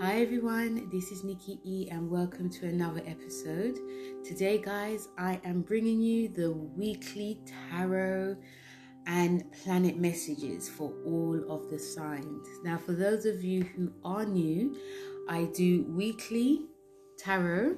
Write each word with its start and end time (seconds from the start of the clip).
Hi 0.00 0.22
everyone, 0.22 0.88
this 0.90 1.12
is 1.12 1.24
Nikki 1.24 1.60
E 1.62 1.90
and 1.90 2.10
welcome 2.10 2.48
to 2.48 2.66
another 2.66 3.02
episode. 3.04 3.78
Today, 4.24 4.56
guys, 4.56 5.08
I 5.18 5.38
am 5.44 5.60
bringing 5.60 6.00
you 6.00 6.28
the 6.28 6.52
weekly 6.52 7.38
tarot 7.70 8.38
and 9.06 9.44
planet 9.52 9.98
messages 9.98 10.70
for 10.70 10.90
all 11.04 11.44
of 11.50 11.68
the 11.68 11.78
signs. 11.78 12.48
Now, 12.64 12.78
for 12.78 12.92
those 12.92 13.26
of 13.26 13.44
you 13.44 13.64
who 13.64 13.92
are 14.02 14.24
new, 14.24 14.74
I 15.28 15.50
do 15.54 15.84
weekly 15.90 16.62
tarot 17.18 17.76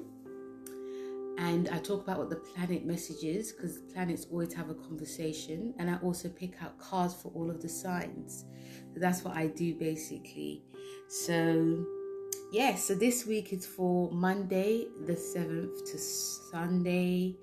and 1.37 1.67
I 1.73 1.79
talk 1.79 2.03
about 2.03 2.19
what 2.19 2.29
the 2.29 2.37
planet 2.37 2.85
messages 2.85 3.51
because 3.51 3.79
planets 3.93 4.27
always 4.31 4.53
have 4.53 4.69
a 4.69 4.75
conversation, 4.75 5.73
and 5.77 5.89
I 5.89 5.97
also 5.97 6.29
pick 6.29 6.53
out 6.63 6.79
cards 6.79 7.15
for 7.15 7.33
all 7.35 7.49
of 7.49 7.61
the 7.61 7.67
signs. 7.67 8.45
So 8.93 9.01
that's 9.01 9.25
what 9.25 9.35
I 9.35 9.47
do 9.47 9.75
basically. 9.75 10.63
So, 11.09 11.85
yeah, 12.53 12.75
so 12.75 12.93
this 12.93 13.25
week 13.25 13.51
is 13.51 13.65
for 13.65 14.11
Monday 14.11 14.85
the 15.07 15.13
7th 15.13 15.91
to 15.91 15.97
Sunday 15.97 17.35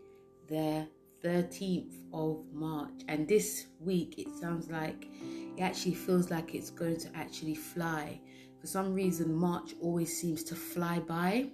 the 0.47 0.87
13th 1.25 1.95
of 2.15 2.45
March, 2.53 3.03
and 3.09 3.27
this 3.29 3.67
week 3.81 4.15
it 4.19 4.29
sounds 4.41 4.71
like 4.71 5.09
it 5.57 5.61
actually 5.61 5.95
feels 5.95 6.31
like 6.31 6.55
it's 6.55 6.71
going 6.71 6.97
to 6.99 7.09
actually 7.17 7.57
fly. 7.57 8.21
For 8.61 8.69
some 8.69 8.95
reason, 8.95 9.35
March 9.35 9.75
always 9.83 10.17
seems 10.17 10.45
to 10.45 10.55
fly 10.55 11.01
by 11.01 11.51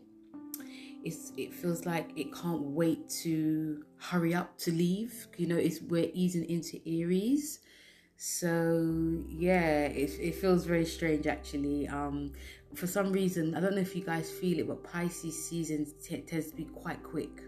it's 1.02 1.33
it 1.36 1.55
feels 1.55 1.86
like 1.86 2.11
it 2.16 2.34
can't 2.34 2.61
wait 2.61 3.09
to 3.23 3.84
hurry 3.97 4.34
up 4.34 4.59
to 4.59 4.73
leave. 4.73 5.28
You 5.38 5.47
know, 5.47 5.56
it's 5.56 5.80
we're 5.80 6.11
easing 6.12 6.45
into 6.50 6.80
Aries. 6.84 7.61
So 8.16 9.23
yeah, 9.28 9.83
it, 9.83 10.19
it 10.19 10.34
feels 10.34 10.64
very 10.64 10.84
strange 10.84 11.27
actually. 11.27 11.86
Um, 11.86 12.33
for 12.75 12.86
some 12.86 13.12
reason, 13.12 13.55
I 13.55 13.61
don't 13.61 13.75
know 13.75 13.81
if 13.81 13.95
you 13.97 14.03
guys 14.05 14.31
feel 14.31 14.59
it, 14.59 14.69
but 14.69 14.83
Pisces 14.83 15.48
season 15.48 15.86
t- 16.03 16.19
tends 16.19 16.50
to 16.50 16.56
be 16.56 16.64
quite 16.64 17.03
quick, 17.03 17.42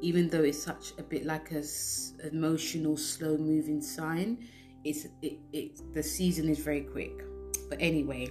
even 0.00 0.28
though 0.28 0.42
it's 0.42 0.62
such 0.62 0.92
a 0.98 1.02
bit 1.02 1.26
like 1.26 1.52
a 1.52 1.58
s- 1.58 2.14
emotional, 2.32 2.96
slow 2.96 3.36
moving 3.36 3.82
sign. 3.82 4.46
It's 4.84 5.06
it, 5.20 5.38
it 5.52 5.92
the 5.92 6.02
season 6.02 6.48
is 6.48 6.58
very 6.58 6.82
quick. 6.82 7.22
But 7.68 7.78
anyway, 7.80 8.28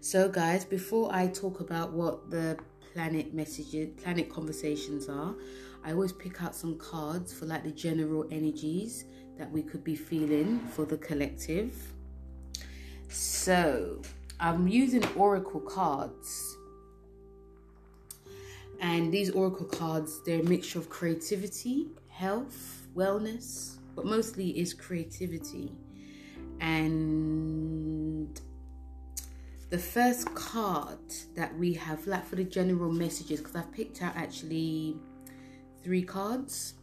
so 0.00 0.28
guys, 0.28 0.64
before 0.64 1.14
I 1.14 1.28
talk 1.28 1.60
about 1.60 1.92
what 1.92 2.30
the 2.30 2.58
planet 2.92 3.32
messages, 3.32 3.90
planet 4.02 4.28
conversations 4.28 5.08
are, 5.08 5.34
I 5.84 5.92
always 5.92 6.12
pick 6.12 6.42
out 6.42 6.54
some 6.54 6.76
cards 6.78 7.32
for 7.32 7.46
like 7.46 7.64
the 7.64 7.70
general 7.70 8.26
energies 8.30 9.04
that 9.38 9.50
we 9.50 9.62
could 9.62 9.84
be 9.84 9.94
feeling 9.94 10.58
for 10.58 10.84
the 10.84 10.98
collective. 10.98 11.74
So 13.08 14.02
I'm 14.40 14.66
using 14.66 15.06
oracle 15.16 15.60
cards. 15.60 16.56
And 18.80 19.12
these 19.12 19.30
oracle 19.30 19.66
cards, 19.66 20.22
they're 20.24 20.40
a 20.40 20.42
mixture 20.42 20.78
of 20.78 20.88
creativity, 20.88 21.88
health, 22.08 22.86
wellness, 22.96 23.76
but 23.94 24.06
mostly 24.06 24.58
is 24.58 24.72
creativity. 24.72 25.70
And 26.60 28.40
the 29.68 29.78
first 29.78 30.34
card 30.34 30.98
that 31.34 31.56
we 31.58 31.74
have, 31.74 32.06
like 32.06 32.26
for 32.26 32.36
the 32.36 32.44
general 32.44 32.90
messages, 32.90 33.40
because 33.40 33.56
I've 33.56 33.72
picked 33.72 34.00
out 34.00 34.16
actually 34.16 34.96
three 35.84 36.02
cards 36.02 36.74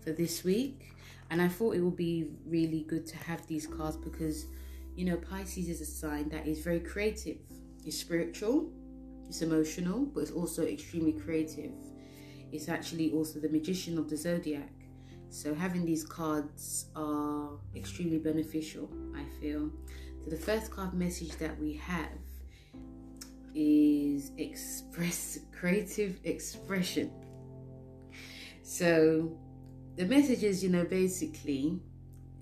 for 0.00 0.12
this 0.12 0.44
week, 0.44 0.94
and 1.28 1.42
I 1.42 1.48
thought 1.48 1.76
it 1.76 1.80
would 1.80 1.96
be 1.96 2.28
really 2.46 2.86
good 2.88 3.06
to 3.08 3.18
have 3.18 3.46
these 3.46 3.66
cards 3.66 3.98
because 3.98 4.46
you 4.98 5.04
know 5.04 5.16
Pisces 5.16 5.68
is 5.68 5.80
a 5.80 5.86
sign 5.86 6.28
that 6.30 6.48
is 6.48 6.58
very 6.58 6.80
creative, 6.80 7.38
it's 7.86 7.96
spiritual, 7.96 8.68
it's 9.28 9.42
emotional, 9.42 10.06
but 10.06 10.22
it's 10.22 10.32
also 10.32 10.66
extremely 10.66 11.12
creative. 11.12 11.70
It's 12.50 12.68
actually 12.68 13.12
also 13.12 13.38
the 13.38 13.48
magician 13.48 13.96
of 13.96 14.10
the 14.10 14.16
zodiac. 14.16 14.72
So 15.30 15.54
having 15.54 15.84
these 15.84 16.04
cards 16.04 16.86
are 16.96 17.50
extremely 17.76 18.18
beneficial, 18.18 18.90
I 19.14 19.22
feel. 19.40 19.70
So 20.24 20.30
the 20.30 20.36
first 20.36 20.72
card 20.72 20.94
message 20.94 21.30
that 21.36 21.56
we 21.60 21.74
have 21.74 22.18
is 23.54 24.32
express 24.36 25.38
creative 25.52 26.18
expression. 26.24 27.12
So 28.64 29.38
the 29.94 30.06
message 30.06 30.42
is, 30.42 30.64
you 30.64 30.70
know, 30.70 30.84
basically 30.84 31.80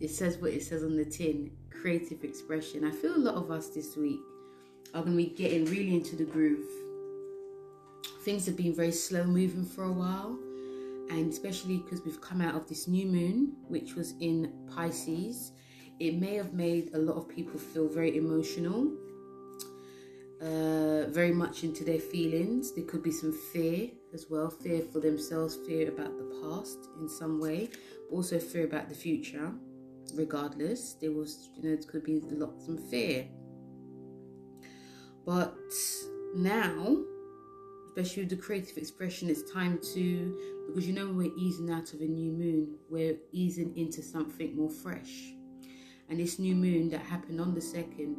it 0.01 0.11
says 0.11 0.39
what 0.39 0.53
it 0.53 0.63
says 0.63 0.83
on 0.83 0.97
the 0.97 1.05
tin, 1.05 1.51
creative 1.81 2.25
expression. 2.25 2.85
I 2.85 2.91
feel 2.91 3.17
a 3.17 3.19
lot 3.19 3.35
of 3.35 3.51
us 3.51 3.69
this 3.69 3.97
week 3.97 4.21
are 4.95 5.03
going 5.03 5.17
to 5.17 5.25
be 5.25 5.31
getting 5.31 5.65
really 5.67 5.95
into 5.95 6.17
the 6.17 6.25
groove. 6.25 6.69
Things 8.23 8.47
have 8.47 8.57
been 8.57 8.75
very 8.75 8.93
slow 8.93 9.25
moving 9.25 9.65
for 9.65 9.85
a 9.85 9.93
while, 9.93 10.39
and 11.11 11.33
especially 11.33 11.79
because 11.79 12.05
we've 12.05 12.21
come 12.21 12.41
out 12.41 12.55
of 12.55 12.69
this 12.69 12.89
new 12.89 13.07
moon, 13.07 13.57
which 13.69 13.95
was 13.95 14.15
in 14.21 14.53
Pisces 14.75 15.53
it 15.99 16.19
may 16.19 16.35
have 16.35 16.53
made 16.53 16.91
a 16.95 16.99
lot 16.99 17.17
of 17.17 17.29
people 17.29 17.59
feel 17.59 17.89
very 17.89 18.17
emotional, 18.19 18.93
uh, 20.43 21.09
very 21.09 21.33
much 21.33 21.65
into 21.65 21.85
their 21.85 21.99
feelings. 21.99 22.73
There 22.73 22.85
could 22.85 23.03
be 23.03 23.11
some 23.11 23.33
fear 23.33 23.89
as 24.13 24.27
well 24.29 24.51
fear 24.51 24.83
for 24.93 25.01
themselves, 25.01 25.57
fear 25.67 25.89
about 25.89 26.17
the 26.19 26.41
past 26.43 26.79
in 27.01 27.09
some 27.09 27.41
way, 27.41 27.71
also 28.11 28.39
fear 28.39 28.65
about 28.65 28.91
the 28.91 28.95
future. 28.95 29.53
Regardless, 30.15 30.95
there 30.95 31.13
was, 31.13 31.51
you 31.57 31.63
know, 31.69 31.75
it 31.75 31.87
could 31.89 32.05
be 32.05 32.23
a 32.31 32.35
lot 32.35 32.61
some 32.63 32.79
fear. 32.79 33.27
But 35.25 35.57
now, 36.35 36.99
especially 37.89 38.23
with 38.23 38.31
the 38.31 38.37
creative 38.37 38.77
expression, 38.77 39.29
it's 39.29 39.51
time 39.51 39.81
to 39.95 40.39
because 40.69 40.87
you 40.87 40.95
know 40.95 41.09
we're 41.09 41.35
easing 41.37 41.71
out 41.71 41.93
of 41.93 42.01
a 42.01 42.07
new 42.07 42.33
moon, 42.33 42.77
we're 42.89 43.17
easing 43.33 43.77
into 43.77 44.03
something 44.03 44.57
more 44.57 44.71
fresh 44.71 45.37
and 46.09 46.21
this 46.21 46.39
new 46.39 46.55
moon 46.55 46.89
that 46.91 47.01
happened 47.01 47.41
on 47.41 47.55
the 47.55 47.61
second 47.61 48.17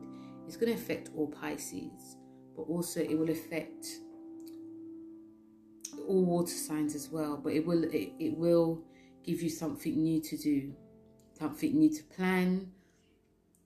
is 0.48 0.58
going 0.58 0.74
to 0.74 0.80
affect 0.80 1.10
all 1.16 1.28
Pisces, 1.28 2.18
but 2.56 2.64
also 2.64 3.00
it 3.00 3.18
will 3.18 3.30
affect 3.30 3.86
all 6.08 6.26
water 6.26 6.52
signs 6.52 6.96
as 6.96 7.10
well. 7.10 7.40
But 7.42 7.54
it 7.54 7.66
will 7.66 7.84
it, 7.84 8.12
it 8.20 8.38
will 8.38 8.84
give 9.24 9.42
you 9.42 9.50
something 9.50 10.02
new 10.02 10.22
to 10.22 10.38
do, 10.38 10.74
something 11.38 11.78
new 11.78 11.94
to 11.94 12.04
plan. 12.04 12.72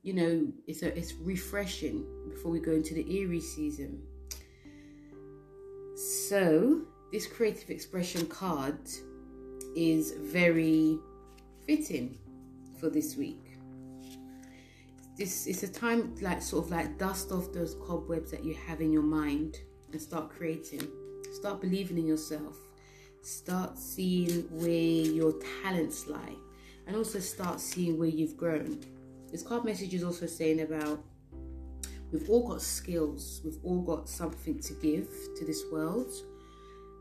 You 0.03 0.13
know, 0.13 0.47
it's 0.67 0.81
a, 0.81 0.97
it's 0.97 1.13
refreshing 1.13 2.05
before 2.29 2.51
we 2.51 2.59
go 2.59 2.71
into 2.71 2.93
the 2.93 3.21
Aries 3.21 3.53
season. 3.53 4.01
So 5.95 6.81
this 7.11 7.27
creative 7.27 7.69
expression 7.69 8.25
card 8.27 8.79
is 9.75 10.13
very 10.19 10.97
fitting 11.65 12.17
for 12.79 12.89
this 12.89 13.15
week 13.15 13.51
this 15.21 15.45
it's 15.45 15.61
a 15.61 15.67
time 15.67 16.15
like 16.21 16.41
sort 16.41 16.65
of 16.65 16.71
like 16.71 16.97
dust 16.97 17.31
off 17.31 17.51
those 17.53 17.75
cobwebs 17.85 18.31
that 18.31 18.43
you 18.43 18.55
have 18.55 18.81
in 18.81 18.91
your 18.91 19.03
mind 19.03 19.59
and 19.91 20.01
start 20.01 20.29
creating 20.29 20.81
start 21.31 21.61
believing 21.61 21.99
in 21.99 22.07
yourself 22.07 22.57
start 23.21 23.77
seeing 23.77 24.41
where 24.49 24.67
your 24.69 25.33
talents 25.63 26.07
lie 26.07 26.35
and 26.91 26.97
also 26.97 27.19
start 27.19 27.61
seeing 27.61 27.97
where 27.97 28.09
you've 28.09 28.35
grown. 28.35 28.77
This 29.31 29.43
card 29.43 29.63
message 29.63 29.93
is 29.93 30.03
also 30.03 30.25
saying 30.25 30.59
about 30.59 31.01
we've 32.11 32.29
all 32.29 32.45
got 32.45 32.61
skills 32.61 33.39
we've 33.45 33.59
all 33.63 33.79
got 33.81 34.09
something 34.09 34.59
to 34.59 34.73
give 34.73 35.07
to 35.37 35.45
this 35.45 35.63
world. 35.71 36.11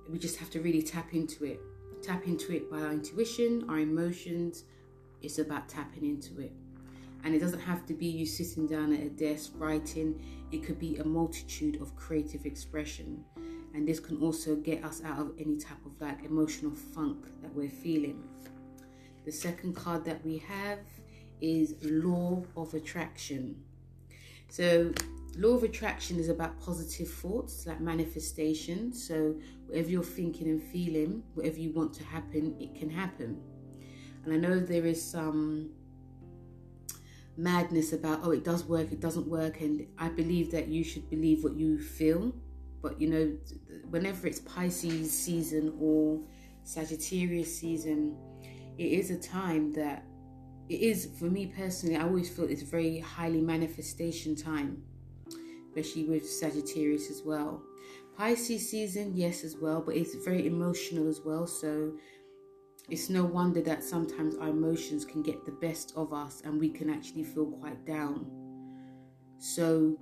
We 0.09 0.17
just 0.21 0.37
have 0.37 0.49
to 0.51 0.61
really 0.61 0.81
tap 0.81 1.13
into 1.13 1.45
it. 1.45 1.61
Tap 2.03 2.29
into 2.29 2.53
it 2.53 2.71
by 2.71 2.83
our 2.83 2.93
intuition 2.93 3.65
our 3.69 3.81
emotions. 3.81 4.63
It's 5.23 5.41
about 5.41 5.69
tapping 5.69 6.05
into 6.07 6.41
it. 6.41 6.53
And 7.25 7.35
it 7.35 7.41
doesn't 7.41 7.59
have 7.59 7.85
to 7.87 7.93
be 7.93 8.07
you 8.07 8.27
sitting 8.27 8.69
down 8.69 8.93
at 8.93 9.01
a 9.01 9.11
desk 9.11 9.55
writing, 9.57 10.23
it 10.53 10.63
could 10.63 10.79
be 10.79 10.99
a 10.99 11.05
multitude 11.05 11.83
of 11.83 11.97
creative 11.97 12.47
expression. 12.47 13.25
And 13.75 13.89
this 13.89 13.99
can 13.99 14.23
also 14.23 14.55
get 14.55 14.85
us 14.85 15.03
out 15.05 15.19
of 15.19 15.33
any 15.37 15.57
type 15.57 15.85
of 15.85 16.01
like 16.01 16.25
emotional 16.25 16.77
funk 16.77 17.27
that 17.43 17.53
we're 17.53 17.69
feeling. 17.69 18.23
The 19.25 19.33
second 19.33 19.75
card 19.77 20.05
that 20.05 20.25
we 20.25 20.39
have 20.39 20.79
is 21.41 21.75
Law 21.83 22.45
of 22.57 22.75
Attraction. 22.75 23.57
So, 24.49 24.93
Law 25.37 25.55
of 25.55 25.63
Attraction 25.63 26.19
is 26.19 26.29
about 26.29 26.61
positive 26.61 27.09
thoughts, 27.09 27.67
like 27.67 27.81
manifestation. 27.81 28.93
So, 28.93 29.37
whatever 29.67 29.89
you're 29.89 30.03
thinking 30.03 30.49
and 30.49 30.63
feeling, 30.63 31.23
whatever 31.35 31.59
you 31.59 31.73
want 31.73 31.93
to 31.95 32.05
happen, 32.05 32.57
it 32.59 32.75
can 32.75 32.91
happen. 32.91 33.41
And 34.25 34.35
I 34.35 34.37
know 34.37 34.59
there 34.59 34.87
is 34.87 35.03
some 35.03 35.71
madness 37.37 37.93
about 37.95 38.21
oh 38.23 38.33
it 38.33 38.45
does 38.45 38.65
work 38.65 38.93
it 38.93 39.01
doesn't 39.01 39.27
work 39.27 39.61
and 39.61 39.87
i 39.99 40.09
believe 40.09 40.51
that 40.51 40.69
you 40.69 40.85
should 40.85 41.09
believe 41.09 41.43
what 41.43 41.55
you 41.55 41.81
feel 41.81 42.35
but 42.83 43.01
you 43.01 43.09
know 43.09 43.35
whenever 43.89 44.27
it's 44.27 44.41
pisces 44.41 45.11
season 45.11 45.73
or 45.81 46.21
sagittarius 46.65 47.57
season 47.57 48.15
it 48.81 48.93
is 49.01 49.11
a 49.11 49.19
time 49.19 49.73
that 49.73 50.05
it 50.69 50.81
is 50.81 51.11
for 51.19 51.27
me 51.27 51.47
personally 51.47 51.97
i 51.97 52.03
always 52.03 52.29
feel 52.29 52.47
it's 52.47 52.63
very 52.63 52.99
highly 52.99 53.41
manifestation 53.41 54.35
time 54.35 54.83
especially 55.71 56.05
with 56.05 56.29
Sagittarius 56.29 57.11
as 57.11 57.23
well. 57.25 57.63
Pisces 58.17 58.69
season, 58.69 59.13
yes, 59.15 59.45
as 59.45 59.57
well, 59.57 59.81
but 59.81 59.97
it's 59.97 60.15
very 60.25 60.47
emotional 60.47 61.09
as 61.09 61.21
well. 61.25 61.47
So 61.47 61.93
it's 62.89 63.09
no 63.09 63.25
wonder 63.25 63.63
that 63.63 63.85
sometimes 63.85 64.35
our 64.37 64.49
emotions 64.49 65.05
can 65.05 65.23
get 65.23 65.45
the 65.45 65.53
best 65.53 65.93
of 65.97 66.13
us 66.13 66.43
and 66.45 66.59
we 66.59 66.69
can 66.69 66.91
actually 66.91 67.25
feel 67.25 67.47
quite 67.47 67.87
down. 67.87 68.27
So 69.39 69.97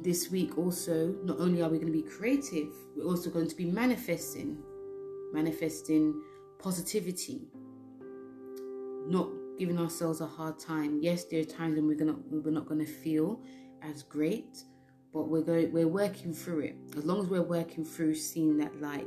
this 0.00 0.30
week 0.30 0.56
also, 0.58 1.14
not 1.24 1.38
only 1.38 1.62
are 1.62 1.68
we 1.68 1.78
going 1.78 1.92
to 1.92 2.02
be 2.02 2.08
creative, 2.08 2.72
we're 2.96 3.04
also 3.04 3.30
going 3.30 3.48
to 3.48 3.56
be 3.56 3.66
manifesting, 3.66 4.58
manifesting 5.32 6.20
positivity, 6.58 7.48
not 9.06 9.28
giving 9.58 9.78
ourselves 9.78 10.20
a 10.20 10.26
hard 10.26 10.58
time. 10.58 10.98
Yes, 11.00 11.24
there 11.24 11.40
are 11.40 11.44
times 11.44 11.76
when 11.76 11.86
we're 11.86 11.96
gonna 11.96 12.16
we're 12.30 12.50
not 12.50 12.66
gonna 12.66 12.86
feel 12.86 13.40
as 13.82 14.02
great, 14.02 14.64
but 15.12 15.28
we're 15.28 15.42
going 15.42 15.72
we're 15.72 15.88
working 15.88 16.32
through 16.32 16.60
it. 16.60 16.76
As 16.96 17.04
long 17.04 17.20
as 17.20 17.26
we're 17.26 17.42
working 17.42 17.84
through 17.84 18.14
seeing 18.14 18.56
that 18.58 18.80
light. 18.80 19.06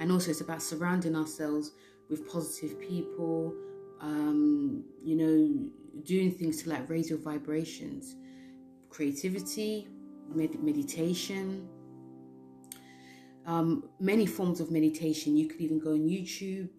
And 0.00 0.10
also 0.10 0.30
it's 0.30 0.40
about 0.40 0.62
surrounding 0.62 1.14
ourselves 1.14 1.72
with 2.10 2.28
positive 2.30 2.80
people, 2.80 3.54
um, 4.00 4.84
you 5.02 5.16
know, 5.16 5.70
doing 6.04 6.32
things 6.32 6.62
to 6.62 6.70
like 6.70 6.88
raise 6.90 7.08
your 7.08 7.18
vibrations, 7.18 8.16
creativity, 8.90 9.88
med- 10.34 10.62
meditation, 10.62 11.68
um, 13.46 13.88
many 14.00 14.26
forms 14.26 14.60
of 14.60 14.70
meditation. 14.70 15.36
You 15.36 15.48
could 15.48 15.60
even 15.60 15.78
go 15.78 15.92
on 15.92 16.00
YouTube. 16.00 16.70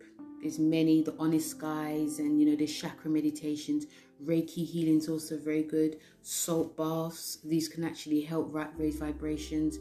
There's 0.41 0.59
many, 0.59 1.01
the 1.01 1.15
honest 1.17 1.59
guys 1.59 2.19
and 2.19 2.39
you 2.39 2.45
know, 2.45 2.55
there's 2.55 2.75
chakra 2.75 3.09
meditations. 3.09 3.85
Reiki 4.23 4.65
healing 4.65 4.97
is 4.97 5.09
also 5.09 5.37
very 5.37 5.63
good. 5.63 5.97
Salt 6.21 6.77
baths, 6.77 7.39
these 7.43 7.67
can 7.67 7.83
actually 7.83 8.21
help 8.21 8.55
raise 8.77 8.97
vibrations. 8.97 9.77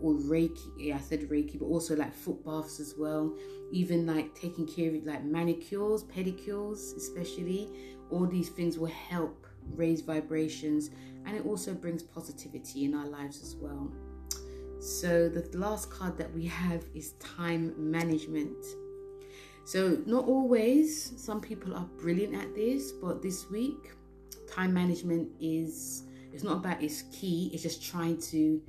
Or 0.00 0.14
Reiki, 0.14 0.58
yeah, 0.78 0.96
I 0.96 1.00
said 1.00 1.22
Reiki, 1.28 1.58
but 1.58 1.66
also 1.66 1.96
like 1.96 2.14
foot 2.14 2.44
baths 2.44 2.80
as 2.80 2.94
well. 2.96 3.34
Even 3.72 4.06
like 4.06 4.34
taking 4.34 4.66
care 4.66 4.94
of 4.94 5.04
like 5.04 5.24
manicures, 5.24 6.04
pedicures, 6.04 6.96
especially. 6.96 7.68
All 8.10 8.26
these 8.26 8.48
things 8.50 8.78
will 8.78 8.86
help 8.86 9.46
raise 9.74 10.00
vibrations 10.00 10.90
and 11.26 11.36
it 11.36 11.44
also 11.44 11.74
brings 11.74 12.02
positivity 12.02 12.84
in 12.84 12.94
our 12.94 13.06
lives 13.06 13.42
as 13.42 13.56
well. 13.56 13.92
So, 14.80 15.28
the 15.28 15.58
last 15.58 15.90
card 15.90 16.16
that 16.18 16.32
we 16.32 16.46
have 16.46 16.84
is 16.94 17.12
time 17.14 17.74
management. 17.76 18.64
So, 19.68 19.98
not 20.06 20.24
always, 20.24 21.12
some 21.22 21.42
people 21.42 21.74
are 21.74 21.84
brilliant 21.98 22.34
at 22.34 22.54
this, 22.54 22.90
but 22.90 23.20
this 23.20 23.50
week, 23.50 23.90
time 24.50 24.72
management 24.72 25.28
is 25.42 26.04
it's 26.32 26.42
not 26.42 26.56
about 26.56 26.82
it's 26.82 27.02
key, 27.12 27.50
it's 27.52 27.64
just 27.64 27.84
trying 27.84 28.16
to, 28.32 28.62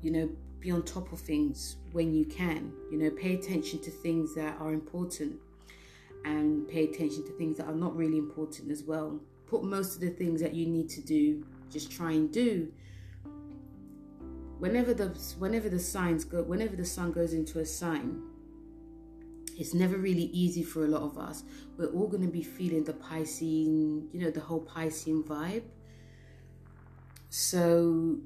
you 0.00 0.10
know, 0.12 0.30
be 0.60 0.70
on 0.70 0.84
top 0.84 1.12
of 1.12 1.18
things 1.18 1.78
when 1.90 2.14
you 2.14 2.24
can. 2.26 2.72
You 2.92 2.98
know, 2.98 3.10
pay 3.10 3.34
attention 3.34 3.80
to 3.80 3.90
things 3.90 4.36
that 4.36 4.56
are 4.60 4.72
important 4.72 5.34
and 6.24 6.68
pay 6.68 6.84
attention 6.84 7.24
to 7.24 7.32
things 7.32 7.56
that 7.56 7.66
are 7.66 7.74
not 7.74 7.96
really 7.96 8.18
important 8.18 8.70
as 8.70 8.84
well. 8.84 9.18
Put 9.48 9.64
most 9.64 9.96
of 9.96 10.00
the 10.00 10.10
things 10.10 10.40
that 10.40 10.54
you 10.54 10.66
need 10.66 10.88
to 10.90 11.00
do, 11.00 11.44
just 11.72 11.90
try 11.90 12.12
and 12.12 12.32
do 12.32 12.72
whenever 14.60 14.94
the 14.94 15.08
whenever 15.40 15.68
the 15.68 15.78
signs 15.78 16.24
go 16.24 16.42
whenever 16.42 16.74
the 16.74 16.84
sun 16.84 17.12
goes 17.12 17.32
into 17.32 17.60
a 17.60 17.64
sign 17.64 18.20
it's 19.58 19.74
never 19.74 19.98
really 19.98 20.30
easy 20.32 20.62
for 20.62 20.84
a 20.84 20.88
lot 20.88 21.02
of 21.02 21.18
us. 21.18 21.42
We're 21.76 21.92
all 21.92 22.06
going 22.06 22.22
to 22.22 22.32
be 22.32 22.42
feeling 22.42 22.84
the 22.84 22.94
piscean 22.94 24.08
you 24.12 24.20
know 24.20 24.30
the 24.30 24.40
whole 24.40 24.64
piscean 24.64 25.24
vibe. 25.24 25.64
So 27.28 28.18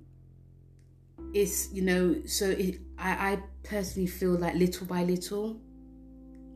it's 1.35 1.73
you 1.73 1.83
know 1.83 2.23
so 2.27 2.51
it, 2.51 2.81
I, 2.99 3.33
I 3.33 3.43
personally 3.65 4.07
feel 4.07 4.33
like 4.33 4.55
little 4.55 4.87
by 4.87 5.05
little 5.05 5.61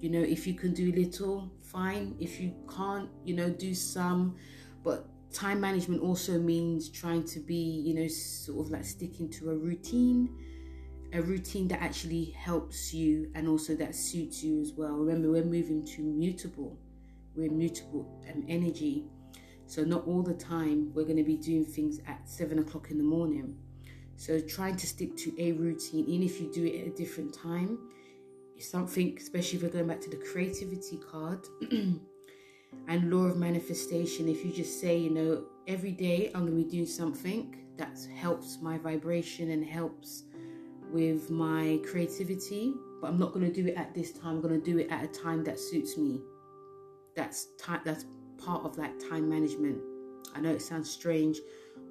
you 0.00 0.10
know 0.10 0.20
if 0.20 0.46
you 0.46 0.54
can 0.54 0.74
do 0.74 0.92
little 0.92 1.50
fine. 1.62 2.14
If 2.20 2.40
you 2.40 2.54
can't 2.74 3.08
you 3.24 3.34
know 3.34 3.50
do 3.50 3.74
some. 3.74 4.36
But 4.84 5.08
time 5.32 5.60
management 5.60 6.02
also 6.02 6.38
means 6.38 6.88
trying 6.88 7.24
to 7.24 7.40
be, 7.40 7.54
you 7.84 7.94
know, 7.94 8.08
sort 8.08 8.66
of 8.66 8.72
like 8.72 8.84
sticking 8.84 9.28
to 9.30 9.50
a 9.50 9.54
routine, 9.54 10.30
a 11.12 11.22
routine 11.22 11.68
that 11.68 11.82
actually 11.82 12.26
helps 12.30 12.92
you 12.92 13.30
and 13.34 13.48
also 13.48 13.74
that 13.76 13.94
suits 13.94 14.42
you 14.42 14.60
as 14.60 14.72
well. 14.72 14.92
Remember, 14.92 15.30
we're 15.30 15.44
moving 15.44 15.84
to 15.86 16.02
mutable, 16.02 16.78
we're 17.34 17.50
mutable 17.50 18.22
um, 18.32 18.44
energy. 18.48 19.04
So, 19.66 19.82
not 19.82 20.06
all 20.06 20.22
the 20.22 20.34
time 20.34 20.92
we're 20.94 21.04
going 21.04 21.16
to 21.16 21.24
be 21.24 21.36
doing 21.36 21.64
things 21.64 22.00
at 22.06 22.28
seven 22.28 22.58
o'clock 22.58 22.90
in 22.90 22.98
the 22.98 23.04
morning. 23.04 23.56
So, 24.16 24.40
trying 24.40 24.76
to 24.76 24.86
stick 24.86 25.16
to 25.18 25.34
a 25.38 25.52
routine, 25.52 26.04
even 26.06 26.26
if 26.26 26.40
you 26.40 26.52
do 26.52 26.64
it 26.64 26.82
at 26.82 26.86
a 26.88 26.96
different 26.96 27.34
time, 27.34 27.78
is 28.56 28.70
something, 28.70 29.16
especially 29.18 29.58
if 29.58 29.62
we're 29.64 29.70
going 29.70 29.88
back 29.88 30.00
to 30.02 30.10
the 30.10 30.22
creativity 30.32 30.98
card. 30.98 31.46
and 32.88 33.10
law 33.10 33.24
of 33.24 33.36
manifestation 33.36 34.28
if 34.28 34.44
you 34.44 34.52
just 34.52 34.80
say 34.80 34.96
you 34.96 35.10
know 35.10 35.44
every 35.66 35.92
day 35.92 36.30
i'm 36.34 36.46
going 36.46 36.56
to 36.56 36.64
be 36.64 36.70
doing 36.70 36.86
something 36.86 37.56
that 37.76 37.98
helps 38.14 38.58
my 38.60 38.78
vibration 38.78 39.50
and 39.50 39.64
helps 39.64 40.24
with 40.90 41.30
my 41.30 41.80
creativity 41.84 42.74
but 43.00 43.08
i'm 43.08 43.18
not 43.18 43.32
going 43.32 43.44
to 43.44 43.52
do 43.52 43.68
it 43.68 43.76
at 43.76 43.94
this 43.94 44.12
time. 44.12 44.36
I'm 44.36 44.40
going 44.40 44.60
to 44.60 44.64
do 44.64 44.78
it 44.78 44.90
at 44.90 45.04
a 45.04 45.08
time 45.08 45.44
that 45.44 45.58
suits 45.60 45.96
me. 45.96 46.20
That's 47.14 47.48
that's 47.84 48.04
part 48.38 48.64
of 48.64 48.76
that 48.76 48.98
time 49.08 49.28
management. 49.28 49.78
I 50.34 50.40
know 50.40 50.50
it 50.50 50.62
sounds 50.62 50.90
strange 50.90 51.38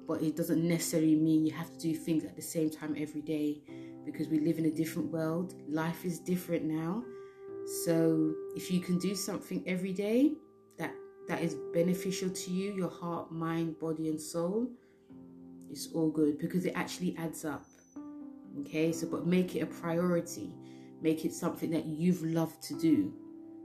but 0.06 0.22
it 0.22 0.36
doesn't 0.36 0.66
necessarily 0.66 1.16
mean 1.16 1.44
you 1.44 1.52
have 1.52 1.72
to 1.72 1.78
do 1.78 1.94
things 1.94 2.24
at 2.24 2.36
the 2.36 2.42
same 2.42 2.70
time 2.70 2.94
every 2.96 3.20
day 3.20 3.60
because 4.04 4.28
we 4.28 4.38
live 4.38 4.58
in 4.58 4.66
a 4.66 4.70
different 4.70 5.10
world. 5.10 5.54
Life 5.68 6.04
is 6.04 6.20
different 6.20 6.64
now. 6.64 7.02
So 7.84 8.32
if 8.54 8.70
you 8.70 8.80
can 8.80 8.98
do 8.98 9.16
something 9.16 9.64
every 9.66 9.92
day 9.92 10.34
that 10.78 10.94
that 11.26 11.42
is 11.42 11.56
beneficial 11.74 12.30
to 12.30 12.50
you, 12.52 12.72
your 12.72 12.90
heart, 12.90 13.32
mind, 13.32 13.80
body, 13.80 14.08
and 14.08 14.20
soul, 14.20 14.68
it's 15.70 15.88
all 15.92 16.10
good 16.10 16.38
because 16.38 16.64
it 16.66 16.72
actually 16.76 17.16
adds 17.18 17.44
up. 17.44 17.64
Okay, 18.60 18.92
so 18.92 19.06
but 19.06 19.26
make 19.26 19.54
it 19.54 19.60
a 19.60 19.66
priority, 19.66 20.50
make 21.02 21.24
it 21.24 21.32
something 21.32 21.70
that 21.70 21.86
you've 21.86 22.22
loved 22.22 22.62
to 22.64 22.78
do, 22.78 23.12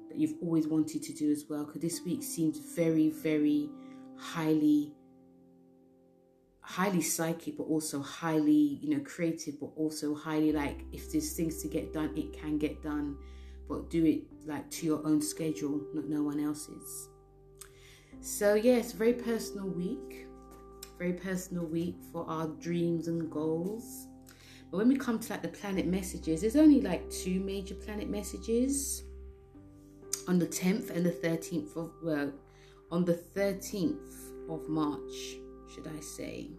that 0.09 0.17
you've 0.17 0.35
always 0.41 0.67
wanted 0.67 1.01
to 1.03 1.13
do 1.13 1.31
as 1.31 1.45
well. 1.49 1.65
Because 1.65 1.81
this 1.81 2.01
week 2.03 2.23
seems 2.23 2.57
very, 2.75 3.09
very 3.09 3.69
highly 4.17 4.93
highly 6.63 7.01
psychic 7.01 7.57
but 7.57 7.63
also 7.63 7.99
highly 8.01 8.79
you 8.81 8.95
know 8.95 9.03
creative 9.03 9.59
but 9.59 9.71
also 9.75 10.13
highly 10.13 10.53
like 10.53 10.85
if 10.93 11.11
there's 11.11 11.33
things 11.33 11.61
to 11.61 11.67
get 11.67 11.91
done 11.91 12.15
it 12.15 12.31
can 12.31 12.57
get 12.59 12.81
done 12.83 13.17
but 13.67 13.89
do 13.89 14.05
it 14.05 14.21
like 14.45 14.69
to 14.69 14.85
your 14.85 15.05
own 15.05 15.19
schedule 15.19 15.81
not 15.93 16.05
no 16.05 16.21
one 16.21 16.39
else's 16.39 17.09
so, 18.23 18.53
yeah, 18.53 18.73
it's 18.73 18.91
very 18.91 19.13
personal 19.13 19.67
week. 19.67 20.27
Very 20.99 21.13
personal 21.13 21.65
week 21.65 21.95
for 22.11 22.23
our 22.29 22.47
dreams 22.47 23.07
and 23.07 23.31
goals. 23.31 24.07
When 24.71 24.87
we 24.87 24.95
come 24.95 25.19
to 25.19 25.33
like 25.33 25.41
the 25.41 25.49
planet 25.49 25.85
messages, 25.85 26.41
there's 26.41 26.55
only 26.55 26.81
like 26.81 27.09
two 27.09 27.39
major 27.41 27.75
planet 27.75 28.09
messages 28.09 29.03
on 30.27 30.39
the 30.39 30.47
10th 30.47 30.89
and 30.89 31.05
the 31.05 31.11
13th 31.11 31.75
of 31.75 31.91
well, 32.01 32.31
on 32.89 33.05
the 33.05 33.13
13th 33.13 34.49
of 34.49 34.67
March, 34.69 35.37
should 35.73 35.87
I 35.87 35.99
say. 35.99 36.51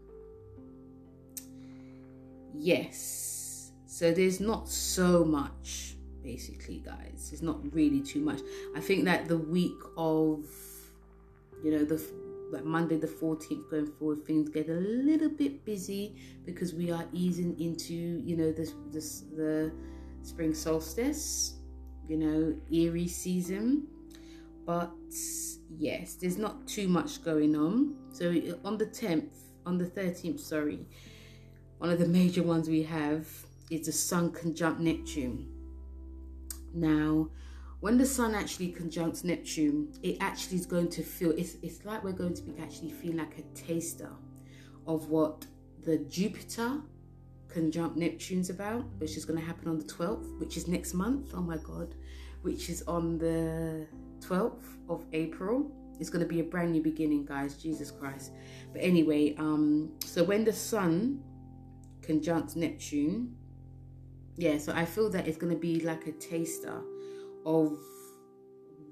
Yes. 2.55 3.73
So 3.87 4.13
there's 4.13 4.41
not 4.41 4.69
so 4.69 5.25
much 5.25 5.97
basically, 6.23 6.79
guys. 6.79 7.31
It's 7.33 7.43
not 7.43 7.59
really 7.75 8.01
too 8.01 8.21
much. 8.21 8.41
I 8.77 8.81
think 8.81 9.05
that 9.05 9.27
the 9.27 9.39
week 9.39 9.79
of 9.97 10.45
you 11.63 11.71
know 11.71 11.85
the 11.85 12.03
like 12.53 12.65
Monday 12.65 12.97
the 12.97 13.07
14th 13.07 13.71
going 13.71 13.91
forward 13.99 14.25
things 14.27 14.49
get 14.49 14.69
a 14.69 14.75
little 14.75 15.31
bit 15.31 15.65
busy 15.65 16.17
because 16.45 16.75
we 16.75 16.91
are 16.91 17.07
easing 17.13 17.59
into 17.59 17.95
you 17.95 18.37
know 18.37 18.53
this 18.53 18.75
this 18.91 19.23
the 19.37 19.73
spring 20.23 20.55
solstice 20.55 21.57
you 22.09 22.17
know 22.17 22.55
Aries 22.73 23.17
season. 23.17 23.87
But 24.65 24.93
yes 25.79 26.15
there's 26.15 26.39
not 26.39 26.67
too 26.69 26.89
much 26.89 27.25
going 27.25 27.57
on. 27.57 27.97
So 28.13 28.35
on 28.65 28.79
the 28.79 28.87
10th 28.87 29.35
on 29.65 29.79
the 29.79 29.87
13th 29.87 30.41
sorry 30.41 30.87
one 31.79 31.91
of 31.91 31.99
the 31.99 32.07
major 32.07 32.43
ones 32.43 32.69
we 32.69 32.83
have 32.85 33.27
is 33.71 33.87
the 33.87 33.93
sun 33.93 34.31
conjunct 34.31 34.81
neptune. 34.81 35.49
Now 36.75 37.31
when 37.83 37.99
the 37.99 38.07
sun 38.07 38.33
actually 38.33 38.69
conjuncts 38.69 39.25
Neptune, 39.25 39.93
it 40.05 40.17
actually 40.21 40.57
is 40.57 40.67
going 40.67 40.89
to 40.91 41.03
feel 41.03 41.33
it's 41.33 41.57
it's 41.63 41.85
like 41.85 42.05
we're 42.05 42.13
going 42.13 42.33
to 42.33 42.43
be 42.43 42.55
actually 42.63 42.91
feeling 42.91 43.17
like 43.17 43.37
a 43.39 43.43
taster 43.59 44.13
of 44.87 45.09
what 45.09 45.45
the 45.85 45.99
Jupiter 45.99 46.81
conjunct 47.49 47.97
Neptune's 47.97 48.51
about, 48.51 48.85
which 48.99 49.17
is 49.17 49.25
going 49.25 49.41
to 49.41 49.45
happen 49.45 49.67
on 49.67 49.79
the 49.79 49.85
12th, 49.85 50.39
which 50.39 50.57
is 50.57 50.69
next 50.69 50.95
month. 50.95 51.33
Oh 51.35 51.41
my 51.41 51.57
god, 51.57 51.97
which 52.43 52.71
is 52.71 52.83
on 52.83 53.19
the 53.19 53.89
12th 54.21 54.63
of 54.89 55.05
April. 55.13 55.69
it's 55.99 56.09
going 56.09 56.25
to 56.25 56.33
be 56.35 56.39
a 56.39 56.45
brand 56.45 56.71
new 56.71 56.83
beginning, 56.85 57.25
guys. 57.25 57.57
Jesus 57.57 57.91
Christ. 57.91 58.31
But 58.73 58.83
anyway, 58.83 59.35
um, 59.39 59.91
so 60.05 60.23
when 60.23 60.45
the 60.45 60.53
sun 60.53 61.21
conjuncts 62.01 62.55
Neptune, 62.55 63.35
yeah, 64.37 64.59
so 64.59 64.73
I 64.73 64.85
feel 64.85 65.11
that 65.11 65.27
it's 65.27 65.37
going 65.37 65.53
to 65.53 65.59
be 65.59 65.81
like 65.81 66.07
a 66.07 66.13
taster 66.13 66.81
of 67.45 67.79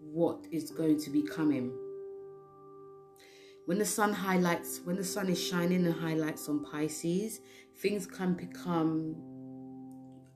what 0.03 0.47
is 0.51 0.71
going 0.71 0.99
to 1.01 1.11
be 1.11 1.23
coming. 1.23 1.73
When 3.67 3.79
the 3.79 3.85
sun 3.85 4.13
highlights, 4.13 4.81
when 4.85 4.97
the 4.97 5.05
sun 5.05 5.29
is 5.29 5.41
shining 5.41 5.87
and 5.87 5.95
highlights 5.95 6.49
on 6.49 6.65
Pisces, 6.65 7.41
things 7.79 8.07
can 8.07 8.35
become, 8.35 9.15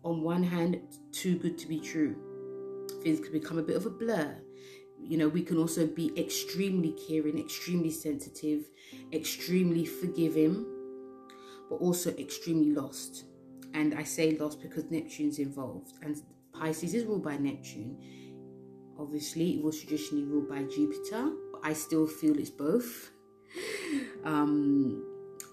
on 0.04 0.22
one 0.22 0.42
hand, 0.42 0.80
too 1.10 1.38
good 1.38 1.58
to 1.58 1.66
be 1.66 1.80
true. 1.80 2.14
Things 3.02 3.20
can 3.20 3.32
become 3.32 3.58
a 3.58 3.62
bit 3.62 3.76
of 3.76 3.86
a 3.86 3.90
blur. 3.90 4.36
You 5.00 5.18
know, 5.18 5.28
we 5.28 5.42
can 5.42 5.58
also 5.58 5.86
be 5.86 6.12
extremely 6.16 6.94
caring, 7.08 7.38
extremely 7.38 7.90
sensitive, 7.90 8.64
extremely 9.12 9.84
forgiving, 9.84 10.64
but 11.68 11.76
also 11.76 12.10
extremely 12.16 12.70
lost. 12.70 13.24
And 13.72 13.94
I 13.94 14.04
say 14.04 14.38
lost 14.38 14.62
because 14.62 14.84
Neptune's 14.90 15.40
involved, 15.40 15.94
and 16.02 16.16
Pisces 16.58 16.94
is 16.94 17.04
ruled 17.04 17.24
by 17.24 17.36
Neptune. 17.36 17.98
Obviously, 18.98 19.58
it 19.58 19.62
was 19.64 19.80
traditionally 19.80 20.24
ruled 20.24 20.48
by 20.48 20.62
Jupiter, 20.62 21.32
I 21.64 21.72
still 21.72 22.06
feel 22.06 22.38
it's 22.38 22.50
both. 22.50 23.10
Um, 24.24 25.04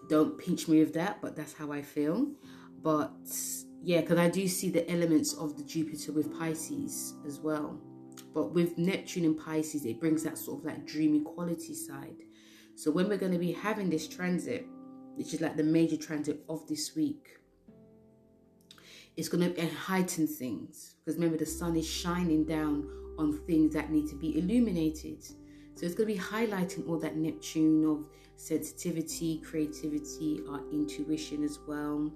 don't 0.08 0.40
pinch 0.40 0.70
me 0.70 0.80
with 0.80 0.94
that, 0.94 1.22
but 1.22 1.36
that's 1.36 1.52
how 1.52 1.74
I 1.74 1.82
feel. 1.82 2.32
But 2.82 3.12
yeah, 3.84 4.00
because 4.00 4.18
I 4.18 4.30
do 4.30 4.48
see 4.48 4.70
the 4.70 4.90
elements 4.90 5.34
of 5.34 5.58
the 5.58 5.64
Jupiter 5.64 6.14
with 6.14 6.38
Pisces 6.40 7.16
as 7.28 7.42
well. 7.42 7.82
But 8.34 8.54
with 8.54 8.78
Neptune 8.78 9.26
and 9.26 9.38
Pisces, 9.38 9.86
it 9.86 10.00
brings 10.00 10.24
that 10.24 10.38
sort 10.38 10.60
of 10.60 10.66
like 10.66 10.88
dreamy 10.88 11.20
quality 11.20 11.76
side. 11.76 12.16
So 12.76 12.92
when 12.92 13.10
we're 13.10 13.18
going 13.18 13.34
to 13.34 13.38
be 13.38 13.52
having 13.52 13.90
this 13.90 14.08
transit, 14.08 14.66
which 15.16 15.34
is 15.34 15.42
like 15.42 15.58
the 15.58 15.64
major 15.64 15.98
transit 15.98 16.46
of 16.48 16.66
this 16.68 16.96
week, 16.96 17.41
it's 19.18 19.30
going 19.30 19.54
to 19.54 19.68
heighten 19.68 20.28
things 20.28 20.96
because 21.00 21.18
remember 21.18 21.38
the 21.38 21.46
sun 21.46 21.76
is 21.76 21.88
shining 21.88 22.46
down 22.46 22.88
on 23.18 23.38
things 23.46 23.74
that 23.74 23.92
need 23.92 24.08
to 24.10 24.16
be 24.16 24.38
illuminated. 24.38 25.24
So 25.76 25.86
it's 25.86 25.96
going 25.96 26.10
to 26.10 26.16
be 26.16 26.20
highlighting 26.20 26.88
all 26.88 26.98
that 27.00 27.16
Neptune 27.16 27.86
of 27.86 28.06
sensitivity, 28.36 29.40
creativity, 29.40 30.42
our 30.50 30.62
intuition 30.72 31.44
as 31.44 31.60
well. 31.68 32.12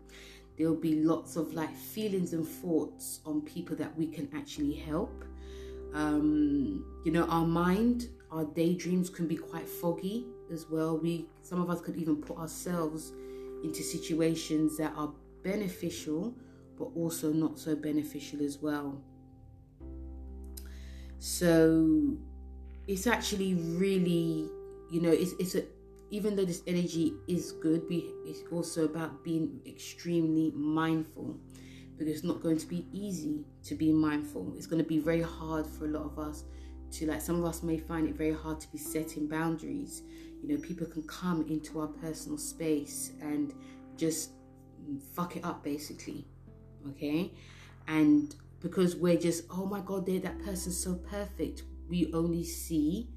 There'll 0.57 0.75
be 0.75 1.03
lots 1.03 1.35
of 1.35 1.53
like 1.53 1.73
feelings 1.75 2.33
and 2.33 2.47
thoughts 2.47 3.19
on 3.25 3.41
people 3.41 3.75
that 3.77 3.95
we 3.97 4.07
can 4.07 4.29
actually 4.35 4.73
help. 4.73 5.25
Um, 5.93 6.85
you 7.05 7.11
know, 7.11 7.25
our 7.25 7.45
mind, 7.45 8.09
our 8.31 8.45
daydreams 8.45 9.09
can 9.09 9.27
be 9.27 9.35
quite 9.35 9.67
foggy 9.67 10.25
as 10.51 10.65
well. 10.69 10.97
We 10.97 11.27
some 11.41 11.61
of 11.61 11.69
us 11.69 11.81
could 11.81 11.95
even 11.97 12.17
put 12.17 12.37
ourselves 12.37 13.11
into 13.63 13.81
situations 13.81 14.77
that 14.77 14.93
are 14.95 15.11
beneficial 15.43 16.33
but 16.77 16.89
also 16.95 17.31
not 17.31 17.57
so 17.59 17.75
beneficial 17.75 18.43
as 18.43 18.57
well. 18.59 19.01
So 21.19 22.17
it's 22.87 23.07
actually 23.07 23.55
really, 23.55 24.49
you 24.91 25.01
know, 25.01 25.11
it's 25.11 25.33
it's 25.39 25.55
a 25.55 25.63
even 26.11 26.35
though 26.35 26.45
this 26.45 26.61
energy 26.67 27.13
is 27.27 27.53
good, 27.53 27.83
it's 27.89 28.43
also 28.51 28.85
about 28.85 29.23
being 29.23 29.59
extremely 29.65 30.51
mindful 30.51 31.35
because 31.97 32.13
it's 32.13 32.23
not 32.23 32.41
going 32.41 32.57
to 32.57 32.67
be 32.67 32.85
easy 32.93 33.45
to 33.63 33.75
be 33.75 33.91
mindful. 33.91 34.53
It's 34.55 34.67
going 34.67 34.81
to 34.83 34.87
be 34.87 34.99
very 34.99 35.21
hard 35.21 35.65
for 35.65 35.85
a 35.85 35.89
lot 35.89 36.03
of 36.03 36.19
us 36.19 36.43
to 36.91 37.07
like 37.07 37.21
some 37.21 37.39
of 37.39 37.45
us 37.45 37.63
may 37.63 37.77
find 37.77 38.07
it 38.07 38.15
very 38.15 38.33
hard 38.33 38.59
to 38.59 38.71
be 38.71 38.77
setting 38.77 39.27
boundaries. 39.27 40.03
You 40.43 40.49
know, 40.49 40.61
people 40.61 40.85
can 40.87 41.03
come 41.03 41.45
into 41.47 41.79
our 41.79 41.87
personal 41.87 42.37
space 42.37 43.11
and 43.21 43.53
just 43.97 44.31
fuck 45.13 45.35
it 45.35 45.43
up 45.43 45.63
basically. 45.63 46.27
Okay? 46.89 47.31
And 47.87 48.35
because 48.61 48.95
we're 48.95 49.17
just, 49.17 49.43
oh 49.51 49.65
my 49.65 49.81
god, 49.81 50.05
they 50.05 50.17
that 50.19 50.43
person's 50.43 50.77
so 50.77 50.95
perfect 50.95 51.63
we 51.89 52.11
only 52.13 52.43
see 52.43 53.09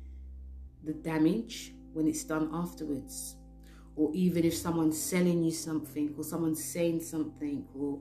the 0.84 0.92
damage 0.92 1.72
when 1.92 2.06
it's 2.06 2.24
done 2.24 2.50
afterwards. 2.52 3.36
Or 3.96 4.10
even 4.14 4.44
if 4.44 4.54
someone's 4.54 5.00
selling 5.00 5.42
you 5.42 5.50
something, 5.50 6.14
or 6.16 6.22
someone's 6.22 6.62
saying 6.62 7.00
something, 7.00 7.66
or 7.74 8.00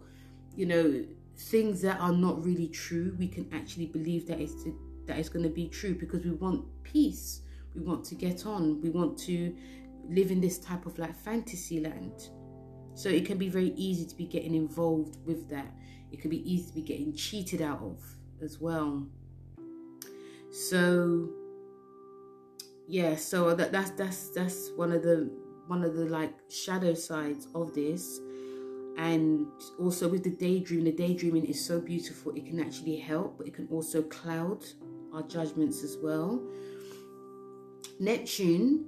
you 0.56 0.66
know, 0.66 1.06
things 1.38 1.82
that 1.82 2.00
are 2.00 2.12
not 2.12 2.44
really 2.44 2.68
true, 2.68 3.16
we 3.18 3.28
can 3.28 3.50
actually 3.52 3.88
believe 3.88 4.28
that 4.28 4.40
it's 4.40 4.64
to, 4.64 4.78
that 5.08 5.18
it's 5.18 5.30
going 5.30 5.44
to 5.44 5.50
be 5.50 5.68
true 5.68 5.96
because 5.96 6.24
we 6.24 6.32
want 6.32 6.66
peace. 6.84 7.42
We 7.74 7.82
want 7.82 8.06
to 8.06 8.16
get 8.16 8.46
on. 8.46 8.82
We 8.82 8.90
want 8.90 9.18
to 9.20 9.56
live 10.10 10.32
in 10.32 10.42
this 10.42 10.60
type 10.60 10.86
of 10.86 10.98
like 11.00 11.16
fantasy 11.16 11.80
land. 11.80 12.30
So 12.98 13.10
it 13.10 13.26
can 13.26 13.38
be 13.38 13.48
very 13.48 13.74
easy 13.76 14.08
to 14.08 14.16
be 14.16 14.26
getting 14.26 14.56
involved 14.56 15.18
with 15.24 15.48
that. 15.50 15.72
It 16.12 16.20
can 16.20 16.32
be 16.32 16.42
easy 16.52 16.68
to 16.70 16.74
be 16.74 16.82
getting 16.82 17.14
cheated 17.14 17.62
out 17.62 17.80
of 17.84 18.02
as 18.42 18.60
well. 18.60 19.06
So 20.52 21.30
yeah, 22.88 23.16
so 23.16 23.54
that 23.54 23.72
that's 23.72 23.92
that's 23.92 24.30
that's 24.32 24.72
one 24.76 24.92
of 24.92 25.04
the 25.04 25.30
one 25.68 25.84
of 25.84 25.94
the 25.94 26.06
like 26.06 26.34
shadow 26.50 26.96
sides 26.96 27.48
of 27.54 27.76
this. 27.76 28.20
And 28.98 29.46
also 29.80 30.08
with 30.10 30.24
the 30.24 30.32
daydream, 30.32 30.84
the 30.84 30.92
daydreaming 30.92 31.46
is 31.46 31.64
so 31.64 31.80
beautiful. 31.80 32.34
It 32.34 32.48
can 32.48 32.60
actually 32.60 32.96
help, 32.96 33.38
but 33.38 33.46
it 33.46 33.54
can 33.54 33.68
also 33.68 34.02
cloud 34.02 34.66
our 35.14 35.22
judgments 35.22 35.84
as 35.84 35.98
well. 36.02 36.42
Neptune, 38.00 38.86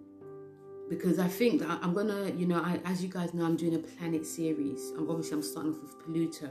because 0.90 1.20
I 1.20 1.28
think 1.28 1.62
that 1.62 1.80
I'm 1.82 1.94
gonna, 1.94 2.32
you 2.32 2.48
know, 2.48 2.60
I, 2.60 2.80
as 2.86 3.04
you 3.04 3.10
guys 3.10 3.34
know, 3.34 3.46
I'm 3.46 3.56
doing 3.56 3.76
a 3.76 3.80
planet 3.80 4.26
series. 4.26 4.92
I'm 4.98 5.10
obviously 5.10 5.34
I'm 5.34 5.44
starting 5.44 5.74
off 5.74 5.82
with 5.82 6.00
Pluto, 6.04 6.50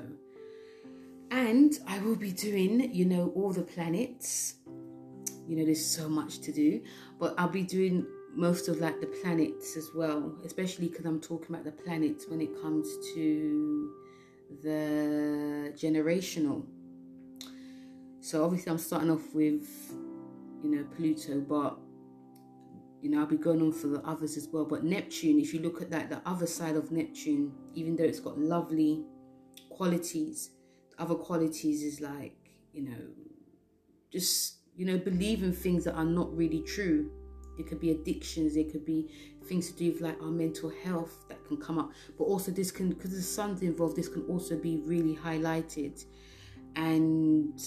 and 1.31 1.79
I 1.87 1.99
will 1.99 2.17
be 2.17 2.33
doing, 2.33 2.95
you 2.95 3.05
know, 3.05 3.33
all 3.35 3.53
the 3.53 3.63
planets. 3.63 4.55
You 5.47 5.57
know 5.57 5.65
there's 5.65 5.85
so 5.85 6.11
much 6.11 6.41
to 6.41 6.53
do 6.53 6.83
but 7.19 7.35
i'll 7.39 7.49
be 7.49 7.63
doing 7.63 8.07
most 8.35 8.69
of 8.69 8.81
like 8.81 9.01
the 9.01 9.07
planets 9.07 9.77
as 9.77 9.91
well 9.95 10.35
especially 10.45 10.89
because 10.89 11.05
i'm 11.05 11.21
talking 11.21 11.49
about 11.49 11.65
the 11.65 11.73
planets 11.73 12.27
when 12.29 12.41
it 12.41 12.51
comes 12.61 12.89
to 13.15 13.93
the 14.63 15.73
generational. 15.77 16.65
So 18.21 18.45
obviously 18.45 18.73
i'm 18.73 18.79
starting 18.79 19.11
off 19.11 19.35
with 19.35 19.69
you 20.63 20.71
know 20.71 20.85
pluto 20.97 21.41
but 21.41 21.79
you 23.01 23.11
know 23.11 23.21
i'll 23.21 23.27
be 23.27 23.37
going 23.37 23.63
on 23.63 23.73
for 23.73 23.89
the 23.89 24.01
others 24.01 24.37
as 24.37 24.49
well 24.49 24.65
but 24.65 24.85
neptune 24.85 25.39
if 25.39 25.55
you 25.55 25.61
look 25.61 25.81
at 25.81 25.91
that 25.91 26.11
the 26.11 26.21
other 26.27 26.47
side 26.47 26.77
of 26.77 26.91
neptune 26.91 27.53
even 27.75 27.97
though 27.97 28.05
it's 28.05 28.21
got 28.21 28.39
lovely 28.39 29.05
qualities 29.71 30.51
other 30.99 31.15
qualities 31.15 31.83
is 31.83 32.01
like 32.01 32.37
you 32.73 32.83
know 32.83 32.97
just 34.13 34.59
you 34.79 34.87
know, 34.87 34.97
believe 34.97 35.43
in 35.43 35.53
things 35.53 35.85
that 35.85 35.95
are 35.95 36.05
not 36.05 36.35
really 36.35 36.63
true. 36.63 37.11
It 37.59 37.67
could 37.67 37.81
be 37.81 37.91
addictions, 37.91 38.57
it 38.57 38.71
could 38.71 38.87
be 38.87 39.11
things 39.47 39.73
to 39.73 39.77
do 39.77 39.91
with 39.93 40.01
like 40.01 40.23
our 40.23 40.31
mental 40.31 40.71
health 40.85 41.25
that 41.29 41.45
can 41.45 41.57
come 41.57 41.81
up. 41.81 41.91
But 42.17 42.25
also, 42.25 42.53
this 42.53 42.71
can, 42.71 42.91
because 42.91 43.11
the 43.11 43.21
sun's 43.21 43.63
involved, 43.63 43.97
this 43.97 44.09
can 44.09 44.23
also 44.27 44.57
be 44.57 44.77
really 44.85 45.17
highlighted. 45.17 46.05
And 46.77 47.61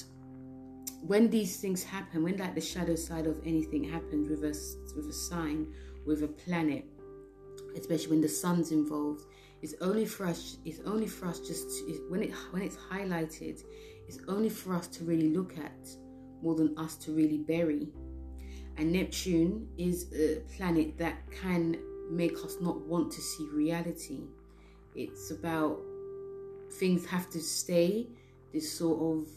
when 1.01 1.29
these 1.29 1.58
things 1.58 1.84
happen, 1.84 2.24
when 2.24 2.38
like 2.38 2.55
the 2.55 2.62
shadow 2.62 2.96
side 2.96 3.25
of 3.25 3.39
anything 3.46 3.84
happens 3.84 4.29
with 4.29 4.43
a, 4.43 4.96
with 4.96 5.08
a 5.10 5.13
sign, 5.13 5.74
with 6.05 6.24
a 6.24 6.27
planet, 6.27 6.86
especially 7.75 8.08
when 8.08 8.22
the 8.22 8.29
sun's 8.29 8.72
involved, 8.72 9.25
it's 9.62 9.75
only 9.81 10.05
for 10.05 10.25
us, 10.25 10.58
it's 10.65 10.79
only 10.86 11.08
for 11.08 11.27
us 11.27 11.39
just, 11.39 11.70
to, 11.70 12.05
when, 12.10 12.24
it, 12.24 12.31
when 12.51 12.62
it's 12.62 12.75
highlighted, 12.75 13.63
it's 14.08 14.20
only 14.27 14.50
for 14.50 14.75
us 14.75 14.88
to 14.88 15.03
really 15.03 15.29
look 15.29 15.58
at 15.58 15.88
more 16.41 16.55
than 16.55 16.77
us 16.77 16.96
to 16.98 17.12
really 17.12 17.38
bury. 17.38 17.88
And 18.77 18.91
Neptune 18.91 19.67
is 19.77 20.08
a 20.13 20.41
planet 20.55 20.98
that 20.98 21.20
can 21.31 21.77
make 22.10 22.34
us 22.43 22.58
not 22.62 22.79
want 22.81 23.12
to 23.12 23.22
see 23.22 23.48
reality. 23.53 24.22
It's 24.96 25.31
about 25.31 25.79
things 26.74 27.05
have 27.05 27.29
to 27.31 27.39
stay, 27.39 28.08
this 28.53 28.72
sort 28.72 29.00
of, 29.01 29.27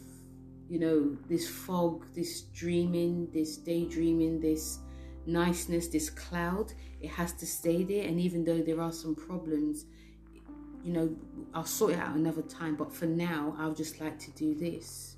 you 0.69 0.79
know, 0.79 1.17
this 1.29 1.47
fog, 1.47 2.05
this 2.15 2.41
dreaming, 2.53 3.29
this 3.33 3.57
daydreaming, 3.57 4.39
this 4.39 4.79
niceness, 5.25 5.87
this 5.87 6.09
cloud, 6.09 6.73
it 7.01 7.09
has 7.09 7.33
to 7.33 7.45
stay 7.45 7.83
there. 7.83 8.07
And 8.07 8.19
even 8.19 8.43
though 8.43 8.61
there 8.61 8.81
are 8.81 8.91
some 8.91 9.15
problems, 9.15 9.85
you 10.83 10.93
know, 10.93 11.15
I'll 11.53 11.65
sort 11.65 11.93
it 11.93 11.99
out 11.99 12.15
another 12.15 12.41
time. 12.41 12.75
But 12.75 12.93
for 12.93 13.05
now, 13.05 13.55
I'll 13.59 13.73
just 13.73 13.99
like 14.01 14.19
to 14.19 14.31
do 14.31 14.55
this. 14.55 15.17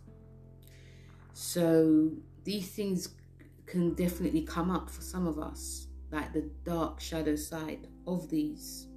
So 1.33 2.11
these 2.43 2.69
things 2.69 3.09
can 3.65 3.93
definitely 3.93 4.41
come 4.41 4.71
up 4.71 4.89
for 4.89 5.01
some 5.01 5.27
of 5.27 5.39
us, 5.39 5.87
like 6.11 6.33
the 6.33 6.49
dark 6.63 6.99
shadow 6.99 7.35
side 7.35 7.87
of 8.05 8.29
these. 8.29 8.87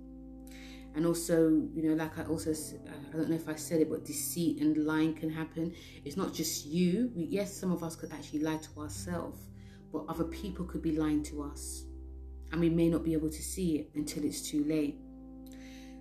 And 0.95 1.07
also, 1.07 1.49
you 1.73 1.83
know, 1.85 1.95
like 1.95 2.19
I 2.19 2.25
also, 2.25 2.51
uh, 2.51 2.91
I 3.13 3.17
don't 3.17 3.31
know 3.31 3.37
if 3.37 3.49
I 3.49 3.55
said 3.55 3.81
it, 3.81 3.89
but 3.89 4.05
deceit 4.05 4.61
and 4.61 4.77
lying 4.85 5.15
can 5.15 5.31
happen. 5.31 5.73
It's 6.05 6.17
not 6.17 6.35
just 6.35 6.67
you. 6.67 7.13
We, 7.15 7.25
yes, 7.25 7.57
some 7.57 7.71
of 7.71 7.83
us 7.83 7.95
could 7.95 8.13
actually 8.13 8.41
lie 8.41 8.57
to 8.57 8.81
ourselves, 8.81 9.47
but 9.93 10.05
other 10.09 10.25
people 10.25 10.65
could 10.65 10.83
be 10.83 10.97
lying 10.97 11.23
to 11.25 11.43
us. 11.43 11.85
And 12.51 12.61
we 12.61 12.69
may 12.69 12.89
not 12.89 13.05
be 13.05 13.13
able 13.13 13.31
to 13.31 13.43
see 13.43 13.77
it 13.77 13.91
until 13.95 14.25
it's 14.25 14.43
too 14.51 14.65
late. 14.65 14.99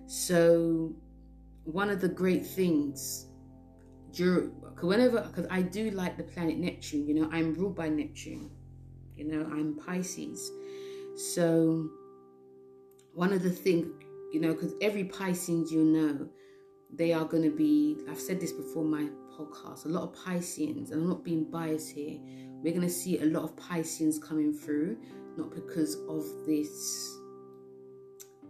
So, 0.06 0.92
one 1.62 1.88
of 1.88 2.00
the 2.00 2.08
great 2.08 2.44
things 2.44 3.26
during, 4.10 4.48
whenever, 4.80 5.20
because 5.20 5.46
I 5.50 5.62
do 5.62 5.90
like 5.92 6.16
the 6.16 6.24
planet 6.24 6.58
Neptune, 6.58 7.06
you 7.06 7.14
know, 7.14 7.28
I'm 7.32 7.54
ruled 7.54 7.76
by 7.76 7.88
Neptune, 7.88 8.50
you 9.16 9.24
know, 9.24 9.46
I'm 9.52 9.76
Pisces. 9.76 10.50
So, 11.16 11.88
one 13.14 13.32
of 13.32 13.42
the 13.42 13.50
things, 13.50 13.86
you 14.32 14.40
know, 14.40 14.52
because 14.52 14.74
every 14.80 15.04
Pisces 15.04 15.72
you 15.72 15.84
know, 15.84 16.28
they 16.92 17.12
are 17.12 17.24
going 17.24 17.42
to 17.42 17.50
be, 17.50 17.98
I've 18.08 18.20
said 18.20 18.40
this 18.40 18.52
before 18.52 18.84
my 18.84 19.08
podcast, 19.36 19.84
a 19.86 19.88
lot 19.88 20.02
of 20.02 20.24
Pisceans, 20.24 20.90
and 20.90 21.02
I'm 21.02 21.08
not 21.08 21.24
being 21.24 21.44
biased 21.44 21.90
here, 21.90 22.18
we're 22.62 22.72
going 22.72 22.86
to 22.86 22.90
see 22.90 23.18
a 23.20 23.24
lot 23.24 23.44
of 23.44 23.56
Pisceans 23.56 24.18
coming 24.18 24.52
through, 24.52 24.98
not 25.36 25.50
because 25.54 25.96
of 26.08 26.24
this, 26.46 27.18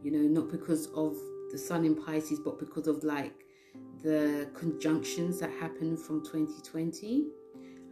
you 0.02 0.10
know, 0.10 0.40
not 0.40 0.50
because 0.50 0.86
of 0.88 1.16
the 1.52 1.58
sun 1.58 1.84
in 1.84 1.94
Pisces, 1.94 2.40
but 2.40 2.58
because 2.58 2.86
of 2.86 3.04
like 3.04 3.44
the 4.02 4.48
conjunctions 4.54 5.38
that 5.40 5.50
happened 5.60 5.98
from 6.00 6.24
2020. 6.24 7.26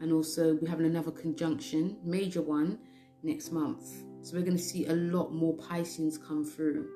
And 0.01 0.13
also, 0.13 0.55
we're 0.61 0.69
having 0.69 0.87
another 0.87 1.11
conjunction, 1.11 1.99
major 2.05 2.41
one, 2.41 2.79
next 3.23 3.51
month. 3.51 3.85
So, 4.23 4.37
we're 4.37 4.45
going 4.45 4.57
to 4.57 4.63
see 4.63 4.87
a 4.87 4.93
lot 4.93 5.33
more 5.33 5.57
Pisceans 5.57 6.19
come 6.19 6.45
through. 6.45 6.89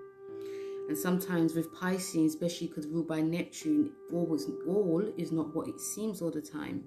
And 0.93 0.99
sometimes 0.99 1.55
with 1.55 1.73
Pisces, 1.73 2.35
especially 2.35 2.67
because 2.67 2.87
ruled 2.87 3.09
by 3.09 3.23
Neptune, 3.23 3.93
all 4.13 4.35
is, 4.35 4.47
all 4.69 5.11
is 5.17 5.33
not 5.33 5.57
what 5.57 5.67
it 5.67 5.81
seems 5.81 6.21
all 6.21 6.31
the 6.31 6.43
time. 6.43 6.85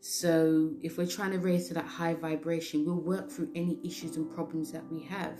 So 0.00 0.72
if 0.82 0.98
we're 0.98 1.06
trying 1.06 1.30
to 1.30 1.38
raise 1.38 1.68
to 1.68 1.74
that 1.74 1.84
high 1.84 2.14
vibration, 2.14 2.84
we'll 2.84 2.96
work 2.96 3.30
through 3.30 3.52
any 3.54 3.78
issues 3.84 4.16
and 4.16 4.28
problems 4.28 4.72
that 4.72 4.82
we 4.90 5.04
have. 5.04 5.38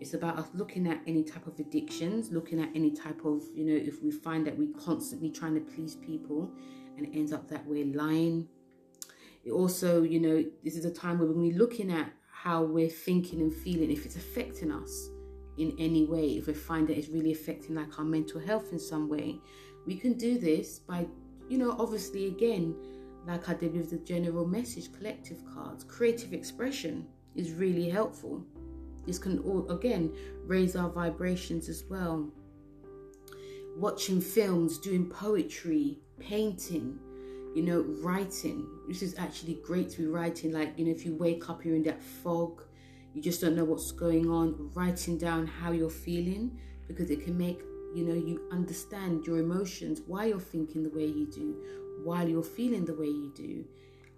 It's 0.00 0.14
about 0.14 0.38
us 0.38 0.48
looking 0.54 0.86
at 0.86 1.02
any 1.06 1.22
type 1.22 1.46
of 1.46 1.60
addictions, 1.60 2.32
looking 2.32 2.62
at 2.62 2.70
any 2.74 2.92
type 2.92 3.22
of, 3.26 3.42
you 3.54 3.66
know, 3.66 3.76
if 3.76 4.02
we 4.02 4.10
find 4.10 4.46
that 4.46 4.56
we're 4.56 4.72
constantly 4.82 5.30
trying 5.30 5.54
to 5.56 5.60
please 5.60 5.96
people 5.96 6.50
and 6.96 7.04
it 7.04 7.10
ends 7.12 7.34
up 7.34 7.46
that 7.50 7.66
we're 7.66 7.94
lying. 7.94 8.48
It 9.44 9.50
also, 9.50 10.02
you 10.02 10.18
know, 10.18 10.46
this 10.64 10.76
is 10.76 10.86
a 10.86 10.90
time 10.90 11.18
where 11.18 11.28
we're 11.28 11.58
looking 11.58 11.92
at 11.92 12.10
how 12.32 12.62
we're 12.62 12.88
thinking 12.88 13.42
and 13.42 13.52
feeling, 13.52 13.92
if 13.92 14.06
it's 14.06 14.16
affecting 14.16 14.72
us 14.72 15.10
in 15.58 15.74
any 15.78 16.04
way, 16.04 16.36
if 16.36 16.46
we 16.46 16.54
find 16.54 16.86
that 16.88 16.96
it's 16.96 17.08
really 17.08 17.32
affecting 17.32 17.74
like 17.74 17.98
our 17.98 18.04
mental 18.04 18.40
health 18.40 18.72
in 18.72 18.78
some 18.78 19.08
way, 19.08 19.40
we 19.86 19.96
can 19.96 20.14
do 20.14 20.38
this 20.38 20.78
by, 20.78 21.06
you 21.48 21.58
know, 21.58 21.74
obviously 21.78 22.26
again, 22.26 22.74
like 23.26 23.48
I 23.48 23.54
did 23.54 23.74
with 23.74 23.90
the 23.90 23.98
general 23.98 24.46
message 24.46 24.92
collective 24.92 25.42
cards, 25.52 25.84
creative 25.84 26.32
expression 26.32 27.06
is 27.34 27.52
really 27.52 27.88
helpful. 27.88 28.44
This 29.06 29.18
can 29.18 29.38
all 29.40 29.70
again 29.70 30.14
raise 30.44 30.76
our 30.76 30.90
vibrations 30.90 31.68
as 31.68 31.84
well. 31.88 32.30
Watching 33.76 34.20
films, 34.20 34.78
doing 34.78 35.08
poetry, 35.08 35.98
painting, 36.18 36.98
you 37.54 37.62
know, 37.62 37.80
writing. 38.02 38.66
This 38.86 39.02
is 39.02 39.14
actually 39.18 39.54
great 39.64 39.88
to 39.90 39.98
be 39.98 40.06
writing. 40.06 40.52
Like, 40.52 40.78
you 40.78 40.84
know, 40.84 40.90
if 40.90 41.04
you 41.04 41.14
wake 41.14 41.48
up, 41.48 41.64
you're 41.64 41.76
in 41.76 41.82
that 41.84 42.02
fog, 42.02 42.62
you 43.18 43.24
just 43.24 43.40
don't 43.40 43.56
know 43.56 43.64
what's 43.64 43.90
going 43.90 44.30
on, 44.30 44.70
writing 44.74 45.18
down 45.18 45.44
how 45.44 45.72
you're 45.72 45.90
feeling 45.90 46.56
because 46.86 47.10
it 47.10 47.24
can 47.24 47.36
make 47.36 47.60
you 47.92 48.04
know 48.04 48.14
you 48.14 48.40
understand 48.52 49.26
your 49.26 49.38
emotions 49.38 50.02
why 50.06 50.26
you're 50.26 50.38
thinking 50.38 50.84
the 50.84 50.90
way 50.90 51.04
you 51.04 51.26
do 51.26 51.56
while 52.04 52.28
you're 52.28 52.44
feeling 52.44 52.84
the 52.84 52.94
way 52.94 53.06
you 53.06 53.32
do. 53.34 53.64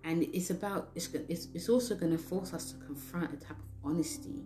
And 0.04 0.25
it's 0.35 0.50
about 0.50 0.90
it's, 0.95 1.09
it's, 1.14 1.49
it's 1.54 1.71
also 1.71 1.95
going 1.95 2.12
to 2.12 2.19
force 2.19 2.52
us 2.52 2.73
to 2.73 2.85
confront 2.85 3.33
a 3.33 3.38
type 3.38 3.57
of 3.59 3.90
honesty 3.90 4.45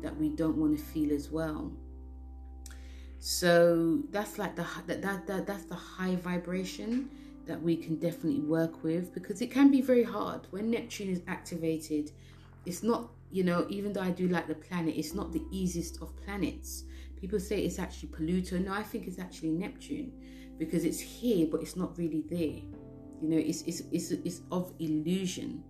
that 0.00 0.16
we 0.16 0.30
don't 0.30 0.56
want 0.56 0.76
to 0.76 0.82
feel 0.82 1.12
as 1.12 1.30
well. 1.30 1.70
So 3.20 4.00
that's 4.10 4.36
like 4.36 4.56
the 4.56 4.66
that, 4.88 5.00
that, 5.02 5.26
that 5.28 5.46
that's 5.46 5.66
the 5.66 5.76
high 5.76 6.16
vibration 6.16 7.08
that 7.46 7.62
we 7.62 7.76
can 7.76 7.96
definitely 8.00 8.40
work 8.40 8.82
with 8.82 9.14
because 9.14 9.40
it 9.42 9.52
can 9.52 9.70
be 9.70 9.80
very 9.80 10.02
hard. 10.02 10.48
When 10.50 10.72
neptune 10.72 11.08
is 11.08 11.22
activated 11.28 12.10
it's 12.64 12.82
not 12.82 13.10
you 13.32 13.44
know, 13.44 13.66
even 13.70 13.94
though 13.94 14.02
I 14.02 14.10
do 14.10 14.28
like 14.28 14.46
the 14.46 14.54
planet, 14.54 14.94
it's 14.96 15.14
not 15.14 15.32
the 15.32 15.42
easiest 15.50 16.02
of 16.02 16.14
planets. 16.16 16.84
People 17.16 17.40
say 17.40 17.64
it's 17.64 17.78
actually 17.78 18.10
Pluto. 18.10 18.58
No, 18.58 18.72
I 18.72 18.82
think 18.82 19.06
it's 19.06 19.18
actually 19.18 19.52
Neptune 19.52 20.12
because 20.58 20.84
it's 20.84 21.00
here, 21.00 21.46
but 21.50 21.62
it's 21.62 21.74
not 21.74 21.96
really 21.96 22.24
there. 22.28 22.60
You 23.22 23.28
know, 23.28 23.38
it's 23.38 23.62
it's 23.62 23.82
it's, 23.90 24.10
it's 24.10 24.42
of 24.50 24.74
illusion, 24.80 25.64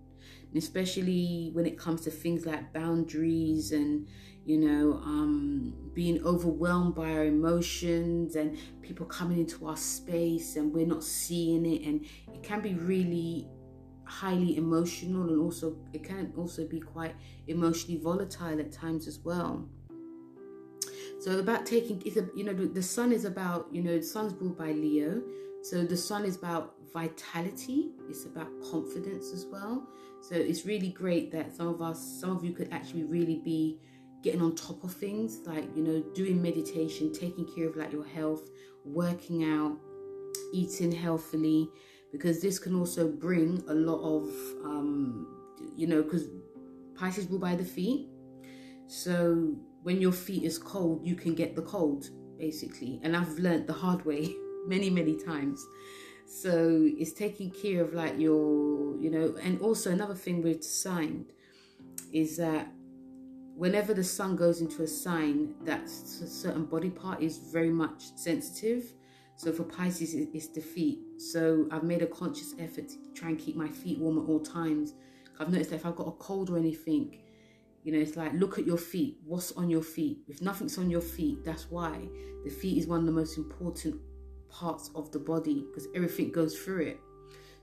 and 0.49 0.57
especially 0.61 1.51
when 1.53 1.65
it 1.65 1.77
comes 1.77 2.01
to 2.01 2.11
things 2.11 2.45
like 2.45 2.73
boundaries 2.73 3.71
and 3.71 4.09
you 4.45 4.57
know 4.57 4.93
um, 5.03 5.73
being 5.93 6.21
overwhelmed 6.25 6.95
by 6.95 7.11
our 7.11 7.25
emotions 7.25 8.35
and 8.35 8.57
people 8.81 9.05
coming 9.05 9.39
into 9.39 9.67
our 9.67 9.77
space 9.77 10.57
and 10.57 10.73
we're 10.73 10.85
not 10.87 11.03
seeing 11.03 11.65
it, 11.65 11.87
and 11.87 12.05
it 12.33 12.43
can 12.43 12.59
be 12.59 12.73
really 12.73 13.47
highly 14.05 14.57
emotional 14.57 15.29
and 15.29 15.39
also 15.39 15.75
it 15.93 16.03
can 16.03 16.33
also 16.37 16.67
be 16.67 16.79
quite 16.79 17.15
emotionally 17.47 17.99
volatile 17.99 18.59
at 18.59 18.71
times 18.71 19.07
as 19.07 19.19
well. 19.19 19.67
So 21.19 21.39
about 21.39 21.65
taking 21.65 22.01
is 22.01 22.17
a 22.17 22.27
you 22.35 22.43
know 22.43 22.53
the 22.53 22.83
sun 22.83 23.11
is 23.11 23.25
about 23.25 23.67
you 23.71 23.81
know 23.81 23.97
the 23.97 24.03
sun's 24.03 24.33
ruled 24.33 24.57
by 24.57 24.71
leo. 24.71 25.21
So 25.61 25.83
the 25.83 25.95
sun 25.95 26.25
is 26.25 26.35
about 26.35 26.75
vitality. 26.93 27.91
It's 28.09 28.25
about 28.25 28.49
confidence 28.69 29.31
as 29.31 29.45
well. 29.45 29.87
So 30.21 30.35
it's 30.35 30.65
really 30.65 30.89
great 30.89 31.31
that 31.31 31.55
some 31.55 31.67
of 31.67 31.81
us 31.81 31.99
some 32.19 32.31
of 32.31 32.43
you 32.43 32.51
could 32.51 32.71
actually 32.71 33.03
really 33.03 33.41
be 33.43 33.79
getting 34.21 34.41
on 34.41 34.55
top 34.55 34.83
of 34.83 34.93
things 34.93 35.39
like 35.45 35.65
you 35.75 35.83
know 35.83 36.01
doing 36.13 36.41
meditation 36.41 37.11
taking 37.13 37.45
care 37.53 37.67
of 37.67 37.75
like 37.75 37.91
your 37.91 38.05
health 38.05 38.49
working 38.85 39.43
out 39.43 39.77
eating 40.53 40.91
healthily 40.91 41.69
because 42.13 42.39
this 42.41 42.59
can 42.59 42.75
also 42.75 43.09
bring 43.09 43.61
a 43.67 43.73
lot 43.73 43.99
of, 44.01 44.29
um, 44.63 45.27
you 45.75 45.87
know, 45.87 46.03
because 46.03 46.27
Pisces 46.95 47.27
rule 47.27 47.39
by 47.39 47.55
the 47.55 47.65
feet. 47.65 48.07
So 48.85 49.55
when 49.81 49.99
your 49.99 50.11
feet 50.11 50.43
is 50.43 50.59
cold, 50.59 51.05
you 51.05 51.15
can 51.15 51.33
get 51.33 51.55
the 51.55 51.63
cold, 51.63 52.11
basically. 52.37 53.01
And 53.03 53.17
I've 53.17 53.39
learned 53.39 53.65
the 53.65 53.73
hard 53.73 54.05
way 54.05 54.33
many, 54.67 54.91
many 54.91 55.17
times. 55.17 55.65
So 56.27 56.87
it's 56.97 57.13
taking 57.13 57.49
care 57.49 57.81
of 57.81 57.93
like 57.93 58.19
your, 58.19 58.95
you 59.01 59.09
know, 59.09 59.35
and 59.41 59.59
also 59.59 59.91
another 59.91 60.15
thing 60.15 60.43
with 60.43 60.63
sign 60.63 61.25
is 62.13 62.37
that 62.37 62.71
whenever 63.55 63.95
the 63.95 64.03
sun 64.03 64.35
goes 64.35 64.61
into 64.61 64.83
a 64.83 64.87
sign, 64.87 65.55
that 65.65 65.89
certain 65.89 66.65
body 66.65 66.91
part 66.91 67.23
is 67.23 67.39
very 67.51 67.71
much 67.71 68.03
sensitive 68.15 68.93
so 69.35 69.51
for 69.51 69.63
Pisces, 69.63 70.13
it's 70.13 70.47
the 70.47 70.61
feet. 70.61 70.99
So 71.31 71.67
I've 71.71 71.83
made 71.83 72.01
a 72.01 72.07
conscious 72.07 72.53
effort 72.59 72.89
to 72.89 72.97
try 73.13 73.29
and 73.29 73.39
keep 73.39 73.55
my 73.55 73.69
feet 73.69 73.97
warm 73.99 74.17
at 74.17 74.27
all 74.27 74.41
times. 74.41 74.93
I've 75.39 75.49
noticed 75.49 75.69
that 75.69 75.77
if 75.77 75.85
I've 75.85 75.95
got 75.95 76.07
a 76.07 76.11
cold 76.11 76.49
or 76.49 76.57
anything, 76.57 77.21
you 77.83 77.93
know, 77.93 77.99
it's 77.99 78.17
like 78.17 78.33
look 78.33 78.59
at 78.59 78.65
your 78.65 78.77
feet. 78.77 79.17
What's 79.23 79.53
on 79.53 79.69
your 79.69 79.81
feet? 79.81 80.19
If 80.27 80.41
nothing's 80.41 80.77
on 80.77 80.89
your 80.89 81.01
feet, 81.01 81.45
that's 81.45 81.69
why 81.69 82.07
the 82.43 82.49
feet 82.49 82.77
is 82.77 82.87
one 82.87 82.99
of 82.99 83.05
the 83.05 83.11
most 83.11 83.37
important 83.37 83.95
parts 84.49 84.91
of 84.95 85.11
the 85.11 85.19
body 85.19 85.65
because 85.69 85.87
everything 85.95 86.31
goes 86.31 86.59
through 86.59 86.87
it. 86.87 86.99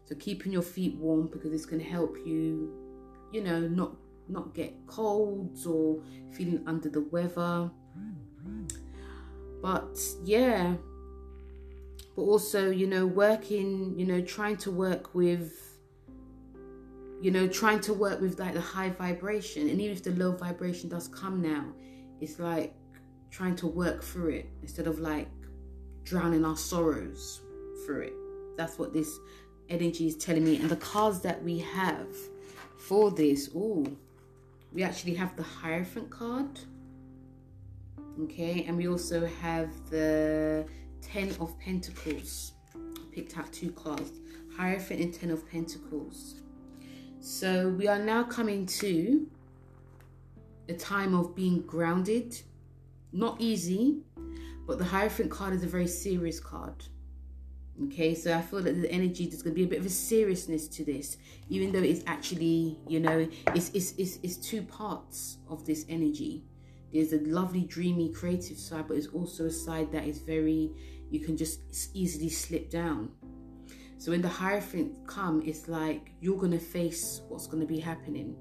So 0.05 0.15
keeping 0.17 0.53
your 0.53 0.63
feet 0.63 0.97
warm 0.97 1.29
because 1.29 1.53
it's 1.53 1.67
going 1.67 1.83
to 1.83 1.89
help 1.89 2.17
you, 2.25 2.73
you 3.33 3.43
know, 3.43 3.61
not 3.61 3.95
not 4.29 4.55
get 4.55 4.75
colds 4.87 5.67
or 5.67 6.03
feeling 6.33 6.63
under 6.67 6.89
the 6.89 7.03
weather. 7.03 7.71
But 9.63 10.01
yeah, 10.25 10.77
but 12.21 12.27
also 12.27 12.71
you 12.71 12.87
know 12.87 13.07
working 13.07 13.99
you 13.99 14.05
know 14.05 14.21
trying 14.21 14.55
to 14.55 14.71
work 14.71 15.15
with 15.15 15.79
you 17.23 17.31
know 17.31 17.49
trying 17.49 17.81
to 17.81 17.95
work 17.95 18.21
with 18.21 18.39
like 18.39 18.53
the 18.53 18.61
high 18.61 18.91
vibration. 18.91 19.71
And 19.71 19.81
even 19.81 19.97
if 19.97 20.03
the 20.03 20.11
low 20.11 20.33
vibration 20.33 20.91
does 20.91 21.09
come 21.09 21.41
now 21.41 21.65
it's 22.21 22.39
like 22.39 22.75
trying 23.31 23.57
to 23.57 23.67
work 23.67 24.03
through 24.03 24.31
it 24.41 24.51
instead 24.61 24.87
of 24.87 24.99
like 24.99 25.29
drowning 26.05 26.45
our 26.45 26.59
sorrows 26.59 27.41
through 27.87 28.03
it. 28.03 28.13
That's 28.59 28.79
what 28.79 28.93
this 28.93 29.19
energy 29.71 30.07
is 30.07 30.17
telling 30.17 30.45
me. 30.45 30.57
And 30.57 30.69
the 30.69 30.77
cards 30.77 31.21
that 31.23 31.43
we 31.43 31.59
have 31.61 32.15
for 32.77 33.11
this 33.11 33.49
oh 33.57 33.87
we 34.75 34.83
actually 34.83 35.15
have 35.15 35.37
the 35.37 35.43
hierophant 35.43 36.11
card 36.11 36.61
okay? 38.25 38.65
And 38.69 38.77
we 38.77 38.89
also 38.89 39.27
have 39.41 39.71
the 39.89 40.67
Ten 41.03 41.35
of 41.41 41.59
Pentacles. 41.59 42.53
Picked 43.13 43.39
out 43.39 43.53
two 43.53 43.71
cards. 43.73 44.21
Hierophant 44.57 45.01
and 45.01 45.15
Ten 45.15 45.31
of 45.31 45.49
Pentacles. 45.51 46.41
So 47.21 47.69
we 47.69 47.87
are 47.89 47.99
now 47.99 48.23
coming 48.23 48.67
to 48.67 49.27
a 50.69 50.75
time 50.75 51.15
of 51.15 51.35
being 51.35 51.63
grounded. 51.63 52.41
Not 53.13 53.41
easy, 53.41 54.03
but 54.67 54.79
the 54.79 54.85
Hierophant 54.85 55.31
card 55.31 55.53
is 55.53 55.65
a 55.65 55.67
very 55.67 55.87
serious 55.87 56.39
card. 56.39 56.85
Okay, 57.87 58.15
so 58.15 58.37
I 58.37 58.43
feel 58.43 58.61
that 58.63 58.81
the 58.81 58.91
energy 58.91 59.27
there's 59.27 59.43
going 59.43 59.55
to 59.55 59.59
be 59.59 59.65
a 59.65 59.67
bit 59.67 59.81
of 59.81 59.87
a 59.87 59.91
seriousness 59.91 60.69
to 60.69 60.85
this, 60.85 61.17
even 61.49 61.73
though 61.73 61.81
it's 61.81 62.05
actually, 62.07 62.79
you 62.87 63.01
know, 63.01 63.27
it's 63.55 63.71
it's 63.71 63.93
it's, 63.93 64.19
it's 64.23 64.37
two 64.37 64.63
parts 64.63 65.39
of 65.49 65.65
this 65.65 65.87
energy. 65.89 66.45
There's 66.93 67.13
a 67.13 67.21
lovely, 67.21 67.65
dreamy, 67.65 68.13
creative 68.13 68.59
side, 68.59 68.89
but 68.89 68.97
it's 68.97 69.09
also 69.09 69.47
a 69.47 69.51
side 69.51 69.93
that 69.93 70.05
is 70.05 70.19
very, 70.19 70.71
you 71.11 71.21
can 71.21 71.37
just 71.37 71.61
easily 71.95 72.29
slip 72.29 72.71
down. 72.71 73.11
So 73.99 74.13
when 74.13 74.23
the 74.23 74.29
Hierophant 74.29 75.07
come, 75.07 75.43
it's 75.45 75.69
like 75.69 76.13
you're 76.21 76.39
to 76.53 76.59
face 76.59 77.21
what's 77.29 77.47
to 77.61 77.67
be 77.67 77.79
happening. 77.79 78.37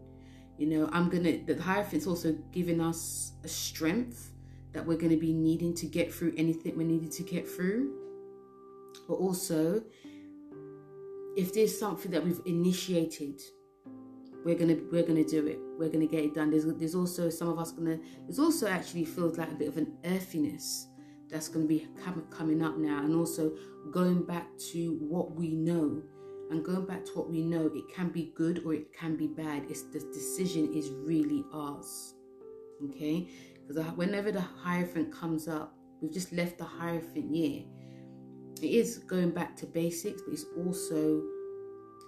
You 0.57 0.67
know, 0.67 0.89
I'm 0.91 1.09
to, 1.23 1.53
the 1.53 1.61
Hierophant's 1.61 2.07
also 2.07 2.33
giving 2.51 2.81
us 2.81 3.33
a 3.43 3.47
strength 3.47 4.31
that 4.71 4.85
we're 4.85 4.97
to 5.11 5.17
be 5.17 5.33
needing 5.33 5.73
to 5.75 5.85
get 5.85 6.13
through 6.13 6.33
anything 6.37 6.77
we 6.77 6.83
needed 6.83 7.11
to 7.13 7.23
get 7.23 7.47
through 7.47 7.99
but 9.07 9.15
also 9.15 9.81
if 11.35 11.53
there's 11.53 11.77
something 11.77 12.11
that 12.11 12.23
we've 12.23 12.41
initiated 12.45 13.41
we're 14.45 14.55
gonna 14.55 14.77
we're 14.91 15.03
gonna 15.03 15.23
do 15.23 15.47
it. 15.47 15.59
We're 15.77 15.89
gonna 15.89 16.07
get 16.07 16.23
it 16.23 16.33
done. 16.33 16.51
There's 16.51 16.65
there's 16.65 16.95
also 16.95 17.29
some 17.29 17.49
of 17.49 17.59
us 17.59 17.71
gonna 17.71 17.99
there's 18.25 18.39
also 18.39 18.67
actually 18.67 19.05
feels 19.05 19.37
like 19.37 19.51
a 19.51 19.55
bit 19.55 19.67
of 19.67 19.77
an 19.77 19.93
earthiness 20.05 20.87
that's 21.29 21.49
to 21.49 21.59
be 21.67 21.87
coming 22.31 22.63
up 22.63 22.77
now. 22.77 22.99
And 23.03 23.15
also 23.15 23.53
going 23.91 24.23
back 24.23 24.47
to 24.71 24.97
what 24.99 25.35
we 25.35 25.53
know 25.53 26.01
and 26.49 26.65
going 26.65 26.85
back 26.85 27.05
to 27.05 27.11
what 27.11 27.29
we 27.29 27.43
know 27.43 27.67
it 27.67 27.93
can 27.93 28.09
be 28.09 28.31
good 28.35 28.63
or 28.65 28.73
it 28.73 28.93
can 28.93 29.15
be 29.15 29.27
bad. 29.27 29.65
It's 29.69 29.83
the 29.83 29.99
decision 29.99 30.73
is 30.73 30.89
really 30.89 31.43
ours 31.53 32.15
okay? 32.85 33.29
Because 33.67 33.85
whenever 33.93 34.31
the 34.31 34.41
hierophant 34.41 35.13
comes 35.13 35.47
up 35.47 35.75
we've 36.01 36.13
just 36.13 36.31
left 36.31 36.57
the 36.57 36.63
hierophant 36.63 37.35
year 37.35 37.63
it 38.61 38.71
is 38.71 38.97
going 38.97 39.31
back 39.31 39.55
to 39.57 39.65
basics, 39.65 40.21
but 40.21 40.33
it's 40.33 40.45
also 40.57 41.23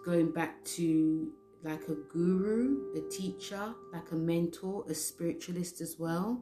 going 0.04 0.32
back 0.32 0.64
to 0.66 1.32
like 1.64 1.88
a 1.90 1.96
guru, 2.12 2.94
a 2.96 3.10
teacher, 3.10 3.74
like 3.94 4.12
a 4.12 4.16
mentor, 4.16 4.84
a 4.90 4.94
spiritualist 4.94 5.82
as 5.82 5.98
well. 6.00 6.42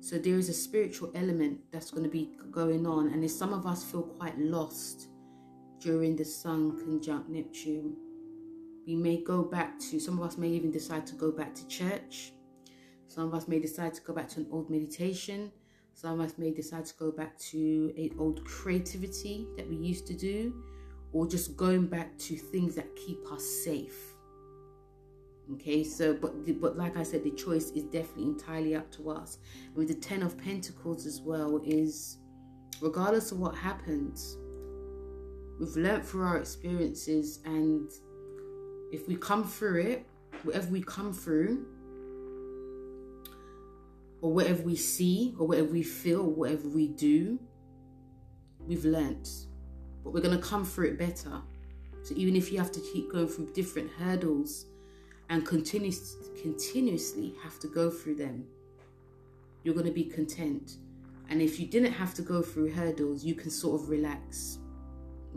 So 0.00 0.18
there 0.18 0.36
is 0.36 0.48
a 0.48 0.52
spiritual 0.52 1.12
element 1.14 1.60
that's 1.72 1.90
going 1.90 2.04
to 2.04 2.10
be 2.10 2.36
going 2.50 2.86
on, 2.86 3.08
and 3.12 3.24
if 3.24 3.30
some 3.30 3.52
of 3.52 3.66
us 3.66 3.84
feel 3.84 4.02
quite 4.02 4.38
lost 4.38 5.08
during 5.80 6.16
the 6.16 6.24
Sun 6.24 6.78
conjunct 6.78 7.28
Neptune, 7.28 7.96
we 8.86 8.96
may 8.96 9.22
go 9.22 9.42
back 9.42 9.78
to. 9.78 10.00
Some 10.00 10.18
of 10.18 10.24
us 10.24 10.36
may 10.36 10.48
even 10.48 10.72
decide 10.72 11.06
to 11.06 11.14
go 11.14 11.30
back 11.30 11.54
to 11.54 11.66
church. 11.68 12.32
Some 13.06 13.28
of 13.28 13.34
us 13.34 13.46
may 13.46 13.60
decide 13.60 13.94
to 13.94 14.02
go 14.02 14.12
back 14.12 14.28
to 14.30 14.40
an 14.40 14.46
old 14.50 14.70
meditation. 14.70 15.52
Some 15.94 16.18
of 16.18 16.26
us 16.26 16.38
may 16.38 16.50
decide 16.50 16.86
to 16.86 16.94
go 16.98 17.12
back 17.12 17.38
to 17.50 17.92
a 17.96 18.10
old 18.18 18.44
creativity 18.44 19.46
that 19.56 19.68
we 19.68 19.76
used 19.76 20.06
to 20.08 20.14
do, 20.14 20.52
or 21.12 21.28
just 21.28 21.56
going 21.56 21.86
back 21.86 22.18
to 22.18 22.36
things 22.36 22.74
that 22.74 22.96
keep 22.96 23.18
us 23.30 23.44
safe. 23.44 24.11
Okay, 25.50 25.82
so 25.82 26.14
but 26.14 26.32
but 26.60 26.76
like 26.76 26.96
I 26.96 27.02
said, 27.02 27.24
the 27.24 27.30
choice 27.32 27.70
is 27.70 27.84
definitely 27.84 28.24
entirely 28.24 28.74
up 28.74 28.90
to 28.92 29.10
us. 29.10 29.38
With 29.74 29.88
the 29.88 29.94
Ten 29.94 30.22
of 30.22 30.38
Pentacles 30.38 31.04
as 31.04 31.20
well, 31.20 31.60
is 31.64 32.18
regardless 32.80 33.32
of 33.32 33.40
what 33.40 33.54
happens, 33.54 34.36
we've 35.58 35.76
learned 35.76 36.04
through 36.04 36.24
our 36.24 36.38
experiences, 36.38 37.40
and 37.44 37.90
if 38.92 39.08
we 39.08 39.16
come 39.16 39.44
through 39.44 39.82
it, 39.82 40.06
whatever 40.44 40.68
we 40.68 40.80
come 40.82 41.12
through, 41.12 41.66
or 44.22 44.32
whatever 44.32 44.62
we 44.62 44.76
see 44.76 45.34
or 45.38 45.46
whatever 45.46 45.68
we 45.68 45.82
feel 45.82 46.22
whatever 46.22 46.68
we 46.68 46.88
do, 46.88 47.38
we've 48.60 48.84
learnt. 48.84 49.28
But 50.02 50.14
we're 50.14 50.20
going 50.20 50.36
to 50.36 50.42
come 50.42 50.64
through 50.64 50.88
it 50.90 50.98
better. 50.98 51.42
So 52.04 52.14
even 52.16 52.36
if 52.36 52.50
you 52.50 52.58
have 52.58 52.72
to 52.72 52.80
keep 52.92 53.10
going 53.10 53.28
through 53.28 53.52
different 53.52 53.90
hurdles 53.90 54.66
and 55.32 55.46
continuous, 55.46 56.16
continuously 56.42 57.34
have 57.42 57.58
to 57.58 57.66
go 57.66 57.90
through 57.90 58.16
them, 58.16 58.44
you're 59.64 59.72
going 59.72 59.86
to 59.86 59.92
be 59.92 60.04
content. 60.04 60.76
And 61.30 61.40
if 61.40 61.58
you 61.58 61.66
didn't 61.66 61.92
have 61.92 62.12
to 62.14 62.22
go 62.22 62.42
through 62.42 62.70
hurdles, 62.70 63.24
you 63.24 63.34
can 63.34 63.50
sort 63.50 63.80
of 63.80 63.88
relax. 63.88 64.58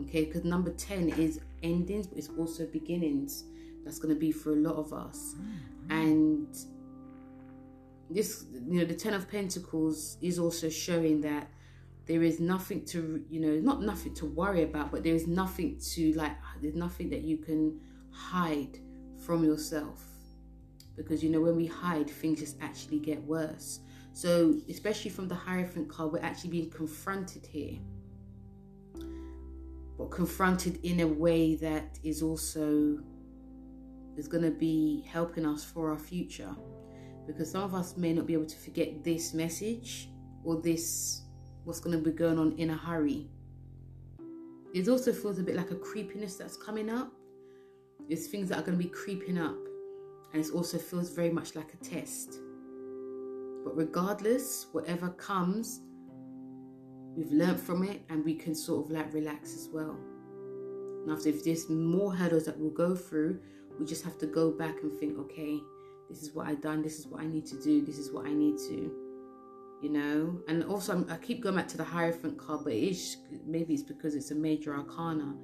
Okay, 0.02 0.26
because 0.26 0.44
number 0.44 0.70
10 0.70 1.08
is 1.18 1.40
endings, 1.62 2.06
but 2.06 2.18
it's 2.18 2.28
also 2.36 2.66
beginnings. 2.66 3.44
That's 3.86 3.98
going 3.98 4.14
to 4.14 4.20
be 4.20 4.32
for 4.32 4.52
a 4.52 4.56
lot 4.56 4.74
of 4.76 4.92
us. 4.92 5.34
Mm-hmm. 5.34 5.92
And 5.92 6.56
this 8.10 8.44
you 8.52 8.80
know 8.80 8.84
the 8.84 8.94
ten 8.94 9.14
of 9.14 9.28
pentacles 9.28 10.16
is 10.20 10.38
also 10.38 10.68
showing 10.68 11.22
that 11.22 11.48
there 12.04 12.22
is 12.22 12.38
nothing 12.38 12.84
to 12.84 13.24
you 13.28 13.40
know 13.40 13.58
not 13.58 13.82
nothing 13.82 14.14
to 14.14 14.26
worry 14.26 14.62
about 14.62 14.92
but 14.92 15.02
there 15.02 15.16
is 15.16 15.26
nothing 15.26 15.76
to 15.76 16.12
like 16.12 16.36
there's 16.62 16.76
nothing 16.76 17.10
that 17.10 17.22
you 17.22 17.36
can 17.36 17.80
hide 18.12 18.78
from 19.26 19.44
yourself 19.44 20.04
because 20.96 21.22
you 21.22 21.28
know 21.30 21.40
when 21.40 21.56
we 21.56 21.66
hide 21.66 22.08
things 22.08 22.38
just 22.40 22.56
actually 22.60 22.98
get 22.98 23.22
worse 23.24 23.80
so 24.12 24.54
especially 24.68 25.10
from 25.10 25.28
the 25.28 25.34
hierophant 25.34 25.88
card 25.88 26.12
we're 26.12 26.22
actually 26.22 26.50
being 26.50 26.70
confronted 26.70 27.44
here 27.44 27.78
but 29.98 30.10
confronted 30.10 30.78
in 30.84 31.00
a 31.00 31.06
way 31.06 31.56
that 31.56 31.98
is 32.04 32.22
also 32.22 32.98
is 34.16 34.28
going 34.28 34.44
to 34.44 34.50
be 34.50 35.04
helping 35.10 35.44
us 35.44 35.64
for 35.64 35.90
our 35.90 35.98
future 35.98 36.54
because 37.26 37.50
some 37.50 37.62
of 37.62 37.74
us 37.74 37.96
may 37.96 38.12
not 38.12 38.26
be 38.26 38.32
able 38.32 38.46
to 38.46 38.56
forget 38.56 39.02
this 39.02 39.34
message 39.34 40.08
or 40.44 40.60
this 40.60 41.22
what's 41.64 41.80
going 41.80 41.96
to 41.96 42.02
be 42.02 42.16
going 42.16 42.38
on 42.38 42.52
in 42.58 42.70
a 42.70 42.76
hurry. 42.76 43.28
It 44.72 44.88
also 44.88 45.12
feels 45.12 45.38
a 45.38 45.42
bit 45.42 45.56
like 45.56 45.72
a 45.72 45.74
creepiness 45.74 46.36
that's 46.36 46.56
coming 46.56 46.88
up. 46.88 47.12
It's 48.08 48.26
things 48.26 48.48
that 48.48 48.58
are 48.58 48.62
going 48.62 48.78
to 48.78 48.84
be 48.84 48.90
creeping 48.90 49.38
up, 49.38 49.56
and 50.32 50.44
it 50.44 50.50
also 50.52 50.78
feels 50.78 51.10
very 51.10 51.30
much 51.30 51.54
like 51.54 51.74
a 51.74 51.76
test. 51.78 52.38
But 53.64 53.76
regardless, 53.76 54.66
whatever 54.72 55.08
comes, 55.10 55.80
we've 57.16 57.32
learned 57.32 57.58
from 57.58 57.82
it 57.82 58.02
and 58.10 58.24
we 58.24 58.34
can 58.34 58.54
sort 58.54 58.84
of 58.84 58.92
like 58.92 59.12
relax 59.12 59.54
as 59.54 59.68
well. 59.72 59.98
And 61.02 61.10
after, 61.10 61.30
if 61.30 61.42
there's 61.42 61.68
more 61.68 62.14
hurdles 62.14 62.44
that 62.44 62.58
we'll 62.58 62.70
go 62.70 62.94
through, 62.94 63.40
we 63.78 63.86
just 63.86 64.04
have 64.04 64.18
to 64.18 64.26
go 64.26 64.50
back 64.50 64.76
and 64.82 64.92
think, 64.92 65.18
okay, 65.18 65.58
this 66.08 66.22
is 66.22 66.32
what 66.34 66.46
I've 66.46 66.60
done, 66.60 66.82
this 66.82 66.98
is 66.98 67.06
what 67.06 67.22
I 67.22 67.26
need 67.26 67.46
to 67.46 67.60
do, 67.60 67.84
this 67.84 67.98
is 67.98 68.12
what 68.12 68.26
I 68.26 68.32
need 68.32 68.56
to, 68.58 68.92
you 69.82 69.90
know. 69.90 70.40
And 70.48 70.64
also, 70.64 70.92
I'm, 70.92 71.06
i 71.10 71.16
keep 71.16 71.42
going 71.42 71.56
back 71.56 71.68
to 71.68 71.76
the 71.76 71.84
Hierophant 71.84 72.38
card, 72.38 72.60
but 72.64 72.72
it 72.72 72.90
is 72.90 73.16
maybe 73.46 73.74
it's 73.74 73.82
because 73.82 74.14
it's 74.14 74.30
a 74.30 74.34
major 74.34 74.74
arcana, 74.74 75.34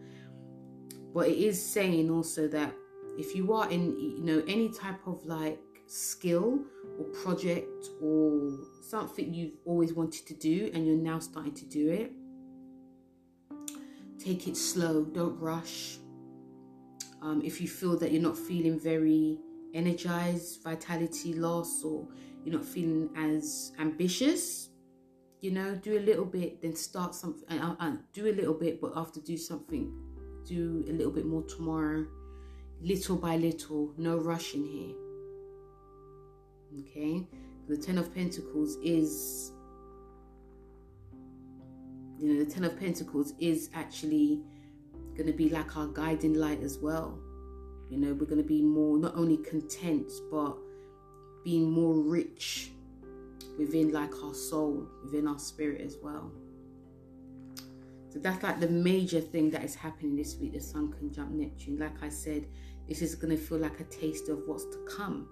but 1.14 1.28
it 1.28 1.38
is 1.38 1.64
saying 1.64 2.10
also 2.10 2.48
that 2.48 2.72
if 3.18 3.34
you 3.34 3.52
are 3.52 3.70
in, 3.70 3.98
you 3.98 4.22
know, 4.22 4.42
any 4.46 4.70
type 4.70 5.06
of 5.06 5.24
like 5.26 5.58
skill 5.86 6.60
or 6.98 7.04
project 7.22 7.88
or 8.00 8.58
something 8.88 9.34
you've 9.34 9.56
always 9.66 9.92
wanted 9.92 10.26
to 10.26 10.34
do 10.34 10.70
and 10.72 10.86
you're 10.86 10.96
now 10.96 11.18
starting 11.18 11.52
to 11.54 11.66
do 11.66 11.90
it, 11.90 12.12
take 14.18 14.48
it 14.48 14.56
slow, 14.56 15.04
don't 15.04 15.38
rush. 15.38 15.98
Um, 17.20 17.42
if 17.44 17.60
you 17.60 17.68
feel 17.68 17.98
that 17.98 18.10
you're 18.10 18.22
not 18.22 18.36
feeling 18.36 18.80
very 18.80 19.38
energized, 19.74 20.62
vitality 20.62 21.34
loss, 21.34 21.84
or 21.84 22.08
you're 22.44 22.54
not 22.54 22.64
feeling 22.64 23.10
as 23.16 23.72
ambitious, 23.78 24.70
you 25.40 25.50
know, 25.50 25.74
do 25.74 25.98
a 25.98 26.00
little 26.00 26.24
bit, 26.24 26.62
then 26.62 26.74
start 26.74 27.14
something, 27.14 27.44
and, 27.48 27.76
and 27.80 27.98
do 28.12 28.26
a 28.26 28.34
little 28.34 28.54
bit, 28.54 28.80
but 28.80 28.92
after 28.96 29.20
do 29.20 29.36
something, 29.36 29.92
do 30.46 30.84
a 30.88 30.92
little 30.92 31.12
bit 31.12 31.26
more 31.26 31.42
tomorrow, 31.42 32.06
little 32.80 33.16
by 33.16 33.36
little, 33.36 33.92
no 33.96 34.16
rushing 34.16 34.66
here. 34.66 34.94
Okay, 36.80 37.26
the 37.68 37.76
Ten 37.76 37.98
of 37.98 38.14
Pentacles 38.14 38.76
is, 38.82 39.52
you 42.18 42.32
know, 42.32 42.44
the 42.44 42.50
Ten 42.50 42.64
of 42.64 42.78
Pentacles 42.78 43.34
is 43.38 43.68
actually 43.74 44.40
going 45.14 45.26
to 45.26 45.32
be 45.32 45.50
like 45.50 45.76
our 45.76 45.86
guiding 45.88 46.34
light 46.34 46.62
as 46.62 46.78
well. 46.78 47.18
You 47.90 47.98
know, 47.98 48.14
we're 48.14 48.26
going 48.26 48.42
to 48.42 48.48
be 48.48 48.62
more 48.62 48.96
not 48.98 49.14
only 49.16 49.36
content, 49.36 50.10
but 50.30 50.56
being 51.44 51.70
more 51.70 51.94
rich 51.94 52.70
within 53.58 53.92
like 53.92 54.12
our 54.22 54.34
soul, 54.34 54.88
within 55.04 55.28
our 55.28 55.38
spirit 55.38 55.82
as 55.82 55.98
well. 56.02 56.32
So 58.12 58.18
that's 58.18 58.42
like 58.42 58.60
the 58.60 58.68
major 58.68 59.20
thing 59.20 59.48
that 59.52 59.64
is 59.64 59.74
happening 59.74 60.16
this 60.16 60.36
week. 60.36 60.52
The 60.52 60.60
Sun 60.60 60.92
conjunct 60.92 61.32
Neptune. 61.32 61.78
Like 61.78 62.02
I 62.02 62.10
said, 62.10 62.44
this 62.86 63.00
is 63.00 63.14
going 63.14 63.34
to 63.34 63.42
feel 63.42 63.56
like 63.56 63.80
a 63.80 63.84
taste 63.84 64.28
of 64.28 64.42
what's 64.46 64.66
to 64.66 64.86
come 64.86 65.28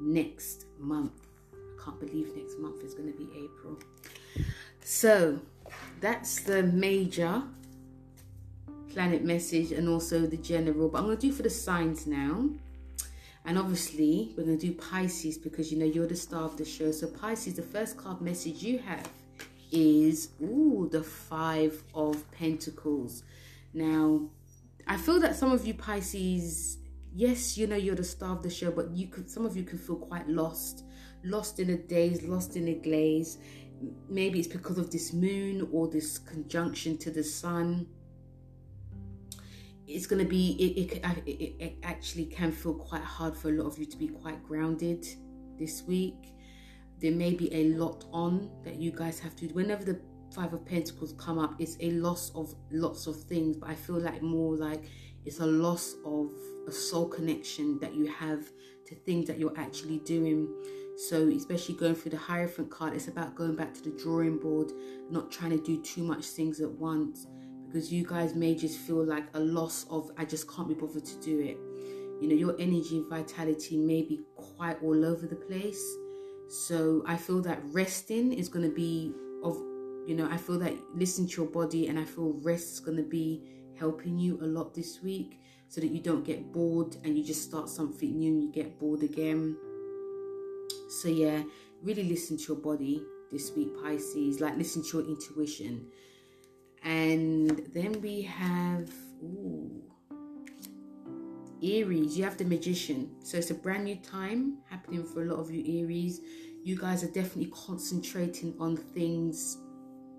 next 0.00 0.66
month. 0.80 1.28
I 1.52 1.84
can't 1.84 2.00
believe 2.00 2.34
next 2.34 2.58
month 2.58 2.82
is 2.82 2.92
going 2.92 3.12
to 3.12 3.16
be 3.16 3.28
April. 3.36 3.78
So 4.82 5.38
that's 6.00 6.40
the 6.40 6.64
major 6.64 7.44
planet 8.88 9.22
message 9.22 9.70
and 9.70 9.88
also 9.88 10.26
the 10.26 10.36
general. 10.36 10.88
But 10.88 10.98
I'm 10.98 11.04
going 11.04 11.18
to 11.18 11.28
do 11.28 11.32
for 11.32 11.44
the 11.44 11.50
signs 11.50 12.04
now. 12.04 12.48
And 13.44 13.58
obviously, 13.58 14.34
we're 14.36 14.44
going 14.44 14.58
to 14.58 14.66
do 14.66 14.72
Pisces 14.72 15.38
because 15.38 15.70
you 15.70 15.78
know 15.78 15.84
you're 15.84 16.08
the 16.08 16.16
star 16.16 16.42
of 16.42 16.56
the 16.56 16.64
show. 16.64 16.90
So, 16.90 17.06
Pisces, 17.06 17.54
the 17.54 17.62
first 17.62 17.96
card 17.96 18.20
message 18.22 18.62
you 18.62 18.78
have 18.78 19.06
is 19.74 20.30
ooh, 20.42 20.88
the 20.90 21.02
Five 21.02 21.82
of 21.94 22.30
Pentacles. 22.30 23.24
Now, 23.72 24.30
I 24.86 24.96
feel 24.96 25.18
that 25.20 25.36
some 25.36 25.52
of 25.52 25.66
you 25.66 25.74
Pisces, 25.74 26.78
yes, 27.12 27.58
you 27.58 27.66
know 27.66 27.76
you're 27.76 27.96
the 27.96 28.04
star 28.04 28.36
of 28.36 28.42
the 28.42 28.50
show, 28.50 28.70
but 28.70 28.90
you 28.90 29.08
could 29.08 29.28
some 29.28 29.44
of 29.44 29.56
you 29.56 29.64
can 29.64 29.78
feel 29.78 29.96
quite 29.96 30.28
lost, 30.28 30.84
lost 31.24 31.58
in 31.58 31.70
a 31.70 31.76
daze, 31.76 32.22
lost 32.22 32.56
in 32.56 32.68
a 32.68 32.74
glaze. 32.74 33.38
Maybe 34.08 34.38
it's 34.38 34.48
because 34.48 34.78
of 34.78 34.90
this 34.90 35.12
moon 35.12 35.68
or 35.72 35.88
this 35.88 36.18
conjunction 36.18 36.96
to 36.98 37.10
the 37.10 37.24
sun. 37.24 37.86
It's 39.86 40.06
going 40.06 40.22
to 40.22 40.28
be, 40.28 40.52
it, 40.52 40.94
it, 40.94 41.04
it, 41.26 41.54
it 41.58 41.76
actually 41.82 42.24
can 42.24 42.52
feel 42.52 42.72
quite 42.74 43.02
hard 43.02 43.36
for 43.36 43.50
a 43.50 43.52
lot 43.52 43.66
of 43.66 43.78
you 43.78 43.84
to 43.84 43.98
be 43.98 44.08
quite 44.08 44.42
grounded 44.42 45.06
this 45.58 45.82
week. 45.82 46.33
There 47.04 47.12
may 47.12 47.34
be 47.34 47.54
a 47.54 47.64
lot 47.74 48.06
on 48.14 48.48
that 48.64 48.76
you 48.76 48.90
guys 48.90 49.20
have 49.20 49.36
to, 49.36 49.46
do. 49.46 49.52
whenever 49.52 49.84
the 49.84 50.00
five 50.34 50.54
of 50.54 50.64
pentacles 50.64 51.12
come 51.18 51.38
up 51.38 51.54
it's 51.58 51.76
a 51.80 51.90
loss 51.90 52.32
of 52.34 52.54
lots 52.70 53.06
of 53.06 53.14
things 53.24 53.58
but 53.58 53.68
i 53.68 53.74
feel 53.74 54.00
like 54.00 54.22
more 54.22 54.56
like 54.56 54.84
it's 55.26 55.40
a 55.40 55.46
loss 55.46 55.96
of 56.06 56.32
a 56.66 56.72
soul 56.72 57.06
connection 57.06 57.78
that 57.78 57.94
you 57.94 58.06
have 58.06 58.48
to 58.86 58.94
things 58.94 59.26
that 59.26 59.38
you're 59.38 59.52
actually 59.58 59.98
doing 59.98 60.48
so 60.96 61.28
especially 61.28 61.74
going 61.74 61.94
through 61.94 62.10
the 62.10 62.16
hierophant 62.16 62.70
card 62.70 62.94
it's 62.94 63.06
about 63.06 63.34
going 63.34 63.54
back 63.54 63.74
to 63.74 63.82
the 63.82 63.90
drawing 64.02 64.38
board 64.38 64.72
not 65.10 65.30
trying 65.30 65.50
to 65.50 65.62
do 65.62 65.82
too 65.82 66.02
much 66.02 66.24
things 66.24 66.58
at 66.62 66.70
once 66.70 67.26
because 67.66 67.92
you 67.92 68.02
guys 68.02 68.34
may 68.34 68.54
just 68.54 68.78
feel 68.78 69.04
like 69.04 69.26
a 69.34 69.40
loss 69.40 69.84
of 69.90 70.10
i 70.16 70.24
just 70.24 70.50
can't 70.50 70.68
be 70.68 70.74
bothered 70.74 71.04
to 71.04 71.20
do 71.20 71.38
it 71.38 71.58
you 72.22 72.28
know 72.30 72.34
your 72.34 72.56
energy 72.58 72.96
and 72.96 73.10
vitality 73.10 73.76
may 73.76 74.00
be 74.00 74.22
quite 74.36 74.82
all 74.82 75.04
over 75.04 75.26
the 75.26 75.36
place 75.36 75.84
so 76.48 77.02
i 77.06 77.16
feel 77.16 77.40
that 77.40 77.60
resting 77.66 78.32
is 78.32 78.48
going 78.48 78.68
to 78.68 78.74
be 78.74 79.12
of 79.42 79.56
you 80.06 80.14
know, 80.14 80.28
I 80.30 80.36
feel 80.36 80.58
that 80.58 80.74
listen 80.94 81.26
to 81.26 81.42
your 81.42 81.50
body 81.50 81.88
and 81.88 81.98
I 81.98 82.04
feel 82.04 82.34
rest 82.42 82.74
is 82.74 82.80
going 82.80 82.98
to 82.98 83.02
be 83.02 83.42
helping 83.78 84.18
you 84.18 84.38
a 84.42 84.46
lot 84.46 84.74
this 84.74 85.02
week 85.02 85.40
so 85.68 85.80
that 85.80 85.88
you 85.88 86.00
don't 86.00 86.24
get 86.24 86.52
bored 86.52 86.96
and 87.04 87.16
you 87.16 87.24
just 87.24 87.42
start 87.42 87.68
something 87.68 88.18
new 88.18 88.32
and 88.32 88.42
you 88.42 88.52
get 88.52 88.78
bored 88.78 89.02
again. 89.02 89.56
So, 90.88 91.08
yeah, 91.08 91.42
really 91.82 92.04
listen 92.04 92.36
to 92.36 92.52
your 92.52 92.62
body 92.62 93.02
this 93.32 93.52
week, 93.56 93.70
Pisces. 93.82 94.40
Like, 94.40 94.56
listen 94.56 94.82
to 94.90 94.98
your 94.98 95.08
intuition. 95.08 95.86
And 96.82 97.66
then 97.72 98.00
we 98.02 98.22
have, 98.22 98.90
ooh, 99.22 99.82
Aries, 101.62 102.16
you 102.16 102.24
have 102.24 102.36
the 102.36 102.44
Magician. 102.44 103.16
So, 103.22 103.38
it's 103.38 103.50
a 103.50 103.54
brand 103.54 103.84
new 103.84 103.96
time 103.96 104.58
happening 104.68 105.04
for 105.04 105.22
a 105.22 105.26
lot 105.26 105.40
of 105.40 105.50
you, 105.50 105.82
Aries. 105.82 106.20
You 106.62 106.76
guys 106.76 107.04
are 107.04 107.08
definitely 107.08 107.52
concentrating 107.52 108.54
on 108.58 108.76
things 108.76 109.58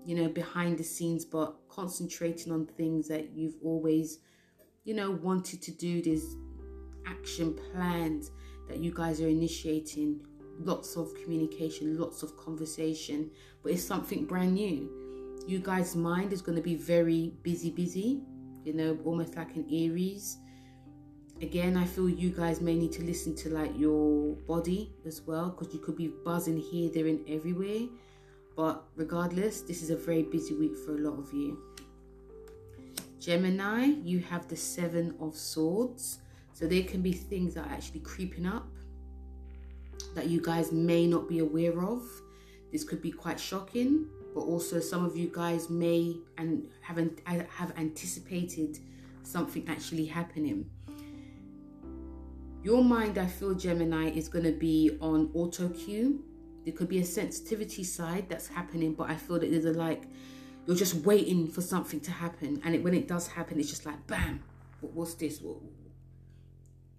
you 0.06 0.14
know, 0.14 0.28
behind 0.28 0.78
the 0.78 0.84
scenes, 0.84 1.24
but 1.24 1.56
concentrating 1.68 2.52
on 2.52 2.64
things 2.64 3.08
that 3.08 3.32
you've 3.34 3.56
always, 3.62 4.20
you 4.84 4.94
know, 4.94 5.10
wanted 5.10 5.60
to 5.60 5.72
do. 5.72 6.00
There's 6.00 6.36
action 7.06 7.58
plans 7.72 8.30
that 8.68 8.78
you 8.78 8.94
guys 8.94 9.20
are 9.20 9.26
initiating, 9.28 10.24
lots 10.60 10.96
of 10.96 11.12
communication, 11.22 11.98
lots 11.98 12.22
of 12.22 12.36
conversation, 12.36 13.30
but 13.64 13.72
it's 13.72 13.82
something 13.82 14.24
brand 14.24 14.54
new. 14.54 14.88
You 15.48 15.58
guys' 15.58 15.96
mind 15.96 16.32
is 16.32 16.40
going 16.40 16.56
to 16.56 16.62
be 16.62 16.76
very 16.76 17.32
busy, 17.42 17.70
busy, 17.70 18.20
you 18.64 18.74
know, 18.74 18.96
almost 19.04 19.36
like 19.36 19.56
an 19.56 19.66
Aries. 19.72 20.38
Again, 21.42 21.76
I 21.76 21.84
feel 21.84 22.08
you 22.08 22.30
guys 22.30 22.60
may 22.60 22.74
need 22.76 22.92
to 22.92 23.04
listen 23.04 23.34
to 23.36 23.50
like 23.50 23.78
your 23.78 24.34
body 24.46 24.94
as 25.06 25.20
well 25.22 25.50
because 25.50 25.72
you 25.74 25.80
could 25.80 25.96
be 25.96 26.08
buzzing 26.08 26.56
here, 26.58 26.90
there, 26.90 27.06
and 27.06 27.28
everywhere 27.28 27.88
but 28.56 28.84
regardless, 28.96 29.60
this 29.60 29.82
is 29.82 29.90
a 29.90 29.96
very 29.96 30.22
busy 30.22 30.54
week 30.54 30.74
for 30.76 30.96
a 30.96 30.98
lot 30.98 31.18
of 31.18 31.32
you. 31.32 31.58
Gemini, 33.20 33.92
you 34.02 34.20
have 34.20 34.48
the 34.48 34.56
Seven 34.56 35.14
of 35.20 35.36
Swords. 35.36 36.20
So 36.54 36.66
there 36.66 36.84
can 36.84 37.02
be 37.02 37.12
things 37.12 37.54
that 37.54 37.66
are 37.66 37.72
actually 37.72 38.00
creeping 38.00 38.46
up 38.46 38.66
that 40.14 40.28
you 40.28 40.40
guys 40.40 40.72
may 40.72 41.06
not 41.06 41.28
be 41.28 41.40
aware 41.40 41.78
of. 41.82 42.02
This 42.72 42.82
could 42.82 43.02
be 43.02 43.10
quite 43.12 43.38
shocking, 43.38 44.08
but 44.34 44.40
also 44.40 44.80
some 44.80 45.04
of 45.04 45.14
you 45.16 45.30
guys 45.30 45.68
may 45.68 46.16
and 46.38 46.66
haven't 46.80 47.20
have 47.26 47.76
anticipated 47.76 48.78
something 49.22 49.68
actually 49.68 50.06
happening. 50.06 50.70
Your 52.66 52.82
mind, 52.82 53.16
I 53.16 53.26
feel, 53.26 53.54
Gemini, 53.54 54.10
is 54.10 54.28
going 54.28 54.44
to 54.44 54.50
be 54.50 54.98
on 55.00 55.30
auto 55.34 55.68
cue 55.68 56.24
there 56.64 56.74
could 56.74 56.88
be 56.88 56.98
a 56.98 57.04
sensitivity 57.04 57.84
side 57.84 58.28
that's 58.28 58.48
happening, 58.48 58.94
but 58.94 59.08
I 59.08 59.14
feel 59.14 59.38
that 59.38 59.48
there's 59.52 59.66
a 59.66 59.72
like 59.72 60.02
you're 60.66 60.74
just 60.74 60.96
waiting 61.06 61.46
for 61.46 61.60
something 61.60 62.00
to 62.00 62.10
happen, 62.10 62.60
and 62.64 62.74
it, 62.74 62.82
when 62.82 62.92
it 62.92 63.06
does 63.06 63.28
happen, 63.28 63.60
it's 63.60 63.70
just 63.70 63.86
like 63.86 64.04
bam, 64.08 64.42
what, 64.80 64.92
what's 64.94 65.14
this? 65.14 65.40
What, 65.40 65.58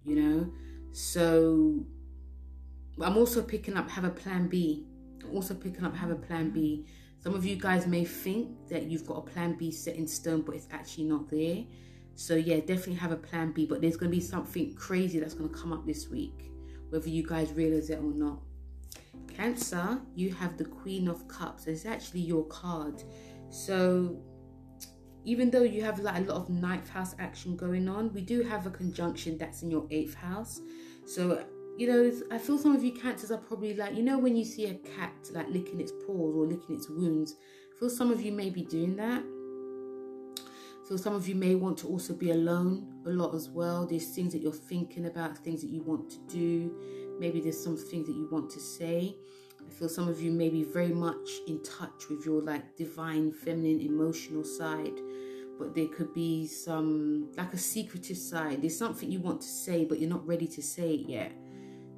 you 0.06 0.16
know. 0.16 0.54
So 0.94 1.84
I'm 3.02 3.18
also 3.18 3.42
picking 3.42 3.76
up 3.76 3.90
have 3.90 4.06
a 4.06 4.10
plan 4.10 4.48
B. 4.48 4.86
I'm 5.22 5.36
also 5.36 5.54
picking 5.54 5.84
up 5.84 5.94
have 5.98 6.12
a 6.12 6.16
plan 6.16 6.52
B. 6.52 6.86
Some 7.20 7.36
of 7.36 7.44
you 7.44 7.58
guys 7.58 7.86
may 7.88 8.06
think 8.06 8.70
that 8.70 8.84
you've 8.84 9.06
got 9.06 9.18
a 9.18 9.30
plan 9.34 9.58
B 9.58 9.72
set 9.72 9.98
in 9.98 10.08
stone, 10.08 10.44
but 10.44 10.56
it's 10.56 10.70
actually 10.72 11.04
not 11.04 11.30
there. 11.30 11.66
So 12.18 12.36
yeah, 12.36 12.58
definitely 12.58 12.96
have 12.96 13.12
a 13.12 13.18
plan 13.18 13.52
B. 13.52 13.66
But 13.66 13.80
there's 13.80 13.96
going 13.96 14.12
to 14.12 14.18
be 14.18 14.24
something 14.24 14.74
crazy 14.74 15.20
that's 15.20 15.36
going 15.36 15.50
to 15.50 15.56
come 15.56 15.72
up 15.72 15.86
this 15.86 16.10
week, 16.10 16.52
whether 16.90 17.10
you 17.10 17.26
guys 17.26 17.54
realize 17.54 17.92
it 17.92 18.00
or 18.00 18.12
not. 18.14 18.40
Cancer, 19.34 20.02
you 20.16 20.34
have 20.34 20.58
the 20.58 20.66
Queen 20.66 21.08
of 21.08 21.28
Cups. 21.28 21.68
It's 21.68 21.86
actually 21.86 22.22
your 22.22 22.44
card. 22.46 23.04
So 23.50 24.20
even 25.26 25.52
though 25.52 25.62
you 25.62 25.84
have 25.84 26.00
like 26.00 26.18
a 26.18 26.32
lot 26.32 26.38
of 26.38 26.50
ninth 26.50 26.90
house 26.90 27.14
action 27.20 27.56
going 27.56 27.88
on, 27.88 28.12
we 28.14 28.22
do 28.22 28.42
have 28.42 28.66
a 28.66 28.72
conjunction 28.72 29.38
that's 29.38 29.62
in 29.62 29.70
your 29.70 29.86
eighth 29.92 30.16
house. 30.16 30.60
So 31.06 31.46
you 31.78 31.88
know, 31.88 32.12
I 32.32 32.40
feel 32.40 32.58
some 32.58 32.76
of 32.76 32.84
you 32.84 32.92
cancers 32.92 33.30
are 33.30 33.38
probably 33.38 33.76
like, 33.76 33.94
you 33.94 34.02
know, 34.02 34.18
when 34.18 34.36
you 34.36 34.44
see 34.44 34.66
a 34.66 34.74
cat 34.74 35.14
like 35.34 35.48
licking 35.50 35.80
its 35.80 35.92
paws 35.92 36.36
or 36.36 36.48
licking 36.48 36.76
its 36.76 36.90
wounds, 36.90 37.36
I 37.76 37.80
feel 37.80 37.92
some 37.92 38.10
of 38.10 38.20
you 38.20 38.32
may 38.32 38.50
be 38.50 38.64
doing 38.64 38.96
that. 38.96 39.24
So 40.88 40.96
some 40.96 41.14
of 41.14 41.28
you 41.28 41.36
may 41.36 41.54
want 41.54 41.78
to 41.80 41.88
also 41.88 42.14
be 42.14 42.32
alone 42.32 43.02
a 43.06 43.10
lot 43.10 43.36
as 43.36 43.50
well. 43.50 43.86
There's 43.86 44.08
things 44.16 44.32
that 44.32 44.42
you're 44.42 44.54
thinking 44.54 45.08
about, 45.08 45.38
things 45.38 45.60
that 45.60 45.70
you 45.70 45.84
want 45.84 46.10
to 46.12 46.18
do. 46.34 46.74
Maybe 47.20 47.42
there's 47.42 47.62
some 47.62 47.76
things 47.76 48.08
that 48.08 48.16
you 48.16 48.30
want 48.32 48.50
to 48.52 48.62
say. 48.62 49.14
I 49.60 49.70
feel 49.70 49.90
some 49.90 50.08
of 50.08 50.22
you 50.22 50.32
may 50.32 50.48
be 50.48 50.64
very 50.64 50.94
much 50.94 51.28
in 51.46 51.62
touch 51.62 52.08
with 52.10 52.26
your 52.26 52.42
like 52.42 52.78
divine 52.78 53.34
feminine 53.34 53.82
emotional 53.82 54.46
side, 54.46 54.94
but 55.60 55.76
there 55.76 55.88
could 55.88 56.14
be 56.14 56.48
some 56.48 57.34
like 57.36 57.54
a 57.54 57.58
secretive 57.58 58.18
side. 58.18 58.62
There's 58.62 58.78
something 58.78 59.12
you 59.12 59.20
want 59.20 59.42
to 59.42 59.48
say, 59.48 59.84
but 59.84 60.00
you're 60.00 60.10
not 60.10 60.26
ready 60.26 60.48
to 60.48 60.64
say 60.64 60.94
it 60.94 61.10
yet. 61.10 61.34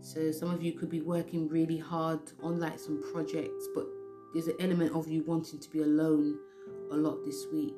So 0.02 0.32
some 0.32 0.50
of 0.50 0.64
you 0.64 0.72
could 0.72 0.90
be 0.90 1.02
working 1.02 1.48
really 1.48 1.78
hard 1.78 2.22
on 2.42 2.60
like 2.60 2.80
some 2.80 3.04
projects, 3.14 3.68
but 3.76 3.86
there's 4.34 4.48
an 4.48 4.56
element 4.60 4.96
of 4.96 5.08
you 5.08 5.22
wanting 5.28 5.60
to 5.60 5.70
be 5.70 5.84
alone 5.84 6.40
a 6.90 6.96
lot 6.98 7.24
this 7.24 7.46
week. 7.54 7.76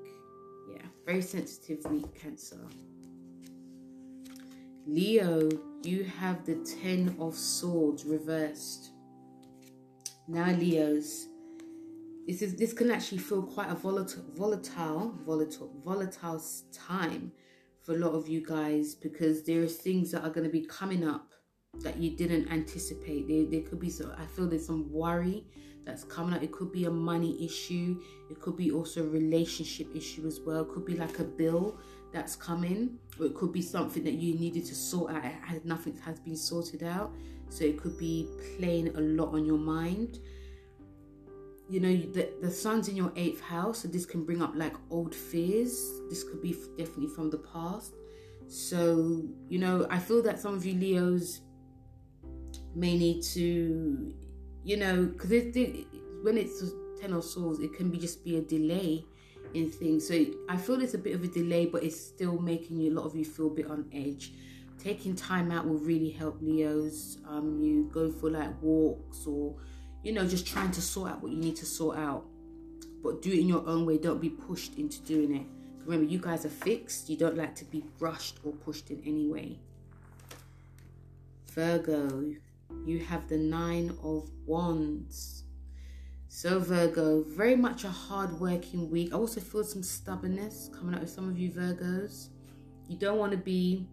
Yeah, 0.71 0.81
very 1.05 1.21
sensitive 1.21 1.83
week, 1.91 2.13
Cancer. 2.15 2.59
Leo, 4.87 5.49
you 5.83 6.03
have 6.03 6.45
the 6.45 6.55
Ten 6.81 7.15
of 7.19 7.35
Swords 7.35 8.05
reversed. 8.05 8.91
Now, 10.27 10.51
Leos, 10.51 11.27
this 12.27 12.41
is 12.41 12.55
this 12.55 12.73
can 12.73 12.91
actually 12.91 13.17
feel 13.17 13.43
quite 13.43 13.69
a 13.69 13.75
volatile, 13.75 14.23
volatile, 14.35 15.13
volatile, 15.25 15.71
volatile 15.83 16.41
time 16.71 17.31
for 17.81 17.95
a 17.95 17.97
lot 17.97 18.13
of 18.13 18.27
you 18.27 18.45
guys 18.45 18.95
because 18.95 19.43
there 19.43 19.63
are 19.63 19.67
things 19.67 20.11
that 20.11 20.23
are 20.23 20.29
going 20.29 20.45
to 20.45 20.51
be 20.51 20.65
coming 20.65 21.07
up 21.07 21.30
that 21.79 21.97
you 21.97 22.11
didn't 22.11 22.51
anticipate. 22.51 23.27
There, 23.27 23.45
there 23.45 23.67
could 23.67 23.79
be 23.79 23.89
so 23.89 24.13
I 24.17 24.25
feel 24.25 24.47
there's 24.47 24.65
some 24.65 24.91
worry 24.91 25.45
that's 25.85 26.03
coming 26.03 26.33
up. 26.33 26.43
It 26.43 26.51
could 26.51 26.71
be 26.71 26.85
a 26.85 26.91
money 26.91 27.43
issue. 27.43 27.99
It 28.29 28.39
could 28.39 28.55
be 28.55 28.71
also 28.71 29.03
a 29.03 29.07
relationship 29.07 29.87
issue 29.95 30.27
as 30.27 30.39
well. 30.39 30.61
It 30.61 30.69
could 30.69 30.85
be 30.85 30.95
like 30.95 31.19
a 31.19 31.23
bill 31.23 31.77
that's 32.11 32.35
coming, 32.35 32.97
or 33.19 33.27
it 33.27 33.35
could 33.35 33.51
be 33.51 33.61
something 33.61 34.03
that 34.03 34.13
you 34.13 34.37
needed 34.37 34.65
to 34.65 34.75
sort 34.75 35.13
out. 35.13 35.23
It 35.25 35.65
nothing 35.65 35.97
has 36.05 36.19
been 36.19 36.35
sorted 36.35 36.83
out, 36.83 37.13
so 37.49 37.63
it 37.63 37.81
could 37.81 37.97
be 37.97 38.27
playing 38.57 38.89
a 38.95 39.01
lot 39.01 39.33
on 39.33 39.45
your 39.45 39.57
mind. 39.57 40.19
You 41.69 41.79
know, 41.79 41.95
the, 41.95 42.33
the 42.41 42.51
sun's 42.51 42.89
in 42.89 42.97
your 42.97 43.13
eighth 43.15 43.39
house, 43.39 43.79
so 43.79 43.87
this 43.87 44.05
can 44.05 44.25
bring 44.25 44.41
up 44.41 44.51
like 44.55 44.75
old 44.89 45.15
fears. 45.15 45.71
This 46.09 46.21
could 46.23 46.41
be 46.41 46.51
definitely 46.77 47.07
from 47.07 47.29
the 47.29 47.37
past. 47.37 47.93
So, 48.49 49.23
you 49.47 49.59
know, 49.59 49.87
I 49.89 49.97
feel 49.97 50.21
that 50.23 50.37
some 50.37 50.55
of 50.55 50.65
you 50.65 50.73
Leos 50.73 51.39
may 52.75 52.97
need 52.97 53.23
to, 53.23 54.13
you 54.63 54.77
know, 54.77 55.05
because 55.05 55.31
it, 55.31 55.55
it, 55.55 55.87
when 56.23 56.37
it's 56.37 56.63
Ten 56.99 57.13
of 57.13 57.23
Swords, 57.23 57.59
it 57.59 57.73
can 57.73 57.89
be 57.89 57.97
just 57.97 58.23
be 58.23 58.37
a 58.37 58.41
delay 58.41 59.05
in 59.53 59.69
things. 59.69 60.07
So 60.07 60.25
I 60.49 60.57
feel 60.57 60.77
there's 60.77 60.93
a 60.93 60.99
bit 60.99 61.15
of 61.15 61.23
a 61.23 61.27
delay, 61.27 61.65
but 61.65 61.83
it's 61.83 61.99
still 61.99 62.39
making 62.39 62.79
you 62.79 62.91
a 62.91 62.95
lot 62.95 63.05
of 63.05 63.15
you 63.15 63.25
feel 63.25 63.47
a 63.47 63.51
bit 63.51 63.67
on 63.67 63.85
edge. 63.93 64.33
Taking 64.79 65.15
time 65.15 65.51
out 65.51 65.67
will 65.67 65.77
really 65.77 66.09
help 66.09 66.41
Leos. 66.41 67.17
Um, 67.27 67.61
you 67.61 67.89
go 67.93 68.11
for 68.11 68.31
like 68.31 68.49
walks 68.61 69.27
or 69.27 69.55
you 70.03 70.11
know 70.11 70.27
just 70.27 70.47
trying 70.47 70.71
to 70.71 70.81
sort 70.81 71.11
out 71.11 71.21
what 71.21 71.31
you 71.31 71.37
need 71.37 71.55
to 71.57 71.65
sort 71.65 71.97
out, 71.97 72.25
but 73.03 73.21
do 73.21 73.31
it 73.31 73.39
in 73.39 73.47
your 73.47 73.67
own 73.67 73.85
way. 73.85 73.97
Don't 73.97 74.21
be 74.21 74.29
pushed 74.29 74.77
into 74.77 74.99
doing 75.01 75.35
it. 75.35 75.45
Remember, 75.85 76.09
you 76.09 76.19
guys 76.19 76.45
are 76.45 76.49
fixed. 76.49 77.09
You 77.09 77.17
don't 77.17 77.37
like 77.37 77.55
to 77.55 77.65
be 77.65 77.83
rushed 77.99 78.39
or 78.43 78.53
pushed 78.53 78.91
in 78.91 79.01
any 79.05 79.27
way. 79.27 79.59
Virgo, 81.51 82.33
you 82.85 82.99
have 82.99 83.27
the 83.27 83.37
Nine 83.37 83.95
of 84.03 84.29
Wands. 84.45 85.43
So, 86.27 86.59
Virgo, 86.59 87.23
very 87.23 87.55
much 87.55 87.83
a 87.83 87.89
hard 87.89 88.39
working 88.39 88.89
week. 88.89 89.13
I 89.13 89.17
also 89.17 89.41
feel 89.41 89.63
some 89.63 89.83
stubbornness 89.83 90.69
coming 90.73 90.95
out 90.95 91.01
with 91.01 91.09
some 91.09 91.27
of 91.27 91.37
you 91.37 91.51
Virgos. 91.51 92.29
You 92.87 92.97
don't 92.97 93.17
want 93.17 93.31
to 93.33 93.37
be, 93.37 93.87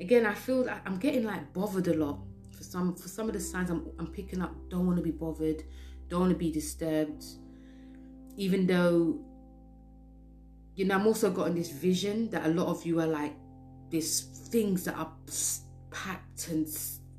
again, 0.00 0.26
I 0.26 0.34
feel 0.34 0.66
like 0.66 0.86
I'm 0.86 0.98
getting 0.98 1.24
like 1.24 1.52
bothered 1.52 1.88
a 1.88 1.94
lot. 1.94 2.18
For 2.56 2.62
some, 2.62 2.94
for 2.94 3.08
some 3.08 3.28
of 3.28 3.32
the 3.32 3.40
signs 3.40 3.70
I'm, 3.70 3.90
I'm 3.98 4.08
picking 4.08 4.42
up, 4.42 4.54
don't 4.68 4.86
want 4.86 4.98
to 4.98 5.02
be 5.02 5.10
bothered, 5.10 5.64
don't 6.08 6.20
want 6.20 6.32
to 6.32 6.38
be 6.38 6.52
disturbed. 6.52 7.24
Even 8.36 8.66
though, 8.66 9.18
you 10.74 10.84
know, 10.84 10.96
I'm 10.96 11.06
also 11.06 11.30
getting 11.30 11.54
this 11.54 11.70
vision 11.70 12.30
that 12.30 12.44
a 12.46 12.48
lot 12.48 12.66
of 12.68 12.84
you 12.84 13.00
are 13.00 13.06
like, 13.06 13.34
these 13.90 14.22
things 14.50 14.84
that 14.84 14.96
are 14.96 15.12
packed 15.90 16.48
and 16.48 16.68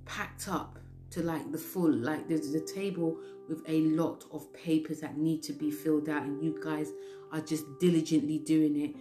packed 0.05 0.47
up 0.47 0.77
to 1.11 1.21
like 1.21 1.51
the 1.51 1.57
full 1.57 1.91
like 1.91 2.27
there's 2.27 2.53
a 2.53 2.59
table 2.59 3.17
with 3.47 3.61
a 3.67 3.81
lot 3.81 4.23
of 4.31 4.51
papers 4.53 4.99
that 4.99 5.17
need 5.17 5.41
to 5.43 5.53
be 5.53 5.71
filled 5.71 6.09
out 6.09 6.23
and 6.23 6.41
you 6.43 6.59
guys 6.63 6.91
are 7.31 7.41
just 7.41 7.65
diligently 7.79 8.39
doing 8.39 8.79
it. 8.81 8.95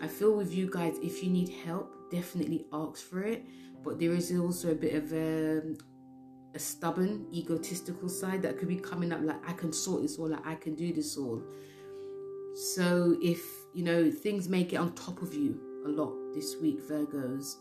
I 0.00 0.06
feel 0.06 0.32
with 0.34 0.54
you 0.54 0.70
guys 0.70 0.96
if 1.02 1.22
you 1.22 1.30
need 1.30 1.48
help 1.64 1.94
definitely 2.10 2.66
ask 2.72 3.08
for 3.08 3.22
it. 3.22 3.44
But 3.84 3.98
there 3.98 4.12
is 4.12 4.32
also 4.36 4.72
a 4.72 4.74
bit 4.74 4.94
of 4.94 5.12
a, 5.12 5.62
a 6.54 6.58
stubborn 6.58 7.26
egotistical 7.32 8.08
side 8.08 8.42
that 8.42 8.58
could 8.58 8.68
be 8.68 8.76
coming 8.76 9.12
up 9.12 9.20
like 9.22 9.48
i 9.48 9.52
can 9.52 9.72
sort 9.72 10.02
this 10.02 10.18
all 10.18 10.28
like 10.28 10.46
i 10.46 10.54
can 10.54 10.74
do 10.74 10.92
this 10.92 11.16
all. 11.16 11.42
So 12.54 13.16
if 13.22 13.40
you 13.74 13.84
know 13.84 14.10
things 14.10 14.48
may 14.48 14.64
get 14.64 14.80
on 14.80 14.92
top 14.94 15.22
of 15.22 15.34
you 15.34 15.60
a 15.86 15.88
lot 15.88 16.12
this 16.34 16.56
week 16.60 16.80
virgos. 16.80 17.56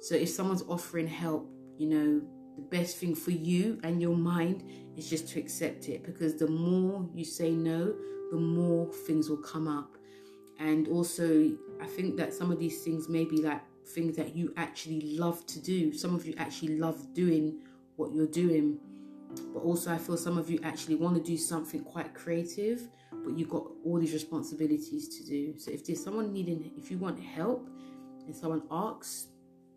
So 0.00 0.14
if 0.14 0.28
someone's 0.30 0.62
offering 0.62 1.06
help 1.06 1.48
you 1.78 1.88
know 1.88 2.22
the 2.56 2.62
best 2.62 2.98
thing 2.98 3.14
for 3.14 3.30
you 3.30 3.80
and 3.82 4.00
your 4.00 4.16
mind 4.16 4.62
is 4.96 5.08
just 5.08 5.28
to 5.28 5.40
accept 5.40 5.88
it 5.88 6.04
because 6.04 6.36
the 6.36 6.48
more 6.48 7.08
you 7.14 7.24
say 7.24 7.50
no, 7.50 7.94
the 8.30 8.36
more 8.36 8.92
things 9.06 9.28
will 9.28 9.38
come 9.38 9.68
up. 9.68 9.96
And 10.58 10.86
also, 10.88 11.52
I 11.80 11.86
think 11.86 12.16
that 12.18 12.32
some 12.32 12.50
of 12.52 12.58
these 12.58 12.82
things 12.82 13.08
may 13.08 13.24
be 13.24 13.38
like 13.38 13.62
things 13.86 14.16
that 14.16 14.36
you 14.36 14.52
actually 14.56 15.16
love 15.18 15.44
to 15.46 15.60
do. 15.60 15.92
Some 15.92 16.14
of 16.14 16.26
you 16.26 16.34
actually 16.38 16.78
love 16.78 17.14
doing 17.14 17.60
what 17.96 18.14
you're 18.14 18.26
doing. 18.26 18.78
But 19.52 19.60
also, 19.60 19.92
I 19.92 19.98
feel 19.98 20.16
some 20.16 20.36
of 20.36 20.50
you 20.50 20.60
actually 20.62 20.96
want 20.96 21.16
to 21.16 21.22
do 21.22 21.38
something 21.38 21.82
quite 21.82 22.14
creative, 22.14 22.86
but 23.24 23.36
you've 23.36 23.48
got 23.48 23.64
all 23.84 23.98
these 23.98 24.12
responsibilities 24.12 25.08
to 25.16 25.24
do. 25.24 25.58
So, 25.58 25.70
if 25.70 25.86
there's 25.86 26.04
someone 26.04 26.32
needing, 26.32 26.70
if 26.76 26.90
you 26.90 26.98
want 26.98 27.18
help 27.18 27.68
and 28.26 28.36
someone 28.36 28.62
asks, 28.70 29.28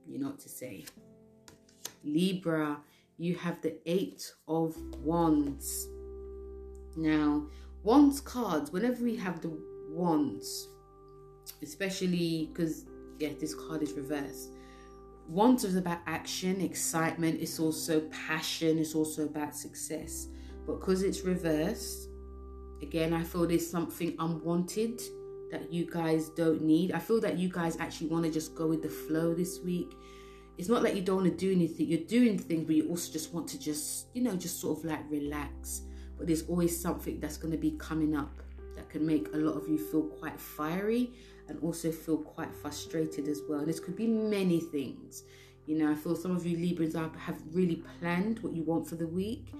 you 0.05 0.19
know 0.19 0.27
what 0.27 0.39
to 0.39 0.49
say. 0.49 0.85
Libra, 2.05 2.79
you 3.17 3.35
have 3.35 3.61
the 3.61 3.75
Eight 3.85 4.31
of 4.47 4.75
Wands. 4.97 5.87
Now, 6.95 7.47
Wands 7.83 8.21
cards, 8.21 8.71
whenever 8.71 9.03
we 9.03 9.15
have 9.17 9.41
the 9.41 9.51
Wands, 9.89 10.69
especially 11.61 12.49
because, 12.51 12.85
yeah, 13.19 13.29
this 13.39 13.53
card 13.53 13.81
is 13.81 13.93
reversed. 13.93 14.51
Wands 15.27 15.63
is 15.63 15.75
about 15.75 15.99
action, 16.05 16.61
excitement, 16.61 17.41
it's 17.41 17.59
also 17.59 18.01
passion, 18.09 18.77
it's 18.77 18.95
also 18.95 19.25
about 19.25 19.55
success. 19.55 20.27
But 20.65 20.79
because 20.79 21.03
it's 21.03 21.21
reversed, 21.21 22.09
again, 22.81 23.13
I 23.13 23.23
feel 23.23 23.47
there's 23.47 23.69
something 23.69 24.15
unwanted 24.19 25.01
that 25.51 25.71
you 25.71 25.85
guys 25.89 26.29
don't 26.29 26.61
need. 26.61 26.91
I 26.91 26.99
feel 26.99 27.21
that 27.21 27.37
you 27.37 27.49
guys 27.49 27.77
actually 27.77 28.07
want 28.07 28.25
to 28.25 28.31
just 28.31 28.55
go 28.55 28.67
with 28.67 28.81
the 28.81 28.89
flow 28.89 29.33
this 29.33 29.59
week 29.61 29.93
it's 30.57 30.69
not 30.69 30.83
like 30.83 30.95
you 30.95 31.01
don't 31.01 31.17
want 31.17 31.31
to 31.31 31.37
do 31.37 31.51
anything. 31.51 31.87
You're 31.87 32.07
doing 32.07 32.37
things, 32.37 32.65
but 32.65 32.75
you 32.75 32.87
also 32.89 33.11
just 33.11 33.33
want 33.33 33.47
to 33.49 33.59
just, 33.59 34.07
you 34.13 34.21
know, 34.21 34.35
just 34.35 34.59
sort 34.59 34.79
of 34.79 34.85
like 34.85 35.01
relax. 35.09 35.81
But 36.17 36.27
there's 36.27 36.43
always 36.43 36.79
something 36.79 37.19
that's 37.19 37.37
going 37.37 37.51
to 37.51 37.57
be 37.57 37.71
coming 37.71 38.15
up 38.15 38.31
that 38.75 38.89
can 38.89 39.05
make 39.05 39.27
a 39.33 39.37
lot 39.37 39.57
of 39.57 39.67
you 39.67 39.77
feel 39.77 40.03
quite 40.03 40.39
fiery 40.39 41.11
and 41.47 41.59
also 41.61 41.91
feel 41.91 42.17
quite 42.17 42.53
frustrated 42.53 43.27
as 43.27 43.41
well. 43.49 43.59
And 43.59 43.67
this 43.67 43.79
could 43.79 43.95
be 43.95 44.07
many 44.07 44.59
things. 44.59 45.23
You 45.65 45.77
know, 45.77 45.91
I 45.91 45.95
feel 45.95 46.15
some 46.15 46.35
of 46.35 46.45
you 46.45 46.57
Librans 46.57 46.95
have 47.17 47.41
really 47.51 47.83
planned 47.99 48.39
what 48.39 48.53
you 48.53 48.63
want 48.63 48.87
for 48.87 48.95
the 48.95 49.07
week, 49.07 49.51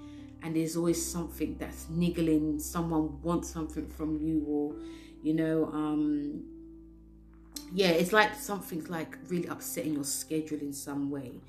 and 0.44 0.56
there's 0.56 0.76
always 0.78 1.04
something 1.04 1.58
that's 1.58 1.90
niggling. 1.90 2.60
Someone 2.60 3.22
wants 3.22 3.50
something 3.50 3.88
from 3.88 4.16
you, 4.18 4.46
or 4.48 4.76
you 5.24 5.34
know, 5.34 5.66
um, 5.74 6.44
yeah, 7.74 7.90
it's 7.90 8.14
like 8.14 8.36
something's 8.36 8.90
like 8.90 9.18
really 9.28 9.48
upsetting 9.48 9.94
your 9.94 10.04
schedule 10.04 10.60
in 10.60 10.74
some 10.74 11.10
way. 11.10 11.42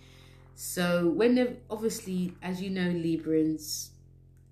So 0.55 1.09
when 1.11 1.35
they 1.35 1.57
obviously, 1.69 2.33
as 2.43 2.63
you 2.63 2.71
know, 2.71 2.89
Librans, 2.89 3.91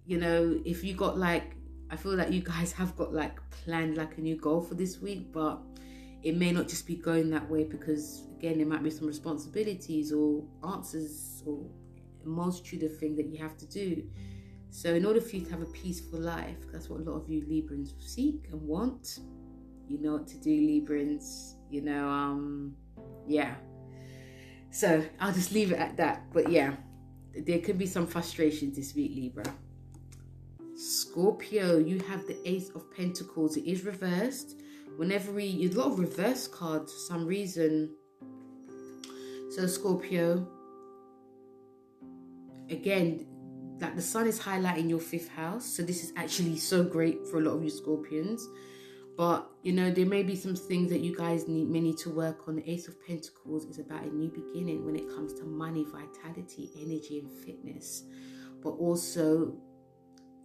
you 0.07 0.19
know, 0.19 0.61
if 0.64 0.85
you 0.85 0.95
got 0.95 1.19
like, 1.19 1.57
I 1.90 1.97
feel 1.97 2.14
like 2.14 2.31
you 2.31 2.43
guys 2.43 2.73
have 2.73 2.97
got 2.97 3.12
like 3.14 3.38
planned 3.51 3.97
like 3.97 4.19
a 4.19 4.21
new 4.21 4.37
goal 4.37 4.61
for 4.61 4.75
this 4.75 5.01
week, 5.01 5.33
but 5.33 5.61
it 6.23 6.37
may 6.37 6.53
not 6.53 6.69
just 6.69 6.87
be 6.87 6.97
going 6.97 7.31
that 7.31 7.49
way 7.51 7.64
because 7.64 8.25
again, 8.37 8.59
there 8.59 8.67
might 8.67 8.83
be 8.83 8.90
some 8.90 9.07
responsibilities 9.07 10.12
or 10.12 10.43
answers 10.67 11.43
or 11.47 11.64
a 12.25 12.29
multitude 12.29 12.83
of 12.83 12.99
things 12.99 13.17
that 13.17 13.27
you 13.27 13.38
have 13.38 13.57
to 13.57 13.67
do. 13.67 14.05
So 14.71 14.93
in 14.95 15.07
order 15.07 15.21
for 15.21 15.37
you 15.37 15.45
to 15.45 15.51
have 15.53 15.62
a 15.62 15.67
peaceful 15.67 16.19
life, 16.19 16.57
that's 16.73 16.90
what 16.90 17.01
a 17.01 17.03
lot 17.05 17.17
of 17.17 17.29
you 17.29 17.43
Librans 17.43 17.93
seek 17.99 18.49
and 18.51 18.61
want 18.61 19.21
you 19.88 20.01
know 20.01 20.12
what 20.12 20.27
to 20.29 20.38
do, 20.38 20.51
Librans. 20.51 21.55
You 21.70 21.83
know, 21.83 22.09
um, 22.09 22.77
yeah. 23.27 23.55
So 24.70 25.05
I'll 25.20 25.33
just 25.33 25.53
leave 25.53 25.73
it 25.73 25.79
at 25.79 25.97
that. 25.97 26.33
But 26.33 26.51
yeah, 26.51 26.75
there 27.47 27.61
could 27.61 27.79
be 27.79 27.87
some 27.87 28.07
frustrations 28.07 28.77
this 28.77 28.94
week, 28.94 29.12
Libra. 29.14 29.44
Scorpio, 30.77 31.79
you 31.79 32.01
have 32.01 32.27
the 32.27 32.37
Ace 32.49 32.70
of 32.70 32.90
Pentacles. 32.94 33.57
It 33.57 33.64
is 33.64 33.85
reversed. 33.85 34.57
Whenever 34.97 35.33
we, 35.33 35.68
a 35.68 35.75
lot 35.75 35.92
of 35.92 35.99
reverse 35.99 36.49
cards 36.49 36.92
for 36.92 36.99
some 36.99 37.27
reason. 37.27 37.94
So 39.51 39.66
Scorpio, 39.66 40.49
again, 42.70 43.27
that 43.79 43.97
the 43.97 44.03
sun 44.03 44.27
is 44.27 44.40
highlighting 44.40 44.88
your 44.88 45.01
fifth 45.01 45.29
house. 45.29 45.64
So 45.64 45.83
this 45.83 46.03
is 46.03 46.12
actually 46.16 46.57
so 46.57 46.83
great 46.83 47.27
for 47.27 47.38
a 47.38 47.40
lot 47.40 47.53
of 47.53 47.64
you 47.64 47.70
Scorpions. 47.70 48.49
But 49.16 49.48
you 49.62 49.72
know, 49.72 49.90
there 49.90 50.07
may 50.07 50.22
be 50.22 50.35
some 50.35 50.57
things 50.57 50.90
that 50.90 51.00
you 51.00 51.16
guys 51.16 51.46
need 51.46 51.68
may 51.68 51.81
need 51.81 51.98
to 51.98 52.11
work 52.11 52.48
on. 52.48 52.57
The 52.57 52.70
Ace 52.70 52.88
of 52.88 53.00
Pentacles 53.07 53.64
is 53.66 53.79
about 53.79 54.03
a 54.03 54.09
new 54.09 54.29
beginning 54.29 54.85
when 54.85 54.96
it 54.96 55.09
comes 55.09 55.33
to 55.35 55.44
money, 55.44 55.85
vitality, 55.85 56.70
energy, 56.77 57.20
and 57.20 57.31
fitness. 57.44 58.03
But 58.62 58.70
also, 58.70 59.55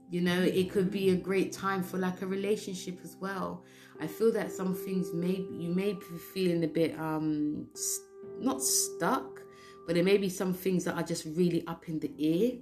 you 0.10 0.21
know, 0.21 0.39
it 0.41 0.71
could 0.71 0.91
be 0.91 1.10
a 1.10 1.15
great 1.15 1.51
time 1.51 1.84
for 1.84 1.97
like 1.97 2.21
a 2.21 2.27
relationship 2.27 2.99
as 3.03 3.15
well. 3.19 3.63
I 3.99 4.08
feel 4.08 4.32
that 4.34 4.51
some 4.51 4.75
things 4.75 5.13
may 5.13 5.45
you 5.51 5.73
may 5.73 5.93
be 5.93 6.17
feeling 6.34 6.63
a 6.63 6.67
bit 6.67 6.97
um 6.99 7.67
not 8.39 8.62
stuck, 8.62 9.41
but 9.88 9.95
there 9.95 10.03
may 10.03 10.17
be 10.17 10.29
some 10.29 10.53
things 10.53 10.84
that 10.86 10.95
are 10.95 11.03
just 11.03 11.25
really 11.25 11.65
up 11.65 11.89
in 11.89 11.99
the 11.99 12.12
air 12.19 12.60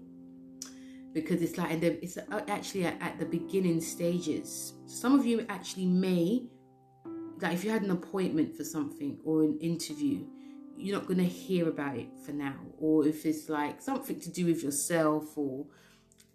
because 1.13 1.41
it's 1.41 1.57
like 1.57 1.79
the, 1.81 2.01
it's 2.03 2.17
actually 2.47 2.85
at, 2.85 3.01
at 3.01 3.19
the 3.19 3.25
beginning 3.25 3.81
stages. 3.81 4.73
Some 4.85 5.19
of 5.19 5.25
you 5.25 5.45
actually 5.49 5.85
may, 5.85 6.43
like 7.41 7.53
if 7.53 7.63
you 7.63 7.71
had 7.71 7.83
an 7.83 7.91
appointment 7.91 8.55
for 8.55 8.63
something 8.63 9.17
or 9.23 9.43
an 9.43 9.57
interview, 9.59 10.25
you're 10.77 10.97
not 10.97 11.07
going 11.07 11.17
to 11.17 11.25
hear 11.25 11.67
about 11.69 11.97
it 11.97 12.09
for 12.25 12.31
now. 12.31 12.55
Or 12.77 13.05
if 13.07 13.25
it's 13.25 13.49
like 13.49 13.81
something 13.81 14.19
to 14.19 14.29
do 14.31 14.45
with 14.45 14.63
yourself 14.63 15.37
or 15.37 15.65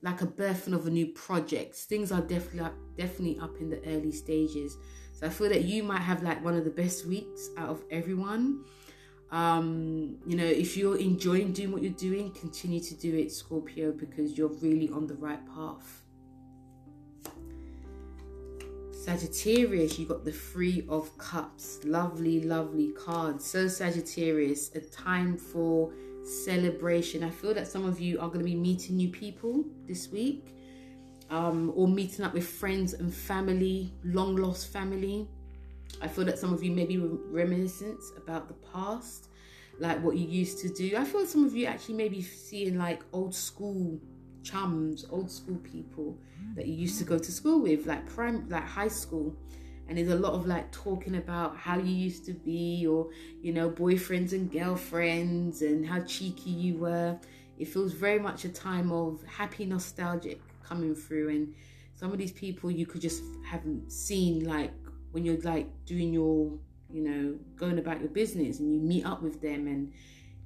like 0.02 0.20
a 0.20 0.26
birthing 0.26 0.74
of 0.74 0.86
a 0.86 0.90
new 0.90 1.06
project, 1.06 1.76
things 1.76 2.10
are 2.10 2.20
definitely 2.20 2.70
definitely 2.96 3.38
up 3.38 3.56
in 3.60 3.70
the 3.70 3.80
early 3.86 4.12
stages. 4.12 4.76
So 5.12 5.26
I 5.26 5.30
feel 5.30 5.48
that 5.50 5.62
you 5.62 5.84
might 5.84 6.00
have 6.00 6.24
like 6.24 6.44
one 6.44 6.56
of 6.56 6.64
the 6.64 6.70
best 6.70 7.06
weeks 7.06 7.50
out 7.56 7.68
of 7.68 7.84
everyone. 7.90 8.64
Um, 9.32 10.18
you 10.26 10.36
know, 10.36 10.44
if 10.44 10.76
you're 10.76 10.98
enjoying 10.98 11.52
doing 11.52 11.72
what 11.72 11.82
you're 11.82 11.92
doing, 11.92 12.30
continue 12.32 12.80
to 12.80 12.94
do 12.94 13.16
it, 13.16 13.32
Scorpio, 13.32 13.90
because 13.90 14.36
you're 14.36 14.52
really 14.60 14.90
on 14.90 15.06
the 15.06 15.14
right 15.14 15.40
path. 15.54 16.02
Sagittarius, 18.92 19.98
you 19.98 20.06
got 20.06 20.24
the 20.24 20.30
Three 20.30 20.86
of 20.88 21.16
Cups. 21.16 21.80
Lovely, 21.84 22.42
lovely 22.42 22.92
cards. 22.92 23.44
So, 23.44 23.66
Sagittarius, 23.66 24.70
a 24.74 24.80
time 24.80 25.38
for 25.38 25.92
celebration. 26.24 27.24
I 27.24 27.30
feel 27.30 27.54
that 27.54 27.66
some 27.66 27.86
of 27.86 27.98
you 27.98 28.20
are 28.20 28.28
going 28.28 28.40
to 28.40 28.44
be 28.44 28.54
meeting 28.54 28.96
new 28.96 29.08
people 29.08 29.64
this 29.88 30.08
week 30.08 30.54
um, 31.30 31.72
or 31.74 31.88
meeting 31.88 32.24
up 32.24 32.34
with 32.34 32.46
friends 32.46 32.92
and 32.92 33.12
family, 33.12 33.94
long 34.04 34.36
lost 34.36 34.70
family. 34.70 35.26
I 36.00 36.08
feel 36.08 36.24
that 36.24 36.38
some 36.38 36.52
of 36.52 36.62
you 36.62 36.72
may 36.72 36.84
be 36.84 36.98
reminiscence 36.98 38.12
about 38.16 38.48
the 38.48 38.54
past, 38.72 39.28
like 39.78 40.02
what 40.02 40.16
you 40.16 40.26
used 40.26 40.58
to 40.60 40.68
do. 40.68 40.96
I 40.96 41.04
feel 41.04 41.26
some 41.26 41.44
of 41.44 41.54
you 41.54 41.66
actually 41.66 41.94
may 41.94 42.08
be 42.08 42.22
seeing 42.22 42.78
like 42.78 43.02
old 43.12 43.34
school 43.34 44.00
chums, 44.42 45.04
old 45.10 45.30
school 45.30 45.56
people 45.58 46.18
that 46.56 46.66
you 46.66 46.74
used 46.74 46.98
to 46.98 47.04
go 47.04 47.18
to 47.18 47.32
school 47.32 47.62
with, 47.62 47.86
like 47.86 48.06
prime, 48.06 48.48
like 48.48 48.64
high 48.64 48.88
school, 48.88 49.36
and 49.88 49.98
there's 49.98 50.08
a 50.08 50.16
lot 50.16 50.32
of 50.32 50.46
like 50.46 50.70
talking 50.72 51.16
about 51.16 51.56
how 51.56 51.78
you 51.78 51.94
used 51.94 52.24
to 52.26 52.32
be 52.32 52.86
or 52.86 53.10
you 53.40 53.52
know 53.52 53.70
boyfriends 53.70 54.32
and 54.32 54.50
girlfriends 54.50 55.62
and 55.62 55.86
how 55.86 56.00
cheeky 56.00 56.50
you 56.50 56.78
were. 56.78 57.18
It 57.58 57.68
feels 57.68 57.92
very 57.92 58.18
much 58.18 58.44
a 58.44 58.48
time 58.48 58.90
of 58.90 59.22
happy 59.24 59.66
nostalgic 59.66 60.40
coming 60.64 60.94
through. 60.94 61.28
And 61.28 61.54
some 61.94 62.12
of 62.12 62.18
these 62.18 62.32
people 62.32 62.70
you 62.70 62.86
could 62.86 63.00
just 63.00 63.22
haven't 63.44 63.92
seen 63.92 64.44
like 64.44 64.72
when 65.12 65.24
you're 65.24 65.40
like 65.42 65.68
doing 65.84 66.12
your 66.12 66.58
you 66.90 67.02
know 67.02 67.38
going 67.56 67.78
about 67.78 68.00
your 68.00 68.10
business 68.10 68.58
and 68.58 68.74
you 68.74 68.80
meet 68.80 69.06
up 69.06 69.22
with 69.22 69.40
them 69.40 69.66
and 69.66 69.92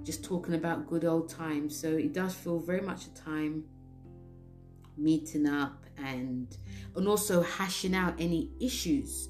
just 0.03 0.23
talking 0.23 0.55
about 0.55 0.87
good 0.87 1.05
old 1.05 1.29
times. 1.29 1.79
So 1.79 1.89
it 1.89 2.13
does 2.13 2.35
feel 2.35 2.59
very 2.59 2.83
much 2.83 3.07
a 3.07 3.15
time 3.15 3.65
meeting 4.97 5.47
up 5.47 5.85
and 5.97 6.57
and 6.95 7.09
also 7.09 7.43
hashing 7.43 7.95
out 7.95 8.15
any 8.19 8.51
issues 8.61 9.29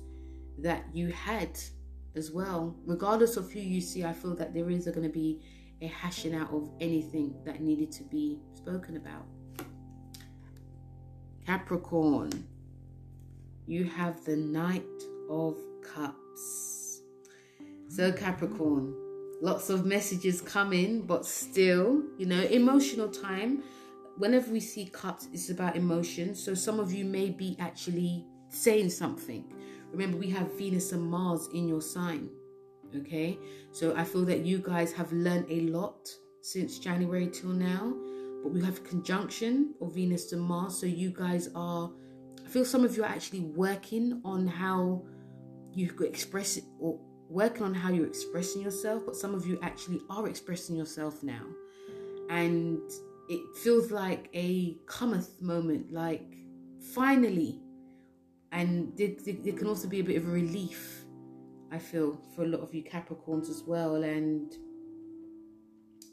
that 0.58 0.84
you 0.92 1.08
had 1.08 1.58
as 2.14 2.30
well. 2.30 2.76
Regardless 2.84 3.36
of 3.36 3.52
who 3.52 3.60
you 3.60 3.80
see 3.80 4.04
i 4.04 4.12
feel 4.12 4.34
that 4.36 4.54
there 4.54 4.68
is 4.70 4.86
going 4.86 5.02
to 5.02 5.08
be 5.08 5.40
a 5.82 5.86
hashing 5.86 6.34
out 6.34 6.50
of 6.52 6.70
anything 6.80 7.34
that 7.44 7.60
needed 7.60 7.92
to 7.92 8.02
be 8.04 8.38
spoken 8.54 8.96
about. 8.96 9.26
Capricorn 11.44 12.30
you 13.66 13.84
have 13.84 14.24
the 14.24 14.36
knight 14.36 14.84
of 15.30 15.56
cups 15.82 17.02
so 17.88 18.12
capricorn 18.12 18.94
lots 19.40 19.70
of 19.70 19.84
messages 19.84 20.40
coming 20.40 21.02
but 21.02 21.26
still 21.26 22.02
you 22.18 22.26
know 22.26 22.42
emotional 22.42 23.08
time 23.08 23.62
whenever 24.16 24.50
we 24.50 24.60
see 24.60 24.86
cups, 24.86 25.28
it's 25.32 25.50
about 25.50 25.76
emotion. 25.76 26.34
So 26.34 26.54
some 26.54 26.80
of 26.80 26.92
you 26.92 27.04
may 27.04 27.30
be 27.30 27.56
actually 27.58 28.24
saying 28.48 28.90
something. 28.90 29.44
Remember, 29.92 30.16
we 30.16 30.30
have 30.30 30.56
Venus 30.56 30.92
and 30.92 31.02
Mars 31.02 31.48
in 31.54 31.68
your 31.68 31.82
sign. 31.82 32.28
Okay, 32.96 33.38
so 33.72 33.94
I 33.96 34.04
feel 34.04 34.24
that 34.26 34.46
you 34.46 34.58
guys 34.58 34.92
have 34.92 35.12
learned 35.12 35.46
a 35.50 35.60
lot 35.62 36.08
since 36.40 36.78
January 36.78 37.28
till 37.28 37.50
now, 37.50 37.94
but 38.42 38.52
we 38.52 38.62
have 38.62 38.84
conjunction 38.84 39.74
of 39.80 39.94
Venus 39.94 40.32
and 40.32 40.40
Mars. 40.40 40.78
So 40.78 40.86
you 40.86 41.10
guys 41.10 41.50
are, 41.54 41.90
I 42.44 42.48
feel 42.48 42.64
some 42.64 42.84
of 42.84 42.96
you 42.96 43.02
are 43.02 43.08
actually 43.08 43.40
working 43.40 44.20
on 44.24 44.46
how 44.46 45.02
you 45.76 45.88
could 45.88 46.08
express 46.08 46.56
it 46.56 46.64
or 46.80 46.98
working 47.28 47.62
on 47.62 47.74
how 47.74 47.90
you're 47.90 48.06
expressing 48.06 48.62
yourself, 48.62 49.02
but 49.04 49.14
some 49.14 49.34
of 49.34 49.46
you 49.46 49.58
actually 49.62 50.00
are 50.08 50.26
expressing 50.26 50.74
yourself 50.74 51.22
now. 51.22 51.44
And 52.30 52.80
it 53.28 53.42
feels 53.62 53.90
like 53.90 54.30
a 54.32 54.78
cometh 54.86 55.42
moment, 55.42 55.92
like 55.92 56.34
finally. 56.94 57.60
And 58.52 58.96
there, 58.96 59.10
can 59.52 59.66
also 59.66 59.86
be 59.86 60.00
a 60.00 60.04
bit 60.04 60.16
of 60.16 60.26
a 60.26 60.30
relief, 60.30 61.04
I 61.70 61.78
feel, 61.78 62.18
for 62.34 62.44
a 62.44 62.48
lot 62.48 62.60
of 62.60 62.74
you 62.74 62.82
Capricorns 62.82 63.50
as 63.50 63.62
well. 63.66 64.02
And 64.02 64.50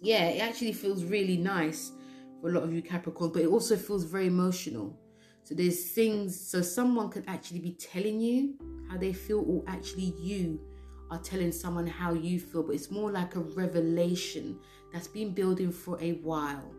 yeah, 0.01 0.25
it 0.25 0.41
actually 0.41 0.73
feels 0.73 1.05
really 1.05 1.37
nice 1.37 1.93
for 2.41 2.49
a 2.49 2.51
lot 2.51 2.63
of 2.63 2.73
you 2.73 2.81
Capricorns, 2.81 3.31
but 3.31 3.43
it 3.43 3.47
also 3.47 3.77
feels 3.77 4.03
very 4.03 4.27
emotional. 4.27 4.99
So 5.43 5.55
there's 5.55 5.91
things, 5.91 6.39
so 6.39 6.61
someone 6.61 7.09
could 7.09 7.25
actually 7.27 7.59
be 7.59 7.71
telling 7.71 8.21
you 8.21 8.55
how 8.89 8.97
they 8.97 9.13
feel, 9.13 9.43
or 9.45 9.63
actually 9.67 10.13
you 10.17 10.59
are 11.11 11.19
telling 11.19 11.51
someone 11.51 11.85
how 11.85 12.13
you 12.13 12.39
feel, 12.39 12.63
but 12.63 12.73
it's 12.73 12.89
more 12.89 13.11
like 13.11 13.35
a 13.35 13.39
revelation 13.39 14.57
that's 14.91 15.07
been 15.07 15.33
building 15.33 15.71
for 15.71 16.01
a 16.01 16.13
while. 16.13 16.73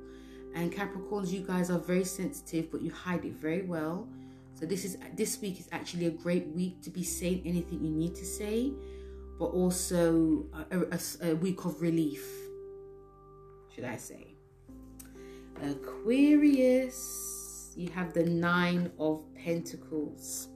And 0.55 0.73
Capricorns, 0.73 1.31
you 1.31 1.41
guys 1.41 1.71
are 1.71 1.79
very 1.79 2.05
sensitive, 2.05 2.71
but 2.71 2.81
you 2.81 2.91
hide 2.91 3.25
it 3.25 3.35
very 3.35 3.63
well. 3.63 4.09
So 4.55 4.67
this 4.67 4.85
is 4.85 4.97
this 5.17 5.41
week 5.41 5.59
is 5.59 5.69
actually 5.73 6.07
a 6.07 6.11
great 6.11 6.47
week 6.49 6.81
to 6.83 6.91
be 6.91 7.03
saying 7.03 7.43
anything 7.45 7.85
you 7.85 7.91
need 7.91 8.15
to 8.15 8.25
say, 8.25 8.73
but 9.39 9.47
also 9.47 10.47
a, 10.71 10.79
a, 10.79 11.31
a 11.31 11.35
week 11.35 11.65
of 11.65 11.83
relief, 11.83 12.25
should 13.75 13.85
I 13.85 13.97
say? 13.97 14.29
Aquarius, 15.61 17.34
you 17.77 17.91
have 17.91 18.13
the 18.13 18.25
Nine 18.25 18.91
of 18.99 19.23
Pentacles. 19.35 20.49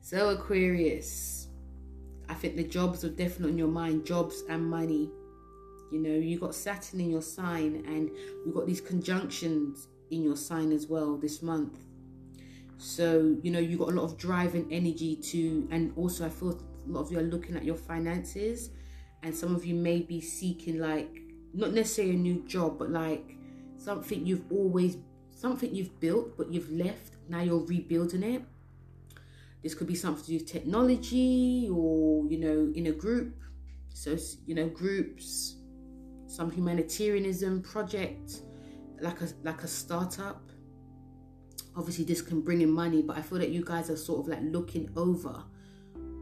So 0.00 0.30
Aquarius, 0.30 1.48
I 2.28 2.34
think 2.34 2.56
the 2.56 2.64
jobs 2.64 3.04
are 3.04 3.10
definitely 3.10 3.52
on 3.52 3.58
your 3.58 3.68
mind, 3.68 4.06
jobs 4.06 4.44
and 4.48 4.64
money. 4.68 5.10
You 5.92 6.00
know, 6.00 6.14
you 6.14 6.38
got 6.38 6.54
Saturn 6.54 7.00
in 7.00 7.10
your 7.10 7.22
sign, 7.22 7.84
and 7.86 8.10
we've 8.44 8.54
got 8.54 8.66
these 8.66 8.80
conjunctions 8.80 9.88
in 10.10 10.22
your 10.22 10.36
sign 10.36 10.72
as 10.72 10.86
well 10.86 11.16
this 11.16 11.42
month. 11.42 11.78
So, 12.76 13.36
you 13.42 13.50
know, 13.50 13.58
you 13.58 13.76
got 13.76 13.88
a 13.88 13.92
lot 13.92 14.04
of 14.04 14.16
drive 14.16 14.54
and 14.54 14.70
energy 14.72 15.16
to, 15.16 15.66
and 15.70 15.92
also 15.96 16.26
I 16.26 16.28
feel 16.28 16.50
a 16.50 16.90
lot 16.90 17.00
of 17.00 17.12
you 17.12 17.18
are 17.18 17.22
looking 17.22 17.56
at 17.56 17.64
your 17.64 17.74
finances, 17.74 18.70
and 19.22 19.34
some 19.34 19.54
of 19.54 19.64
you 19.64 19.74
may 19.74 20.00
be 20.00 20.20
seeking, 20.20 20.78
like, 20.78 21.22
not 21.54 21.72
necessarily 21.72 22.14
a 22.14 22.18
new 22.18 22.44
job, 22.46 22.78
but 22.78 22.90
like 22.90 23.36
something 23.76 24.26
you've 24.26 24.44
always, 24.52 24.98
something 25.38 25.72
you've 25.72 26.00
built, 26.00 26.36
but 26.36 26.52
you've 26.52 26.70
left, 26.70 27.12
now 27.28 27.40
you're 27.40 27.64
rebuilding 27.64 28.24
it. 28.24 28.42
This 29.62 29.74
could 29.74 29.86
be 29.86 29.94
something 29.94 30.24
to 30.24 30.30
do 30.30 30.38
with 30.38 30.50
technology 30.50 31.68
or, 31.70 32.26
you 32.26 32.38
know, 32.38 32.72
in 32.74 32.86
a 32.86 32.92
group. 32.92 33.34
So, 33.94 34.16
you 34.46 34.54
know, 34.54 34.68
groups, 34.68 35.56
some 36.26 36.50
humanitarianism 36.50 37.62
project, 37.62 38.40
like 39.00 39.20
a 39.20 39.28
like 39.44 39.62
a 39.62 39.68
startup. 39.68 40.42
Obviously, 41.76 42.04
this 42.04 42.20
can 42.22 42.40
bring 42.40 42.60
in 42.60 42.70
money, 42.70 43.02
but 43.02 43.16
I 43.16 43.22
feel 43.22 43.38
that 43.38 43.50
you 43.50 43.64
guys 43.64 43.90
are 43.90 43.96
sort 43.96 44.20
of 44.20 44.28
like 44.28 44.42
looking 44.42 44.90
over 44.96 45.44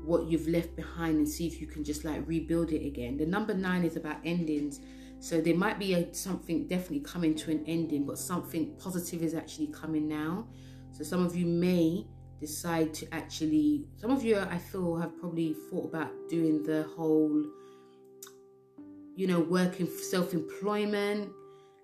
what 0.04 0.26
you've 0.26 0.46
left 0.46 0.76
behind 0.76 1.16
and 1.16 1.28
see 1.28 1.46
if 1.46 1.60
you 1.60 1.66
can 1.66 1.82
just 1.84 2.04
like 2.04 2.26
rebuild 2.26 2.70
it 2.70 2.86
again. 2.86 3.16
The 3.16 3.26
number 3.26 3.54
nine 3.54 3.84
is 3.84 3.96
about 3.96 4.18
endings. 4.24 4.80
So 5.18 5.40
there 5.40 5.56
might 5.56 5.78
be 5.78 5.94
a, 5.94 6.14
something 6.14 6.68
definitely 6.68 7.00
coming 7.00 7.34
to 7.36 7.50
an 7.50 7.64
ending, 7.66 8.06
but 8.06 8.18
something 8.18 8.76
positive 8.78 9.22
is 9.22 9.34
actually 9.34 9.68
coming 9.68 10.06
now. 10.06 10.46
So 10.92 11.04
some 11.04 11.24
of 11.24 11.34
you 11.34 11.46
may 11.46 12.06
decide 12.40 12.92
to 12.94 13.14
actually, 13.14 13.86
some 13.96 14.10
of 14.10 14.22
you 14.22 14.38
I 14.38 14.58
feel 14.58 14.96
have 14.96 15.18
probably 15.18 15.54
thought 15.70 15.86
about 15.86 16.10
doing 16.28 16.62
the 16.62 16.84
whole 16.96 17.44
you 19.16 19.26
know, 19.26 19.40
working 19.40 19.88
self 19.88 20.32
employment. 20.34 21.32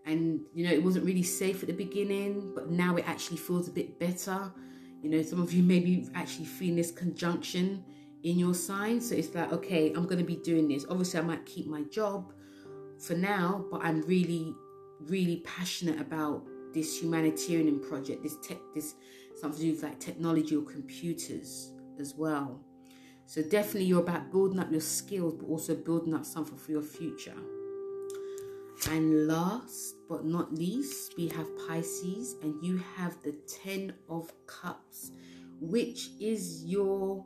And, 0.05 0.41
you 0.53 0.67
know, 0.67 0.73
it 0.73 0.83
wasn't 0.83 1.05
really 1.07 1.23
safe 1.23 1.63
at 1.63 1.69
the 1.69 1.75
beginning, 1.75 2.53
but 2.55 2.71
now 2.71 2.97
it 2.97 3.09
actually 3.09 3.37
feels 3.39 3.69
a 3.69 3.71
bit 3.71 3.99
better. 3.99 4.53
You 5.01 5.11
know, 5.11 5.23
some 5.23 5.41
of 5.41 5.53
you 5.53 5.63
maybe 5.63 6.09
actually 6.15 6.45
feeling 6.45 6.77
this 6.77 6.91
conjunction 6.91 7.85
in 8.23 8.39
your 8.39 8.55
sign. 8.55 9.01
So 9.01 9.15
it's 9.15 9.35
like, 9.35 9.53
okay, 9.53 9.93
I'm 9.95 10.05
going 10.05 10.19
to 10.19 10.25
be 10.25 10.37
doing 10.37 10.69
this. 10.69 10.85
Obviously, 10.89 11.21
I 11.21 11.23
might 11.23 11.47
keep 11.47 11.67
my 11.67 11.83
job 11.85 12.33
for 13.03 13.15
now, 13.15 13.65
but 13.71 13.83
I'm 13.85 14.03
really, 14.03 14.55
really 15.01 15.43
passionate 15.45 16.01
about 16.01 16.45
this 16.73 17.01
humanitarian 17.01 17.81
project, 17.81 18.23
this 18.23 18.37
tech, 18.43 18.59
this 18.75 18.95
something 19.41 19.61
to 19.61 19.67
do 19.67 19.73
with 19.73 19.83
like 19.83 19.99
technology 19.99 20.57
or 20.57 20.63
computers 20.63 21.73
as 21.99 22.15
well. 22.15 22.61
So 23.27 23.43
definitely 23.43 23.85
you're 23.85 24.01
about 24.01 24.31
building 24.31 24.59
up 24.59 24.71
your 24.71 24.81
skills, 24.81 25.35
but 25.35 25.47
also 25.47 25.75
building 25.75 26.15
up 26.15 26.25
something 26.25 26.57
for 26.57 26.71
your 26.71 26.83
future. 26.83 27.37
And 28.91 29.27
last 29.29 29.95
but 30.09 30.25
not 30.25 30.53
least, 30.53 31.15
we 31.17 31.29
have 31.29 31.47
Pisces, 31.67 32.37
and 32.43 32.55
you 32.65 32.83
have 32.97 33.17
the 33.23 33.33
Ten 33.47 33.95
of 34.09 34.33
Cups, 34.47 35.13
which 35.61 36.11
is 36.21 36.65
your 36.65 37.25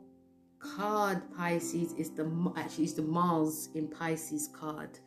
card. 0.59 1.21
Pisces 1.35 1.93
is 1.93 2.11
the 2.11 2.53
actually 2.55 2.85
is 2.85 2.93
the 2.93 3.01
Mars 3.01 3.69
in 3.73 3.87
Pisces 3.87 4.49
card. 4.53 4.99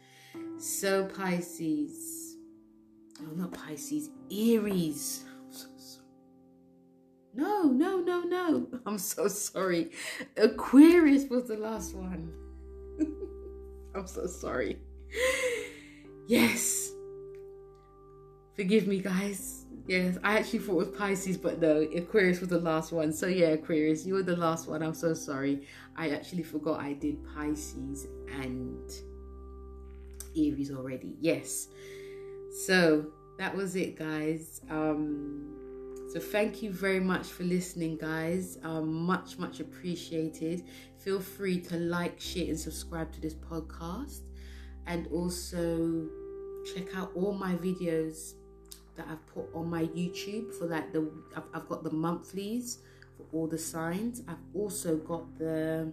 So 0.60 1.06
Pisces, 1.06 2.36
oh 3.22 3.34
not 3.34 3.52
Pisces, 3.54 4.10
Aries. 4.30 5.24
No, 7.32 7.62
no, 7.62 8.00
no, 8.00 8.20
no. 8.20 8.66
I'm 8.86 8.98
so 8.98 9.26
sorry. 9.26 9.90
Aquarius 10.36 11.30
was 11.30 11.48
the 11.48 11.56
last 11.56 11.94
one. 11.94 12.30
I'm 13.94 14.06
so 14.06 14.26
sorry. 14.26 14.76
Yes. 16.26 16.90
Forgive 18.54 18.86
me, 18.86 19.00
guys. 19.00 19.64
Yes, 19.86 20.18
I 20.22 20.38
actually 20.38 20.58
thought 20.58 20.72
it 20.72 20.88
was 20.88 20.96
Pisces, 20.98 21.38
but 21.38 21.58
no, 21.58 21.80
Aquarius 21.80 22.40
was 22.40 22.50
the 22.50 22.60
last 22.60 22.92
one. 22.92 23.14
So 23.14 23.28
yeah, 23.28 23.48
Aquarius, 23.48 24.04
you 24.04 24.12
were 24.12 24.22
the 24.22 24.36
last 24.36 24.68
one. 24.68 24.82
I'm 24.82 24.92
so 24.92 25.14
sorry. 25.14 25.66
I 25.96 26.10
actually 26.10 26.42
forgot 26.42 26.80
I 26.80 26.92
did 26.92 27.16
Pisces 27.34 28.06
and 28.42 28.92
Aries 30.36 30.70
already. 30.70 31.16
Yes. 31.20 31.68
So 32.66 33.06
that 33.38 33.54
was 33.54 33.76
it, 33.76 33.96
guys. 33.96 34.60
Um 34.70 35.56
so 36.12 36.18
thank 36.18 36.60
you 36.60 36.72
very 36.72 36.98
much 36.98 37.28
for 37.28 37.44
listening, 37.44 37.96
guys. 37.96 38.58
Um, 38.64 38.92
much, 38.92 39.38
much 39.38 39.60
appreciated. 39.60 40.64
Feel 40.98 41.20
free 41.20 41.60
to 41.60 41.76
like, 41.76 42.20
share, 42.20 42.46
and 42.46 42.58
subscribe 42.58 43.12
to 43.12 43.20
this 43.20 43.34
podcast. 43.34 44.22
And 44.88 45.06
also 45.12 46.08
check 46.74 46.96
out 46.96 47.12
all 47.14 47.32
my 47.32 47.54
videos 47.54 48.32
that 48.96 49.06
I've 49.08 49.24
put 49.28 49.54
on 49.54 49.70
my 49.70 49.84
YouTube 49.84 50.52
for 50.58 50.66
like 50.66 50.92
the 50.92 51.08
I've, 51.36 51.44
I've 51.54 51.68
got 51.68 51.84
the 51.84 51.92
monthlies 51.92 52.78
for 53.16 53.24
all 53.32 53.46
the 53.46 53.58
signs. 53.58 54.22
I've 54.26 54.42
also 54.52 54.96
got 54.96 55.38
the 55.38 55.92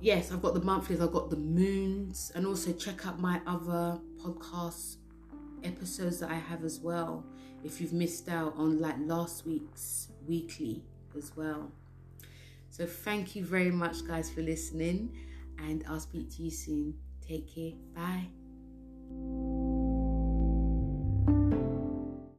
yes, 0.00 0.32
I've 0.32 0.42
got 0.42 0.54
the 0.54 0.60
monthlies, 0.60 1.00
I've 1.00 1.12
got 1.12 1.30
the 1.30 1.36
moons, 1.36 2.32
and 2.34 2.46
also 2.46 2.72
check 2.72 3.06
out 3.06 3.20
my 3.20 3.40
other 3.46 3.98
podcast 4.22 4.96
episodes 5.64 6.20
that 6.20 6.30
I 6.30 6.36
have 6.36 6.64
as 6.64 6.80
well. 6.80 7.24
If 7.64 7.80
you've 7.80 7.92
missed 7.92 8.28
out 8.28 8.54
on 8.56 8.80
like 8.80 8.96
last 9.00 9.46
week's 9.46 10.08
weekly 10.26 10.84
as 11.16 11.36
well. 11.36 11.72
So 12.70 12.86
thank 12.86 13.34
you 13.34 13.44
very 13.44 13.70
much, 13.70 14.06
guys, 14.06 14.30
for 14.30 14.42
listening, 14.42 15.16
and 15.58 15.84
I'll 15.88 16.00
speak 16.00 16.30
to 16.36 16.42
you 16.42 16.50
soon. 16.50 16.94
Take 17.26 17.52
care. 17.52 17.72
Bye. 17.94 18.28